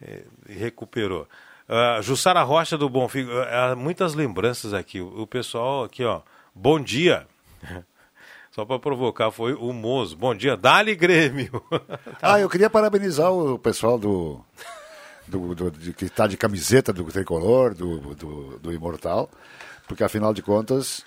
e- 0.05 0.23
e 0.49 0.53
recuperou. 0.53 1.27
Ah, 1.67 1.99
Jussara 2.01 2.41
Rocha 2.43 2.77
do 2.77 2.87
Bonfim, 2.89 3.27
ah, 3.51 3.75
muitas 3.75 4.13
lembranças 4.13 4.73
aqui. 4.73 5.01
O, 5.01 5.23
o 5.23 5.27
pessoal 5.27 5.83
aqui, 5.83 6.03
ó. 6.05 6.21
Bom 6.55 6.79
dia. 6.79 7.27
Só 8.51 8.65
para 8.65 8.79
provocar, 8.79 9.29
foi 9.29 9.53
o 9.53 9.71
Mozo. 9.73 10.15
Bom 10.17 10.33
dia, 10.33 10.55
Dali 10.57 10.95
Grêmio. 10.95 11.61
Ah, 12.21 12.39
eu 12.39 12.49
queria 12.49 12.69
parabenizar 12.69 13.31
o 13.31 13.59
pessoal 13.59 13.99
do, 13.99 14.43
do, 15.27 15.53
do- 15.55 15.71
de- 15.71 15.93
que 15.93 16.05
está 16.05 16.27
de 16.27 16.37
camiseta 16.37 16.91
do 16.93 17.03
tricolor, 17.05 17.73
do, 17.73 17.99
do, 18.15 18.59
do 18.59 18.73
Imortal, 18.73 19.29
porque 19.87 20.03
afinal 20.03 20.33
de 20.33 20.41
contas 20.41 21.03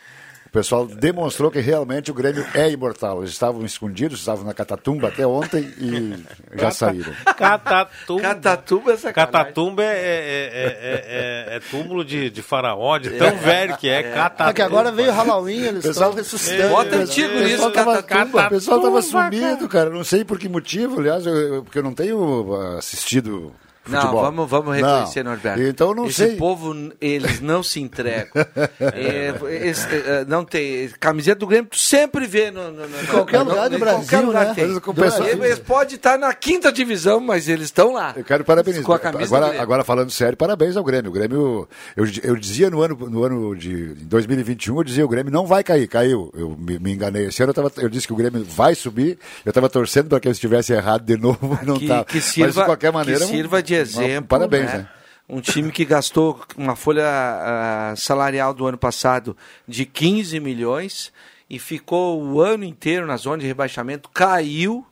o 0.47 0.53
pessoal 0.53 0.85
demonstrou 0.85 1.49
que 1.49 1.61
realmente 1.61 2.11
o 2.11 2.15
Grêmio 2.15 2.45
é 2.55 2.69
imortal. 2.69 3.19
Eles 3.21 3.31
estavam 3.31 3.65
escondidos, 3.65 4.19
estavam 4.19 4.45
na 4.45 4.53
Catatumba 4.53 5.07
até 5.07 5.25
ontem 5.25 5.61
e 5.79 6.25
já 6.59 6.73
saíram. 6.73 7.13
Catatumba. 7.37 8.21
Catatuba 8.23 8.93
é 8.93 8.97
sacanagem. 8.97 9.33
Catatumba 9.33 9.85
é, 9.85 9.87
é, 9.87 9.93
é, 9.93 11.53
é- 11.53 11.57
é 11.57 11.61
túmulo 11.71 12.05
de, 12.05 12.31
de 12.31 12.43
faraó, 12.43 12.99
de 12.99 13.11
tão 13.11 13.37
velho 13.37 13.77
que 13.77 13.89
é. 13.89 14.03
Catatumba. 14.03 14.51
É 14.51 14.53
que 14.55 14.63
agora 14.63 14.91
veio 14.91 15.11
o 15.11 15.15
Halloween, 15.15 15.61
eles 15.67 15.87
Pessoal- 15.87 16.09
estão 16.11 16.25
ressuscitando. 16.25 16.69
Bota 16.71 16.97
né? 16.97 17.03
antigo 17.05 17.35
nisso, 17.39 17.71
Catatumba. 17.71 18.47
O 18.47 18.49
pessoal 18.51 18.79
estava 18.79 19.01
Catatumba, 19.03 19.03
sumido, 19.03 19.69
cara. 19.69 19.91
Não 19.91 20.03
sei 20.03 20.25
por 20.25 20.37
que 20.37 20.49
motivo, 20.49 20.99
aliás, 20.99 21.25
eu- 21.27 21.63
porque 21.63 21.79
eu 21.79 21.83
não 21.85 21.95
tenho 21.95 22.57
assistido 22.77 23.55
Não, 23.89 24.13
vamos, 24.13 24.49
vamos 24.49 24.75
reconhecer, 24.77 25.25
não. 25.25 25.33
Norberto. 25.33 25.63
Então 25.63 25.95
não 25.95 26.07
Esse 26.07 26.27
sei. 26.27 26.37
povo, 26.37 26.75
eles 27.01 27.41
não 27.41 27.63
se 27.63 27.81
entregam. 27.81 28.31
é, 28.79 29.35
esse, 29.67 29.87
é, 29.89 30.25
não 30.27 30.45
tem. 30.45 30.89
Camiseta 31.01 31.41
do 31.41 31.47
Grêmio, 31.47 31.71
tu 31.71 31.79
sempre 31.79 32.27
vê 32.27 32.51
no, 32.51 32.71
no, 32.71 32.87
no, 32.89 33.03
Em 33.03 33.07
qualquer 33.07 33.41
lugar 33.43 33.71
do 33.71 33.79
Brasil, 33.79 34.23
lugar 34.27 34.47
né? 34.47 34.55
tem. 34.55 34.67
Mas 34.69 34.79
com 34.81 34.95
pessoa- 34.95 35.29
Eles, 35.29 35.45
eles 35.45 35.59
podem 35.59 35.97
estar 35.97 36.19
na 36.19 36.33
quinta 36.35 36.71
divisão, 36.71 37.21
mas 37.21 37.49
eles 37.49 37.67
estão 37.67 37.93
lá. 37.93 38.13
Eu 38.17 38.25
quero 38.25 38.45
parabenizar. 38.45 38.85
Com 38.85 38.93
a 38.93 38.99
camisa 38.99 39.37
agora, 39.37 39.63
agora 39.63 39.85
falando 39.85 40.11
sério, 40.11 40.37
parabéns 40.37 40.77
ao 40.77 40.85
Grêmio. 40.85 41.11
O 41.11 41.15
Grêmio, 41.15 41.69
eu, 41.97 42.05
eu 42.23 42.37
dizia 42.37 42.69
no 42.71 42.83
ano, 42.83 42.97
no 43.09 43.25
ano 43.25 43.57
de 43.57 43.71
em 44.01 44.07
2021, 44.07 44.77
eu 44.77 44.85
dizia 44.85 45.05
o 45.05 45.09
Grêmio 45.09 45.33
não 45.33 45.47
vai 45.47 45.65
cair, 45.65 45.89
caiu. 45.89 46.31
Eu 46.35 46.57
me, 46.59 46.79
me 46.79 46.93
enganei. 46.93 47.27
Esse 47.27 47.43
ano 47.43 47.51
eu, 47.51 47.55
tava, 47.55 47.73
eu 47.79 47.89
disse 47.89 48.07
que 48.07 48.13
o 48.13 48.17
Grêmio 48.17 48.45
vai 48.45 48.75
subir. 48.75 49.19
Eu 49.45 49.51
estava 49.51 49.69
torcendo 49.69 50.09
para 50.09 50.21
que 50.21 50.29
eu 50.29 50.33
estivesse 50.33 50.73
errado 50.73 51.05
de 51.05 51.17
novo, 51.17 51.59
não 51.65 51.79
que, 51.79 51.89
tá. 51.89 52.05
que 52.05 52.21
sirva, 52.21 52.49
Mas 52.49 52.55
de 52.57 52.65
qualquer 52.65 52.93
maneira, 52.93 53.21
que 53.21 53.27
sirva 53.27 53.63
de 53.63 53.70
um- 53.75 53.81
exemplo. 53.81 54.29
parabéns, 54.29 54.67
né? 54.73 54.79
né? 54.79 54.89
Um 55.29 55.41
time 55.41 55.71
que 55.71 55.85
gastou 55.85 56.41
uma 56.57 56.75
folha 56.75 57.05
ah, 57.07 57.95
salarial 57.97 58.53
do 58.53 58.67
ano 58.67 58.77
passado 58.77 59.37
de 59.67 59.87
15 59.87 60.41
milhões 60.41 61.13
e 61.49 61.57
ficou 61.59 62.21
o 62.23 62.41
ano 62.41 62.65
inteiro 62.65 63.07
na 63.07 63.17
zona 63.17 63.39
de 63.39 63.47
rebaixamento, 63.47 64.09
caiu 64.13 64.85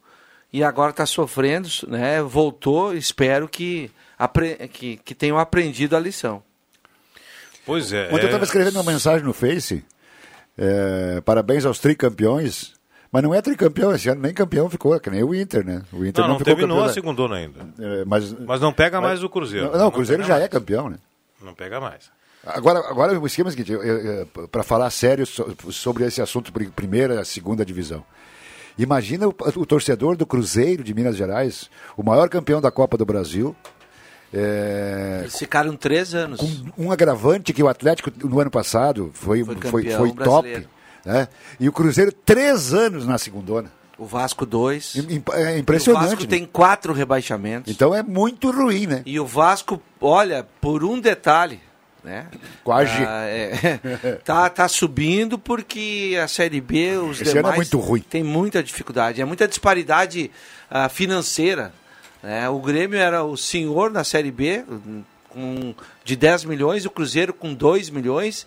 e 0.52 0.62
agora 0.62 0.90
está 0.90 1.04
sofrendo, 1.04 1.68
né? 1.88 2.22
Voltou, 2.22 2.94
espero 2.94 3.48
que, 3.48 3.90
apre- 4.16 4.68
que, 4.68 4.96
que 4.98 5.14
tenham 5.14 5.38
aprendido 5.38 5.96
a 5.96 6.00
lição. 6.00 6.40
Pois 7.66 7.92
é. 7.92 8.06
Ontem 8.06 8.20
eu 8.22 8.26
estava 8.26 8.44
escrevendo 8.44 8.76
uma 8.76 8.92
mensagem 8.92 9.26
no 9.26 9.32
Face. 9.34 9.84
é, 10.56 11.20
parabéns 11.24 11.64
aos 11.64 11.78
tricampeões. 11.80 12.77
Mas 13.10 13.22
não 13.22 13.34
é 13.34 13.40
tricampeão 13.40 13.94
esse 13.94 14.08
ano, 14.08 14.20
nem 14.20 14.34
campeão 14.34 14.68
ficou, 14.68 14.98
que 15.00 15.08
nem 15.08 15.22
o 15.24 15.34
Inter, 15.34 15.64
né? 15.64 15.82
O 15.92 16.04
Inter 16.04 16.22
Não, 16.22 16.28
não, 16.28 16.28
não 16.34 16.38
ficou 16.38 16.54
terminou 16.54 16.76
campeão. 16.76 16.90
a 16.90 16.92
segundona 16.94 17.36
ainda. 17.36 17.60
É, 17.78 18.04
mas, 18.04 18.32
Mas 18.32 18.60
não 18.60 18.72
pega 18.72 19.00
mais 19.00 19.22
o 19.22 19.28
Cruzeiro. 19.30 19.70
não, 19.72 19.78
não, 19.78 19.86
o 19.88 19.92
Cruzeiro 19.92 20.22
pega 20.22 20.28
já 20.34 20.38
mais. 20.38 20.44
é 20.44 20.48
campeão, 20.48 20.90
né? 20.90 20.98
Não 21.42 21.54
pega 21.54 21.80
mais. 21.80 22.10
Agora, 22.46 22.78
agora 22.80 23.18
o 23.18 23.26
esquema 23.26 23.48
é 23.48 23.52
o 23.52 23.56
seguinte, 23.56 23.72
para 24.52 24.62
falar 24.62 24.88
sério 24.90 25.26
so- 25.26 25.54
sobre 25.70 26.04
esse 26.04 26.20
assunto, 26.22 26.52
pri- 26.52 26.68
primeira, 26.68 27.24
segunda 27.24 27.64
divisão. 27.64 28.04
Imagina 28.78 29.26
o, 29.26 29.34
o 29.56 29.66
torcedor 29.66 30.16
do 30.16 30.24
Cruzeiro 30.26 30.84
de 30.84 30.94
Minas 30.94 31.16
Gerais, 31.16 31.68
o 31.96 32.02
maior 32.02 32.28
campeão 32.28 32.60
da 32.60 32.70
Copa 32.70 32.96
do 32.96 33.04
Brasil, 33.04 33.56
é, 34.32 35.20
Eles 35.22 35.38
ficaram 35.38 35.74
três 35.76 36.14
anos. 36.14 36.40
com 36.76 36.84
um 36.86 36.92
agravante 36.92 37.52
que 37.52 37.62
o 37.62 37.68
Atlético 37.68 38.12
no 38.24 38.38
ano 38.40 38.50
passado 38.50 39.10
foi, 39.14 39.42
Foi 39.44 39.56
foi, 39.56 39.90
foi 39.90 40.12
top, 40.12 40.14
brasileiro. 40.48 40.68
Né? 41.08 41.28
e 41.58 41.68
o 41.68 41.72
Cruzeiro 41.72 42.12
três 42.12 42.74
anos 42.74 43.06
na 43.06 43.16
segundona. 43.16 43.72
O 43.96 44.04
Vasco 44.04 44.44
dois. 44.46 44.94
É 44.94 45.54
o 45.54 45.58
impressionante. 45.58 46.04
Vasco 46.04 46.22
né? 46.22 46.28
tem 46.28 46.44
quatro 46.44 46.92
rebaixamentos. 46.92 47.72
Então 47.72 47.94
é 47.94 48.02
muito 48.02 48.50
ruim, 48.50 48.86
né? 48.86 49.02
E 49.04 49.18
o 49.18 49.26
Vasco, 49.26 49.82
olha, 50.00 50.46
por 50.60 50.84
um 50.84 51.00
detalhe, 51.00 51.60
né? 52.04 52.26
Quase. 52.62 52.92
Ah, 53.02 53.24
é, 53.24 54.20
tá, 54.24 54.48
tá 54.50 54.68
subindo 54.68 55.38
porque 55.38 56.16
a 56.22 56.28
Série 56.28 56.60
B, 56.60 56.98
os 56.98 57.20
Esse 57.20 57.30
ano 57.30 57.38
é 57.38 57.42
demais 57.42 57.56
muito 57.56 57.78
ruim. 57.78 58.00
tem 58.00 58.22
muita 58.22 58.62
dificuldade, 58.62 59.20
é 59.20 59.24
muita 59.24 59.48
disparidade 59.48 60.30
ah, 60.70 60.88
financeira. 60.88 61.72
né? 62.22 62.48
O 62.50 62.60
Grêmio 62.60 62.98
era 62.98 63.24
o 63.24 63.36
senhor 63.36 63.90
na 63.90 64.04
Série 64.04 64.30
B, 64.30 64.62
com, 65.28 65.74
de 66.04 66.14
10 66.14 66.44
milhões, 66.44 66.84
o 66.84 66.90
Cruzeiro 66.90 67.32
com 67.32 67.52
2 67.52 67.90
milhões, 67.90 68.46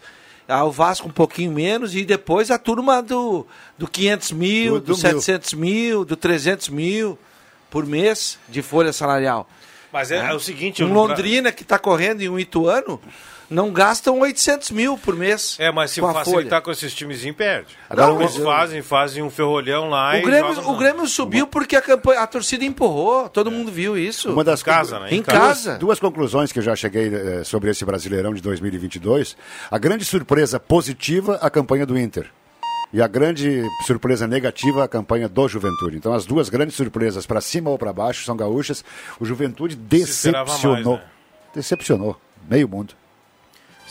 o 0.64 0.72
Vasco 0.72 1.08
um 1.08 1.12
pouquinho 1.12 1.52
menos, 1.52 1.96
e 1.96 2.04
depois 2.04 2.52
a 2.52 2.58
turma 2.58 3.02
do, 3.02 3.46
do 3.78 3.88
500 3.88 4.32
mil, 4.32 4.74
Tudo 4.76 4.86
do 4.88 4.96
700 4.96 5.54
mil, 5.54 6.06
do 6.06 6.16
300 6.16 6.70
mil 6.70 7.18
por 7.70 7.86
mês 7.86 8.38
de 8.50 8.62
folha 8.62 8.92
salarial. 8.92 9.48
Mas 9.92 10.12
é, 10.12 10.18
é 10.18 10.34
o 10.34 10.40
seguinte... 10.40 10.84
Um 10.84 10.94
Londrina 10.94 11.52
que 11.52 11.64
está 11.64 11.78
correndo 11.78 12.22
em 12.22 12.30
um 12.30 12.40
Ituano 12.40 13.00
não 13.52 13.72
gastam 13.72 14.18
800 14.22 14.72
mil 14.72 14.98
por 14.98 15.16
mês. 15.16 15.58
É, 15.60 15.72
mas 15.72 15.92
se 15.92 16.00
com 16.02 16.08
a 16.08 16.14
facilitar 16.14 16.50
folha. 16.50 16.62
com 16.62 16.72
esses 16.72 16.94
timezinhos, 16.96 17.36
perde. 17.36 17.78
Agora, 17.90 18.08
Não, 18.14 18.22
eles 18.22 18.38
o- 18.38 18.44
fazem, 18.44 18.82
fazem 18.82 19.22
um 19.22 19.30
ferrolhão 19.30 19.90
lá 19.90 20.14
O 20.14 20.16
e 20.16 20.22
Grêmio, 20.22 20.56
jogam 20.56 20.74
o 20.74 20.78
Grêmio 20.78 21.06
subiu 21.08 21.46
porque 21.46 21.76
a, 21.76 21.82
campanha, 21.82 22.22
a 22.22 22.28
torcida 22.28 22.64
empurrou. 22.66 23.30
Todo 23.30 23.52
mundo 23.52 23.72
viu 23.72 23.98
isso. 23.98 24.32
Uma 24.32 24.44
das 24.44 24.62
Em 24.62 24.64
casa, 24.64 25.00
né? 25.00 25.08
Em 25.12 25.18
Em 25.18 25.22
casa. 25.22 25.72
Duas, 25.72 25.80
duas 25.80 26.00
conclusões 26.00 26.52
que 26.52 26.60
eu 26.60 26.64
já 26.64 26.76
cheguei 26.76 27.14
eh, 27.14 27.44
sobre 27.44 27.70
esse 27.70 27.84
Brasileirão 27.86 28.34
de 28.34 28.42
2022. 28.42 29.36
A 29.70 29.78
grande 29.78 30.06
surpresa 30.06 30.60
positiva, 30.60 31.38
a 31.42 31.50
campanha 31.50 31.86
do 31.86 31.98
Inter. 32.00 32.32
E 32.94 33.02
a 33.02 33.08
grande 33.08 33.64
surpresa 33.88 34.28
negativa, 34.28 34.84
a 34.84 34.88
campanha 34.88 35.30
do 35.30 35.48
Juventude. 35.48 35.96
Então, 35.98 36.14
as 36.14 36.26
duas 36.26 36.50
grandes 36.50 36.76
surpresas, 36.76 37.26
para 37.26 37.40
cima 37.40 37.70
ou 37.70 37.78
para 37.78 37.94
baixo, 37.94 38.26
são 38.26 38.36
gaúchas. 38.36 38.84
O 39.20 39.24
Juventude 39.26 39.78
esperava 39.94 40.50
mais, 40.50 40.62
decepcionou. 40.62 40.96
né? 40.98 41.04
Decepcionou. 41.56 42.20
Meio 42.50 42.68
mundo. 42.68 42.94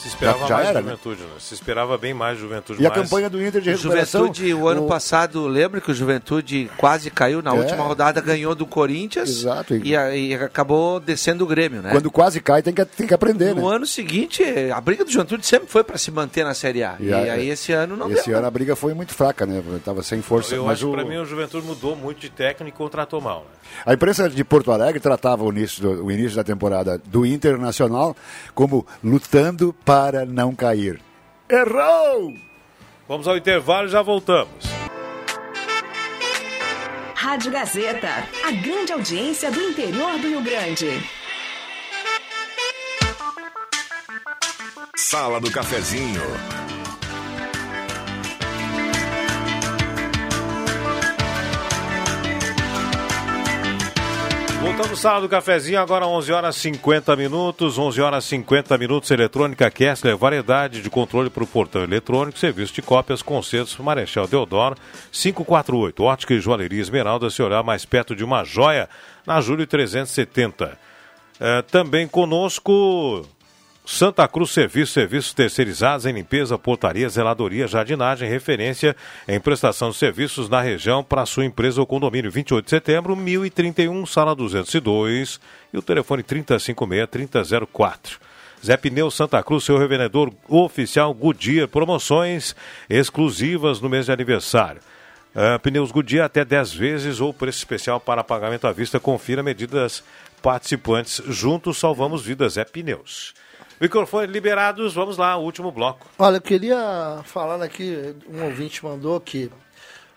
Se 0.01 0.09
esperava 0.09 0.39
Já- 0.41 0.47
já 0.47 0.55
mais 0.57 0.69
era, 0.69 0.81
Juventude, 0.81 1.23
né? 1.23 1.29
Se 1.39 1.53
esperava 1.53 1.99
bem 1.99 2.15
mais 2.15 2.39
Juventude. 2.39 2.83
E 2.83 2.87
a 2.87 2.89
mas- 2.89 2.99
campanha 2.99 3.29
do 3.29 3.45
Inter 3.45 3.61
de 3.61 3.71
recuperação... 3.71 4.23
Juventude, 4.23 4.55
o 4.55 4.67
ano 4.67 4.85
o- 4.85 4.89
passado, 4.89 5.47
lembra 5.47 5.79
que 5.81 5.91
o 5.91 5.95
Juventude 5.95 6.71
quase 6.79 7.11
caiu 7.11 7.43
na 7.43 7.51
É. 7.51 7.59
última 7.59 7.83
rodada, 7.85 8.19
ganhou 8.21 8.55
do 8.55 8.65
Corinthians 8.65 9.29
Exato. 9.29 9.75
e, 9.77 9.95
a- 9.95 10.17
e 10.17 10.33
acabou 10.35 10.99
descendo 11.01 11.45
o 11.45 11.47
Grêmio, 11.47 11.83
né? 11.83 11.91
Quando 11.91 12.11
quase 12.11 12.41
cai, 12.41 12.63
tem 12.63 12.73
que, 12.73 12.83
tem 12.87 13.07
que 13.07 13.13
aprender, 13.13 13.55
No 13.55 13.69
né? 13.69 13.77
ano 13.77 13.85
seguinte, 13.87 14.43
a 14.75 14.81
briga 14.81 15.05
do 15.05 15.11
Juventude 15.11 15.45
sempre 15.47 15.69
foi 15.69 15.85
para 15.85 15.99
se 15.99 16.11
manter 16.11 16.45
na 16.45 16.55
Série 16.55 16.83
A. 16.83 16.97
E, 16.99 17.05
E 17.09 17.13
a- 17.13 17.35
aí 17.35 17.51
esse 17.51 17.71
ano 17.73 17.95
não 17.95 18.11
Esse 18.11 18.31
deu. 18.31 18.39
ano 18.39 18.47
a 18.47 18.51
briga 18.51 18.75
foi 18.75 18.95
muito 18.95 19.13
fraca, 19.13 19.45
né? 19.45 19.63
Tava 19.85 20.03
sem 20.03 20.23
força. 20.23 20.55
Eu 20.55 20.65
mas 20.65 20.79
acho 20.79 20.89
o... 20.89 20.91
que 20.93 20.97
pra 20.97 21.05
mim 21.07 21.19
o 21.19 21.27
Juventude 21.27 21.67
mudou 21.67 21.95
muito 21.95 22.21
de 22.21 22.31
técnico 22.31 22.75
e 22.75 22.79
contratou 22.79 23.21
mal. 23.21 23.41
Né? 23.41 23.69
A 23.85 23.93
imprensa 23.93 24.31
de 24.31 24.43
Porto 24.45 24.73
Alegre 24.73 24.99
tratava 24.99 25.45
o 25.45 25.51
início, 25.53 25.83
do, 25.83 26.05
o 26.07 26.11
início 26.11 26.37
da 26.37 26.43
temporada 26.45 26.99
do 27.05 27.27
Internacional 27.27 28.17
como 28.55 28.87
lutando 29.05 29.75
para 29.85 29.90
não 30.25 30.55
cair. 30.55 31.01
Errou! 31.49 32.35
Vamos 33.09 33.27
ao 33.27 33.37
intervalo 33.37 33.89
e 33.89 33.91
já 33.91 34.03
voltamos. 34.03 34.65
Rádio 37.15 37.51
Gazeta, 37.51 38.09
a 38.47 38.53
grande 38.53 38.93
audiência 38.93 39.51
do 39.51 39.61
interior 39.61 40.13
do 40.19 40.29
Rio 40.29 40.43
Grande. 40.43 40.87
Sala 44.97 45.41
do 45.41 45.51
Cafezinho. 45.51 46.23
Voltamos 54.71 55.01
sala 55.01 55.21
do 55.21 55.29
cafezinho, 55.29 55.81
agora 55.81 56.07
11 56.07 56.33
horas 56.33 56.55
50 56.55 57.17
minutos, 57.17 57.77
11 57.77 58.01
horas 58.01 58.25
50 58.25 58.79
minutos, 58.79 59.11
Eletrônica 59.11 59.69
Kessler, 59.69 60.17
variedade 60.17 60.81
de 60.81 60.89
controle 60.89 61.29
para 61.29 61.43
o 61.43 61.47
portão 61.47 61.83
eletrônico, 61.83 62.39
serviço 62.39 62.73
de 62.75 62.81
cópias, 62.81 63.21
concertos, 63.21 63.77
Marechal 63.79 64.29
Deodoro, 64.29 64.77
548, 65.11 66.05
Ótica 66.05 66.35
e 66.35 66.41
Joalheria 66.41 66.81
Esmeralda, 66.81 67.29
se 67.31 67.43
olhar 67.43 67.65
mais 67.65 67.85
perto 67.85 68.15
de 68.15 68.23
uma 68.23 68.45
joia, 68.45 68.89
na 69.27 69.41
Júlio 69.41 69.67
370. 69.67 70.79
É, 71.41 71.63
também 71.63 72.07
conosco, 72.07 73.27
Santa 73.93 74.27
Cruz 74.29 74.53
Serviços, 74.53 74.95
serviços 74.95 75.35
terceirizados 75.35 76.07
em 76.07 76.13
limpeza, 76.13 76.57
portaria, 76.57 77.09
zeladoria, 77.09 77.67
jardinagem, 77.67 78.31
referência 78.31 78.95
em 79.27 79.41
prestação 79.41 79.91
de 79.91 79.97
serviços 79.97 80.49
na 80.49 80.61
região 80.61 81.03
para 81.03 81.27
sua 81.27 81.45
empresa 81.45 81.81
ou 81.81 81.87
condomínio. 81.87 82.31
28 82.31 82.65
de 82.65 82.71
setembro, 82.71 83.17
1031, 83.17 84.07
sala 84.07 84.33
202 84.33 85.41
e 85.75 85.77
o 85.77 85.83
telefone 85.83 86.23
3056-3004. 86.23 88.21
Zé 88.65 88.77
Pneu 88.77 89.11
Santa 89.11 89.43
Cruz, 89.43 89.65
seu 89.65 89.77
revendedor 89.77 90.33
oficial 90.49 91.13
Goodyear, 91.13 91.67
promoções 91.67 92.55
exclusivas 92.89 93.81
no 93.81 93.89
mês 93.89 94.07
de 94.07 94.13
aniversário. 94.13 94.81
Ah, 95.35 95.59
pneus 95.59 95.91
Goodyear 95.91 96.27
até 96.27 96.45
10 96.45 96.73
vezes 96.73 97.21
ou 97.21 97.35
preço 97.35 97.59
especial 97.59 97.99
para 97.99 98.23
pagamento 98.23 98.69
à 98.69 98.73
vista. 98.73 99.01
Confira 99.01 99.43
medidas 99.43 100.05
participantes. 100.41 101.21
Juntos 101.27 101.77
salvamos 101.77 102.25
vidas. 102.25 102.57
É 102.57 102.65
Pneus. 102.65 103.35
Microfone 103.81 104.27
liberados, 104.27 104.93
vamos 104.95 105.17
lá, 105.17 105.37
último 105.39 105.73
bloco. 105.73 106.07
Olha, 106.19 106.37
eu 106.37 106.41
queria 106.43 107.21
falar 107.25 107.63
aqui, 107.63 108.15
um 108.29 108.45
ouvinte 108.45 108.85
mandou 108.85 109.19
que 109.19 109.51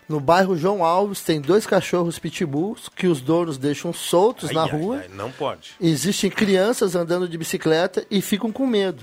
no 0.06 0.20
bairro 0.20 0.54
João 0.54 0.84
Alves 0.84 1.22
tem 1.22 1.40
dois 1.40 1.64
cachorros 1.66 2.18
pitbulls 2.18 2.90
que 2.94 3.06
os 3.06 3.22
donos 3.22 3.56
deixam 3.56 3.90
soltos 3.90 4.50
Ai, 4.50 4.54
na 4.54 4.62
ai, 4.64 4.70
rua. 4.70 4.98
ai, 4.98 5.08
não 5.14 5.32
pode. 5.32 5.70
Existem 5.80 6.30
crianças 6.30 6.94
andando 6.94 7.26
de 7.26 7.38
bicicleta 7.38 8.04
e 8.10 8.20
ficam 8.20 8.52
com 8.52 8.66
medo. 8.66 9.02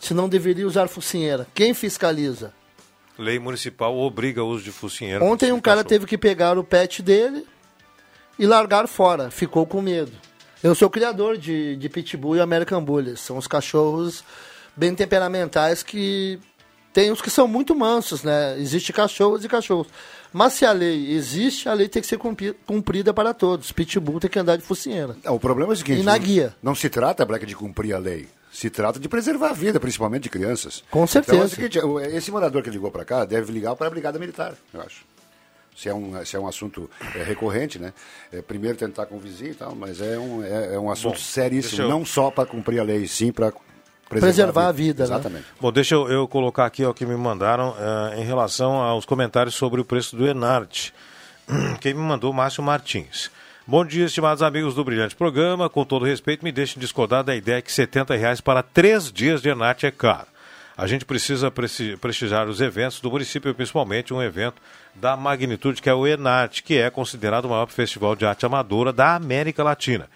Se 0.00 0.12
não 0.12 0.28
deveria 0.28 0.66
usar 0.66 0.88
focinheira. 0.88 1.46
Quem 1.54 1.72
fiscaliza? 1.72 2.52
Lei 3.16 3.38
municipal 3.38 3.96
obriga 3.96 4.42
o 4.42 4.48
uso 4.48 4.64
de 4.64 4.72
focinheiro. 4.72 5.24
Ontem 5.24 5.52
um 5.52 5.60
cara 5.60 5.84
teve 5.84 6.06
que 6.06 6.18
pegar 6.18 6.58
o 6.58 6.64
pet 6.64 7.00
dele 7.00 7.46
e 8.38 8.46
largar 8.46 8.88
fora. 8.88 9.30
Ficou 9.30 9.64
com 9.66 9.80
medo. 9.80 10.12
Eu 10.62 10.74
sou 10.74 10.90
criador 10.90 11.38
de, 11.38 11.76
de 11.76 11.88
Pitbull 11.88 12.36
e 12.36 12.40
American 12.40 12.84
Bullies. 12.84 13.20
São 13.20 13.38
os 13.38 13.46
cachorros 13.46 14.22
bem 14.76 14.94
temperamentais 14.94 15.82
que 15.82 16.38
tem 16.92 17.10
os 17.10 17.22
que 17.22 17.30
são 17.30 17.46
muito 17.46 17.74
mansos, 17.74 18.22
né? 18.22 18.58
Existe 18.58 18.92
cachorros 18.92 19.44
e 19.44 19.48
cachorros. 19.48 19.86
Mas 20.32 20.52
se 20.54 20.64
a 20.64 20.72
lei 20.72 21.12
existe, 21.12 21.68
a 21.68 21.72
lei 21.72 21.88
tem 21.88 22.02
que 22.02 22.08
ser 22.08 22.18
cumprida 22.66 23.12
para 23.14 23.32
todos. 23.32 23.72
Pitbull 23.72 24.20
tem 24.20 24.30
que 24.30 24.38
andar 24.38 24.56
de 24.56 24.62
focinheira. 24.62 25.16
É, 25.24 25.30
o 25.30 25.38
problema 25.38 25.72
é 25.72 25.74
o 25.74 25.76
seguinte: 25.76 26.00
e 26.00 26.04
na 26.04 26.16
guia. 26.18 26.54
Não 26.62 26.74
se 26.74 26.88
trata, 26.88 27.24
Black, 27.24 27.46
de 27.46 27.56
cumprir 27.56 27.94
a 27.94 27.98
lei. 27.98 28.28
Se 28.52 28.68
trata 28.68 28.98
de 28.98 29.08
preservar 29.08 29.50
a 29.50 29.52
vida, 29.52 29.78
principalmente 29.78 30.24
de 30.24 30.30
crianças. 30.30 30.82
Com 30.90 31.06
certeza. 31.06 31.36
Então, 31.36 31.46
é 31.46 31.48
seguinte, 31.48 32.16
esse 32.16 32.30
morador 32.30 32.62
que 32.62 32.70
ligou 32.70 32.90
para 32.90 33.04
cá 33.04 33.24
deve 33.24 33.52
ligar 33.52 33.76
para 33.76 33.86
a 33.86 33.90
Brigada 33.90 34.18
Militar, 34.18 34.54
eu 34.74 34.80
acho. 34.80 35.04
Se 35.76 35.88
é 35.88 35.94
um, 35.94 36.24
se 36.24 36.36
é 36.36 36.38
um 36.38 36.46
assunto 36.46 36.90
é, 37.14 37.22
recorrente, 37.22 37.78
né? 37.78 37.92
É, 38.32 38.42
primeiro 38.42 38.76
tentar 38.76 39.06
com 39.06 39.16
o 39.16 39.18
vizinho 39.18 39.52
e 39.52 39.54
tal, 39.54 39.74
mas 39.74 40.00
é 40.00 40.18
um, 40.18 40.42
é, 40.44 40.74
é 40.74 40.78
um 40.78 40.90
assunto 40.90 41.14
Bom, 41.14 41.20
seríssimo, 41.20 41.82
eu... 41.82 41.88
não 41.88 42.04
só 42.04 42.30
para 42.30 42.44
cumprir 42.44 42.80
a 42.80 42.82
lei, 42.82 43.06
sim 43.06 43.32
para 43.32 43.52
preservar, 44.08 44.20
preservar, 44.20 44.68
a 44.68 44.72
vida. 44.72 45.04
A 45.04 45.06
vida 45.06 45.08
né? 45.08 45.14
Exatamente. 45.14 45.42
Né? 45.42 45.54
Bom, 45.60 45.72
deixa 45.72 45.94
eu, 45.94 46.08
eu, 46.08 46.28
colocar 46.28 46.66
aqui 46.66 46.84
o 46.84 46.92
que 46.92 47.06
me 47.06 47.16
mandaram 47.16 47.70
uh, 47.70 48.18
em 48.18 48.24
relação 48.24 48.72
aos 48.72 49.04
comentários 49.04 49.54
sobre 49.54 49.80
o 49.80 49.84
preço 49.84 50.16
do 50.16 50.26
Enarte. 50.26 50.92
Quem 51.80 51.94
me 51.94 52.00
mandou, 52.00 52.32
Márcio 52.32 52.62
Martins. 52.62 53.30
Bom 53.66 53.84
dia, 53.84 54.06
estimados 54.06 54.42
amigos 54.42 54.74
do 54.74 54.82
Brilhante 54.82 55.14
Programa. 55.14 55.70
Com 55.70 55.84
todo 55.84 56.04
respeito, 56.04 56.44
me 56.44 56.50
deixem 56.50 56.80
discordar 56.80 57.22
da 57.22 57.36
ideia 57.36 57.62
que 57.62 57.70
70 57.70 58.16
reais 58.16 58.40
para 58.40 58.62
três 58.62 59.12
dias 59.12 59.40
de 59.40 59.48
Enarte 59.48 59.86
é 59.86 59.92
caro. 59.92 60.26
A 60.80 60.86
gente 60.86 61.04
precisa 61.04 61.50
prestigiar 61.50 62.48
os 62.48 62.58
eventos 62.58 63.00
do 63.00 63.10
município, 63.10 63.54
principalmente 63.54 64.14
um 64.14 64.22
evento 64.22 64.62
da 64.94 65.14
magnitude 65.14 65.82
que 65.82 65.90
é 65.90 65.92
o 65.92 66.06
Enarte, 66.06 66.62
que 66.62 66.78
é 66.78 66.88
considerado 66.88 67.44
o 67.44 67.50
maior 67.50 67.66
festival 67.68 68.16
de 68.16 68.24
arte 68.24 68.46
amadora 68.46 68.90
da 68.90 69.14
América 69.14 69.62
Latina. 69.62 70.08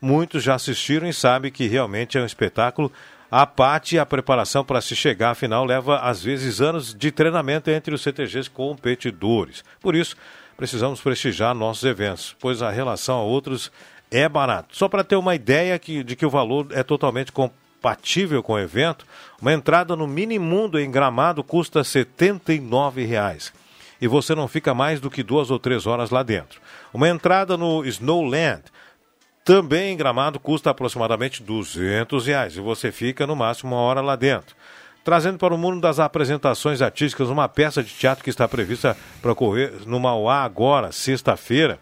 Muitos 0.00 0.44
já 0.44 0.54
assistiram 0.54 1.08
e 1.08 1.12
sabem 1.12 1.50
que 1.50 1.66
realmente 1.66 2.16
é 2.16 2.20
um 2.20 2.24
espetáculo 2.24 2.92
a 3.28 3.44
parte 3.44 3.96
e 3.96 3.98
a 3.98 4.06
preparação 4.06 4.64
para 4.64 4.80
se 4.80 4.94
chegar 4.94 5.30
à 5.30 5.34
final 5.34 5.64
leva, 5.64 5.98
às 5.98 6.22
vezes, 6.22 6.60
anos 6.60 6.94
de 6.94 7.10
treinamento 7.10 7.68
entre 7.68 7.92
os 7.92 8.00
CTGs 8.00 8.48
competidores. 8.48 9.64
Por 9.80 9.96
isso, 9.96 10.14
precisamos 10.56 11.00
prestigiar 11.00 11.52
nossos 11.52 11.82
eventos, 11.82 12.36
pois 12.38 12.62
a 12.62 12.70
relação 12.70 13.16
a 13.16 13.24
outros 13.24 13.72
é 14.08 14.28
barato. 14.28 14.76
Só 14.76 14.88
para 14.88 15.02
ter 15.02 15.16
uma 15.16 15.34
ideia 15.34 15.76
que, 15.80 16.04
de 16.04 16.14
que 16.14 16.24
o 16.24 16.30
valor 16.30 16.68
é 16.70 16.84
totalmente 16.84 17.32
compatível 17.82 18.44
com 18.44 18.52
o 18.52 18.58
evento, 18.60 19.04
uma 19.40 19.52
entrada 19.52 19.96
no 19.96 20.06
Minimundo 20.06 20.78
em 20.78 20.88
Gramado 20.88 21.42
custa 21.42 21.82
79 21.82 23.04
reais, 23.04 23.52
e 24.00 24.06
você 24.06 24.36
não 24.36 24.46
fica 24.46 24.72
mais 24.72 25.00
do 25.00 25.10
que 25.10 25.22
duas 25.22 25.50
ou 25.50 25.58
três 25.58 25.84
horas 25.84 26.10
lá 26.10 26.22
dentro. 26.22 26.60
Uma 26.94 27.08
entrada 27.08 27.56
no 27.56 27.84
Snowland 27.84 28.62
também 29.44 29.92
em 29.92 29.96
Gramado 29.96 30.38
custa 30.38 30.70
aproximadamente 30.70 31.42
200 31.42 32.26
reais 32.26 32.56
e 32.56 32.60
você 32.60 32.92
fica 32.92 33.26
no 33.26 33.34
máximo 33.34 33.74
uma 33.74 33.82
hora 33.82 34.00
lá 34.00 34.14
dentro. 34.14 34.54
Trazendo 35.02 35.36
para 35.36 35.52
o 35.52 35.58
mundo 35.58 35.80
das 35.80 35.98
apresentações 35.98 36.80
artísticas 36.80 37.28
uma 37.28 37.48
peça 37.48 37.82
de 37.82 37.92
teatro 37.92 38.22
que 38.22 38.30
está 38.30 38.46
prevista 38.46 38.96
para 39.20 39.32
ocorrer 39.32 39.72
no 39.84 39.98
Mauá 39.98 40.44
agora, 40.44 40.92
sexta-feira. 40.92 41.80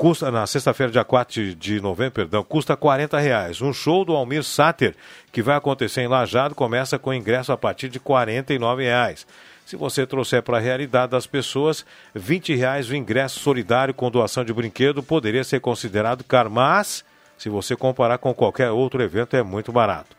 Custa, 0.00 0.30
na 0.30 0.46
sexta-feira, 0.46 0.90
dia 0.90 1.04
4 1.04 1.54
de 1.54 1.78
novembro, 1.78 2.12
perdão, 2.12 2.42
custa 2.42 2.74
40 2.74 3.18
reais. 3.18 3.60
Um 3.60 3.70
show 3.70 4.02
do 4.02 4.14
Almir 4.14 4.42
Sater, 4.42 4.96
que 5.30 5.42
vai 5.42 5.54
acontecer 5.54 6.00
em 6.00 6.08
Lajado, 6.08 6.54
começa 6.54 6.98
com 6.98 7.12
ingresso 7.12 7.52
a 7.52 7.56
partir 7.58 7.90
de 7.90 8.00
49 8.00 8.82
reais. 8.82 9.26
Se 9.66 9.76
você 9.76 10.06
trouxer 10.06 10.42
para 10.42 10.56
a 10.56 10.60
realidade 10.60 11.12
das 11.12 11.26
pessoas, 11.26 11.84
20 12.14 12.54
reais 12.54 12.88
o 12.88 12.96
ingresso 12.96 13.40
solidário 13.40 13.92
com 13.92 14.10
doação 14.10 14.42
de 14.42 14.54
brinquedo 14.54 15.02
poderia 15.02 15.44
ser 15.44 15.60
considerado 15.60 16.24
caro, 16.24 16.50
mas 16.50 17.04
se 17.36 17.50
você 17.50 17.76
comparar 17.76 18.16
com 18.16 18.32
qualquer 18.32 18.70
outro 18.70 19.02
evento 19.02 19.36
é 19.36 19.42
muito 19.42 19.70
barato. 19.70 20.16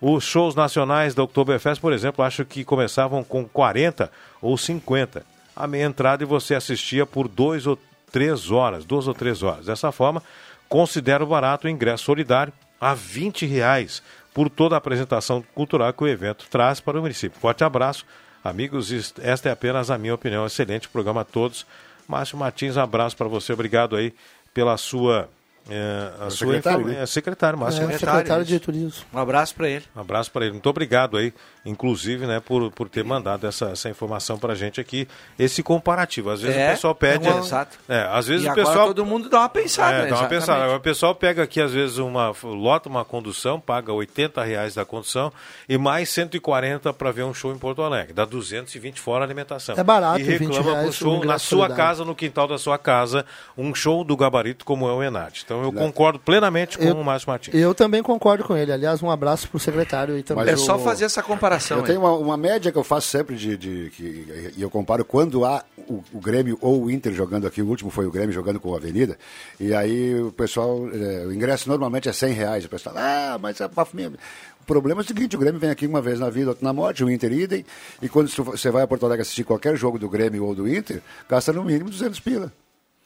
Os 0.00 0.22
shows 0.22 0.54
nacionais 0.54 1.12
da 1.12 1.24
Oktoberfest, 1.24 1.80
por 1.80 1.92
exemplo, 1.92 2.24
acho 2.24 2.44
que 2.44 2.64
começavam 2.64 3.24
com 3.24 3.44
40 3.44 4.12
ou 4.40 4.56
50. 4.56 5.26
A 5.56 5.66
meia 5.66 5.86
entrada 5.86 6.22
e 6.22 6.26
você 6.26 6.54
assistia 6.54 7.04
por 7.04 7.26
dois 7.26 7.66
ou 7.66 7.76
três 8.14 8.52
horas, 8.52 8.84
duas 8.84 9.08
ou 9.08 9.14
três 9.14 9.42
horas. 9.42 9.66
Dessa 9.66 9.90
forma, 9.90 10.22
considero 10.68 11.26
barato 11.26 11.66
o 11.66 11.70
ingresso 11.70 12.04
solidário 12.04 12.52
a 12.80 12.94
20 12.94 13.44
reais 13.44 14.04
por 14.32 14.48
toda 14.48 14.76
a 14.76 14.78
apresentação 14.78 15.44
cultural 15.52 15.92
que 15.92 16.04
o 16.04 16.06
evento 16.06 16.46
traz 16.48 16.78
para 16.78 16.96
o 16.96 17.02
município. 17.02 17.40
Forte 17.40 17.64
abraço, 17.64 18.06
Amigos, 18.44 18.92
esta 19.22 19.48
é 19.48 19.52
apenas 19.52 19.90
a 19.90 19.96
minha 19.96 20.14
opinião. 20.14 20.44
Excelente 20.44 20.86
programa 20.86 21.22
a 21.22 21.24
todos. 21.24 21.64
Márcio 22.06 22.36
Martins, 22.36 22.76
um 22.76 22.82
abraço 22.82 23.16
para 23.16 23.26
você. 23.26 23.54
Obrigado 23.54 23.96
aí 23.96 24.12
pela 24.52 24.76
sua 24.76 25.30
é, 25.70 26.10
a 26.20 26.28
sua 26.28 26.48
secretário, 26.48 26.86
né? 26.86 27.02
é, 27.02 27.06
secretário, 27.06 27.58
Márcio. 27.58 27.90
É, 27.90 27.98
secretário 27.98 28.44
de 28.44 28.60
turismo. 28.60 29.02
Um 29.14 29.18
abraço 29.18 29.54
para 29.54 29.66
ele. 29.66 29.84
Um 29.96 30.00
abraço 30.00 30.30
para 30.30 30.44
ele. 30.44 30.52
Muito 30.52 30.68
obrigado 30.68 31.16
aí, 31.16 31.32
inclusive, 31.64 32.26
né, 32.26 32.40
por, 32.40 32.70
por 32.70 32.88
ter 32.88 33.04
mandado 33.04 33.46
essa, 33.46 33.66
essa 33.70 33.88
informação 33.88 34.38
para 34.38 34.52
a 34.52 34.56
gente 34.56 34.80
aqui, 34.80 35.08
esse 35.38 35.62
comparativo. 35.62 36.30
Às 36.30 36.42
vezes 36.42 36.56
é, 36.56 36.68
o 36.68 36.70
pessoal 36.72 36.94
pede. 36.94 37.26
É, 37.26 37.30
uma... 37.30 37.40
Exato. 37.40 37.78
É, 37.88 38.08
às 38.10 38.26
vezes 38.26 38.46
e 38.46 38.50
o 38.50 38.54
pessoal. 38.54 38.88
todo 38.88 39.04
mundo 39.04 39.28
dá 39.28 39.40
uma 39.40 39.48
pensada. 39.48 39.96
É, 39.96 40.06
dá 40.06 40.18
uma 40.18 40.28
pensada. 40.28 40.64
Agora, 40.64 40.78
o 40.78 40.82
pessoal 40.82 41.14
pega 41.14 41.42
aqui, 41.42 41.60
às 41.60 41.72
vezes, 41.72 41.98
uma 41.98 42.32
lota 42.42 42.88
uma 42.88 43.04
condução, 43.04 43.58
paga 43.58 43.92
80 43.92 44.42
reais 44.42 44.74
da 44.74 44.84
condução 44.84 45.32
e 45.68 45.78
mais 45.78 46.08
140 46.10 46.92
para 46.92 47.10
ver 47.10 47.24
um 47.24 47.32
show 47.32 47.52
em 47.52 47.58
Porto 47.58 47.82
Alegre. 47.82 48.12
Dá 48.12 48.24
220 48.24 49.00
fora 49.00 49.24
a 49.24 49.26
alimentação. 49.26 49.74
É 49.76 49.82
barato, 49.82 50.20
e 50.20 50.22
reclama 50.22 50.82
pro 50.82 50.92
show 50.92 51.24
na 51.24 51.38
sua 51.38 51.68
casa, 51.70 52.04
no 52.04 52.14
quintal 52.14 52.46
da 52.46 52.58
sua 52.58 52.78
casa, 52.78 53.24
um 53.56 53.74
show 53.74 54.04
do 54.04 54.16
gabarito 54.16 54.64
como 54.64 54.88
é 54.88 54.92
o 54.92 55.02
Enat. 55.02 55.42
Então 55.44 55.62
eu 55.62 55.72
concordo 55.72 56.18
plenamente 56.18 56.76
com 56.76 56.84
eu, 56.84 56.96
o 56.96 57.04
Márcio 57.04 57.28
Martins. 57.28 57.54
Eu 57.54 57.74
também 57.74 58.02
concordo 58.02 58.44
com 58.44 58.56
ele. 58.56 58.72
Aliás, 58.72 59.02
um 59.02 59.10
abraço 59.10 59.48
para 59.48 59.56
o 59.56 59.60
secretário. 59.60 60.18
E 60.18 60.22
também. 60.22 60.48
é 60.48 60.56
só 60.56 60.78
fazer 60.78 61.06
essa 61.06 61.22
comparação. 61.22 61.53
Eu 61.74 61.80
aí. 61.80 61.86
tenho 61.86 62.00
uma, 62.00 62.12
uma, 62.12 62.36
média 62.36 62.70
que 62.70 62.78
eu 62.78 62.84
faço 62.84 63.08
sempre 63.08 63.36
de, 63.36 63.56
de, 63.56 63.90
que, 63.90 64.52
e 64.56 64.62
eu 64.62 64.70
comparo 64.70 65.04
quando 65.04 65.44
há 65.44 65.64
o, 65.76 66.02
o, 66.12 66.20
Grêmio 66.20 66.58
ou 66.60 66.84
o 66.84 66.90
Inter 66.90 67.12
jogando 67.12 67.46
aqui. 67.46 67.62
O 67.62 67.66
último 67.66 67.90
foi 67.90 68.06
o 68.06 68.10
Grêmio 68.10 68.32
jogando 68.32 68.60
com 68.60 68.74
a 68.74 68.76
Avenida. 68.76 69.18
E 69.58 69.74
aí 69.74 70.20
o 70.20 70.32
pessoal, 70.32 70.88
é, 70.92 71.26
o 71.26 71.32
ingresso 71.32 71.68
normalmente 71.68 72.08
é 72.08 72.12
100 72.12 72.32
reais. 72.32 72.64
O 72.64 72.68
pessoal, 72.68 72.94
ah, 72.98 73.38
mas 73.40 73.60
a 73.60 73.68
o 73.68 74.66
problema 74.66 75.02
é 75.02 75.04
o 75.04 75.06
seguinte, 75.06 75.36
o 75.36 75.38
Grêmio 75.38 75.60
vem 75.60 75.68
aqui 75.68 75.86
uma 75.86 76.00
vez 76.00 76.18
na 76.18 76.30
vida, 76.30 76.48
outra 76.48 76.64
na 76.64 76.72
morte, 76.72 77.04
o 77.04 77.10
Inter 77.10 77.30
idem, 77.32 77.66
e 78.00 78.08
quando 78.08 78.30
você 78.30 78.70
vai 78.70 78.82
a 78.82 78.86
Porto 78.86 79.04
Alegre 79.04 79.20
assistir 79.20 79.44
qualquer 79.44 79.76
jogo 79.76 79.98
do 79.98 80.08
Grêmio 80.08 80.42
ou 80.42 80.54
do 80.54 80.66
Inter, 80.66 81.02
gasta 81.28 81.52
no 81.52 81.62
mínimo 81.62 81.90
200 81.90 82.18
pila 82.20 82.50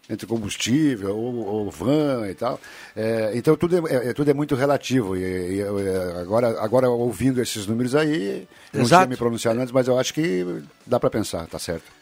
entre 0.09 0.27
combustível 0.27 1.17
ou, 1.17 1.47
ou 1.47 1.71
van 1.71 2.29
e 2.29 2.35
tal. 2.35 2.59
É, 2.97 3.33
então 3.35 3.57
tudo 3.57 3.87
é, 3.87 4.09
é, 4.09 4.13
tudo 4.13 4.31
é 4.31 4.35
muito 4.35 4.55
relativo. 4.55 5.17
E, 5.17 5.21
e 5.21 5.61
é, 5.61 6.21
agora, 6.21 6.61
agora, 6.61 6.89
ouvindo 6.89 7.41
esses 7.41 7.67
números 7.67 7.95
aí, 7.95 8.49
não 8.73 8.83
Exato. 8.83 9.03
tinha 9.03 9.11
me 9.11 9.17
pronunciado 9.17 9.61
antes, 9.61 9.73
mas 9.73 9.87
eu 9.87 9.99
acho 9.99 10.15
que 10.15 10.63
dá 10.87 10.99
para 10.99 11.11
pensar, 11.11 11.47
tá 11.47 11.59
certo. 11.59 11.99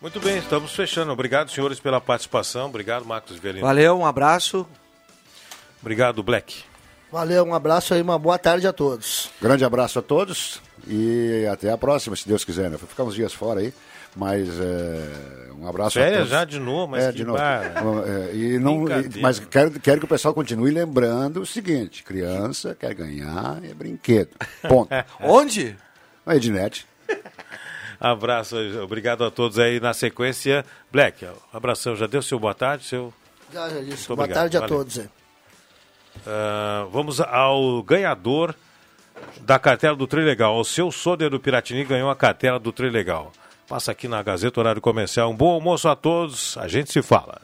Muito 0.00 0.18
bem, 0.18 0.38
estamos 0.38 0.72
fechando. 0.72 1.12
Obrigado, 1.12 1.50
senhores, 1.50 1.78
pela 1.78 2.00
participação. 2.00 2.66
Obrigado, 2.66 3.04
Marcos 3.04 3.38
Velino. 3.38 3.66
Valeu, 3.66 3.98
um 3.98 4.06
abraço. 4.06 4.66
Obrigado, 5.82 6.22
Black. 6.22 6.62
Valeu, 7.12 7.44
um 7.44 7.52
abraço 7.52 7.92
aí, 7.92 8.00
uma 8.00 8.18
boa 8.18 8.38
tarde 8.38 8.66
a 8.66 8.72
todos. 8.72 9.30
Grande 9.42 9.64
abraço 9.64 9.98
a 9.98 10.02
todos 10.02 10.62
e 10.86 11.44
até 11.50 11.70
a 11.70 11.76
próxima, 11.76 12.14
se 12.14 12.26
Deus 12.26 12.44
quiser. 12.44 12.70
Né? 12.70 12.76
Vou 12.76 12.88
ficar 12.88 13.02
uns 13.02 13.14
dias 13.14 13.32
fora 13.34 13.60
aí. 13.60 13.74
Mas 14.16 14.48
é, 14.58 15.52
um 15.60 15.68
abraço 15.68 15.94
Férias 15.94 16.14
a 16.14 16.16
todos. 16.16 16.30
já 16.30 16.44
de 16.44 16.58
novo, 16.58 16.88
mas 16.88 17.04
é, 17.04 17.12
de 17.12 17.24
novo. 17.24 17.38
É, 17.38 18.34
e 18.34 18.58
não, 18.58 18.86
e, 18.88 19.20
mas 19.20 19.38
quero, 19.38 19.70
quero 19.78 20.00
que 20.00 20.04
o 20.04 20.08
pessoal 20.08 20.34
continue 20.34 20.70
lembrando 20.70 21.40
o 21.40 21.46
seguinte: 21.46 22.02
criança 22.02 22.76
quer 22.78 22.94
ganhar 22.94 23.62
é 23.62 23.72
brinquedo. 23.72 24.30
Ponto. 24.68 24.90
Onde? 25.20 25.76
Na 26.24 26.34
Ednet. 26.36 26.86
Abraço, 28.00 28.56
obrigado 28.82 29.22
a 29.24 29.30
todos 29.30 29.58
aí. 29.58 29.78
Na 29.78 29.92
sequência, 29.92 30.64
Black, 30.90 31.26
abração. 31.52 31.94
Já 31.94 32.06
deu 32.06 32.22
seu 32.22 32.38
boa 32.38 32.54
tarde? 32.54 32.86
Seu... 32.86 33.12
Já, 33.52 33.68
já 33.68 33.80
disse. 33.80 34.08
Boa 34.08 34.20
obrigado. 34.20 34.38
tarde 34.38 34.56
a 34.56 34.60
Valeu. 34.60 34.76
todos. 34.76 34.96
Uh, 34.96 36.88
vamos 36.90 37.20
ao 37.20 37.82
ganhador 37.82 38.54
da 39.42 39.58
cartela 39.58 39.94
do 39.94 40.06
Trilegal. 40.06 40.58
O 40.58 40.64
seu 40.64 40.90
Soder 40.90 41.28
do 41.28 41.38
Piratini 41.38 41.84
ganhou 41.84 42.08
a 42.08 42.16
cartela 42.16 42.58
do 42.58 42.72
Trilegal. 42.72 43.32
Passa 43.70 43.92
aqui 43.92 44.08
na 44.08 44.20
Gazeta 44.20 44.58
Horário 44.58 44.80
Comercial. 44.82 45.30
Um 45.30 45.36
bom 45.36 45.52
almoço 45.52 45.88
a 45.88 45.94
todos. 45.94 46.58
A 46.58 46.66
gente 46.66 46.90
se 46.90 47.00
fala. 47.02 47.40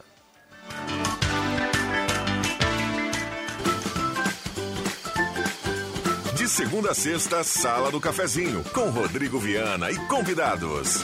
De 6.35 6.49
segunda 6.49 6.91
a 6.91 6.93
sexta, 6.93 7.45
Sala 7.45 7.89
do 7.91 8.01
Cafezinho, 8.01 8.61
com 8.73 8.89
Rodrigo 8.89 9.39
Viana 9.39 9.89
e 9.89 9.95
convidados. 10.07 11.01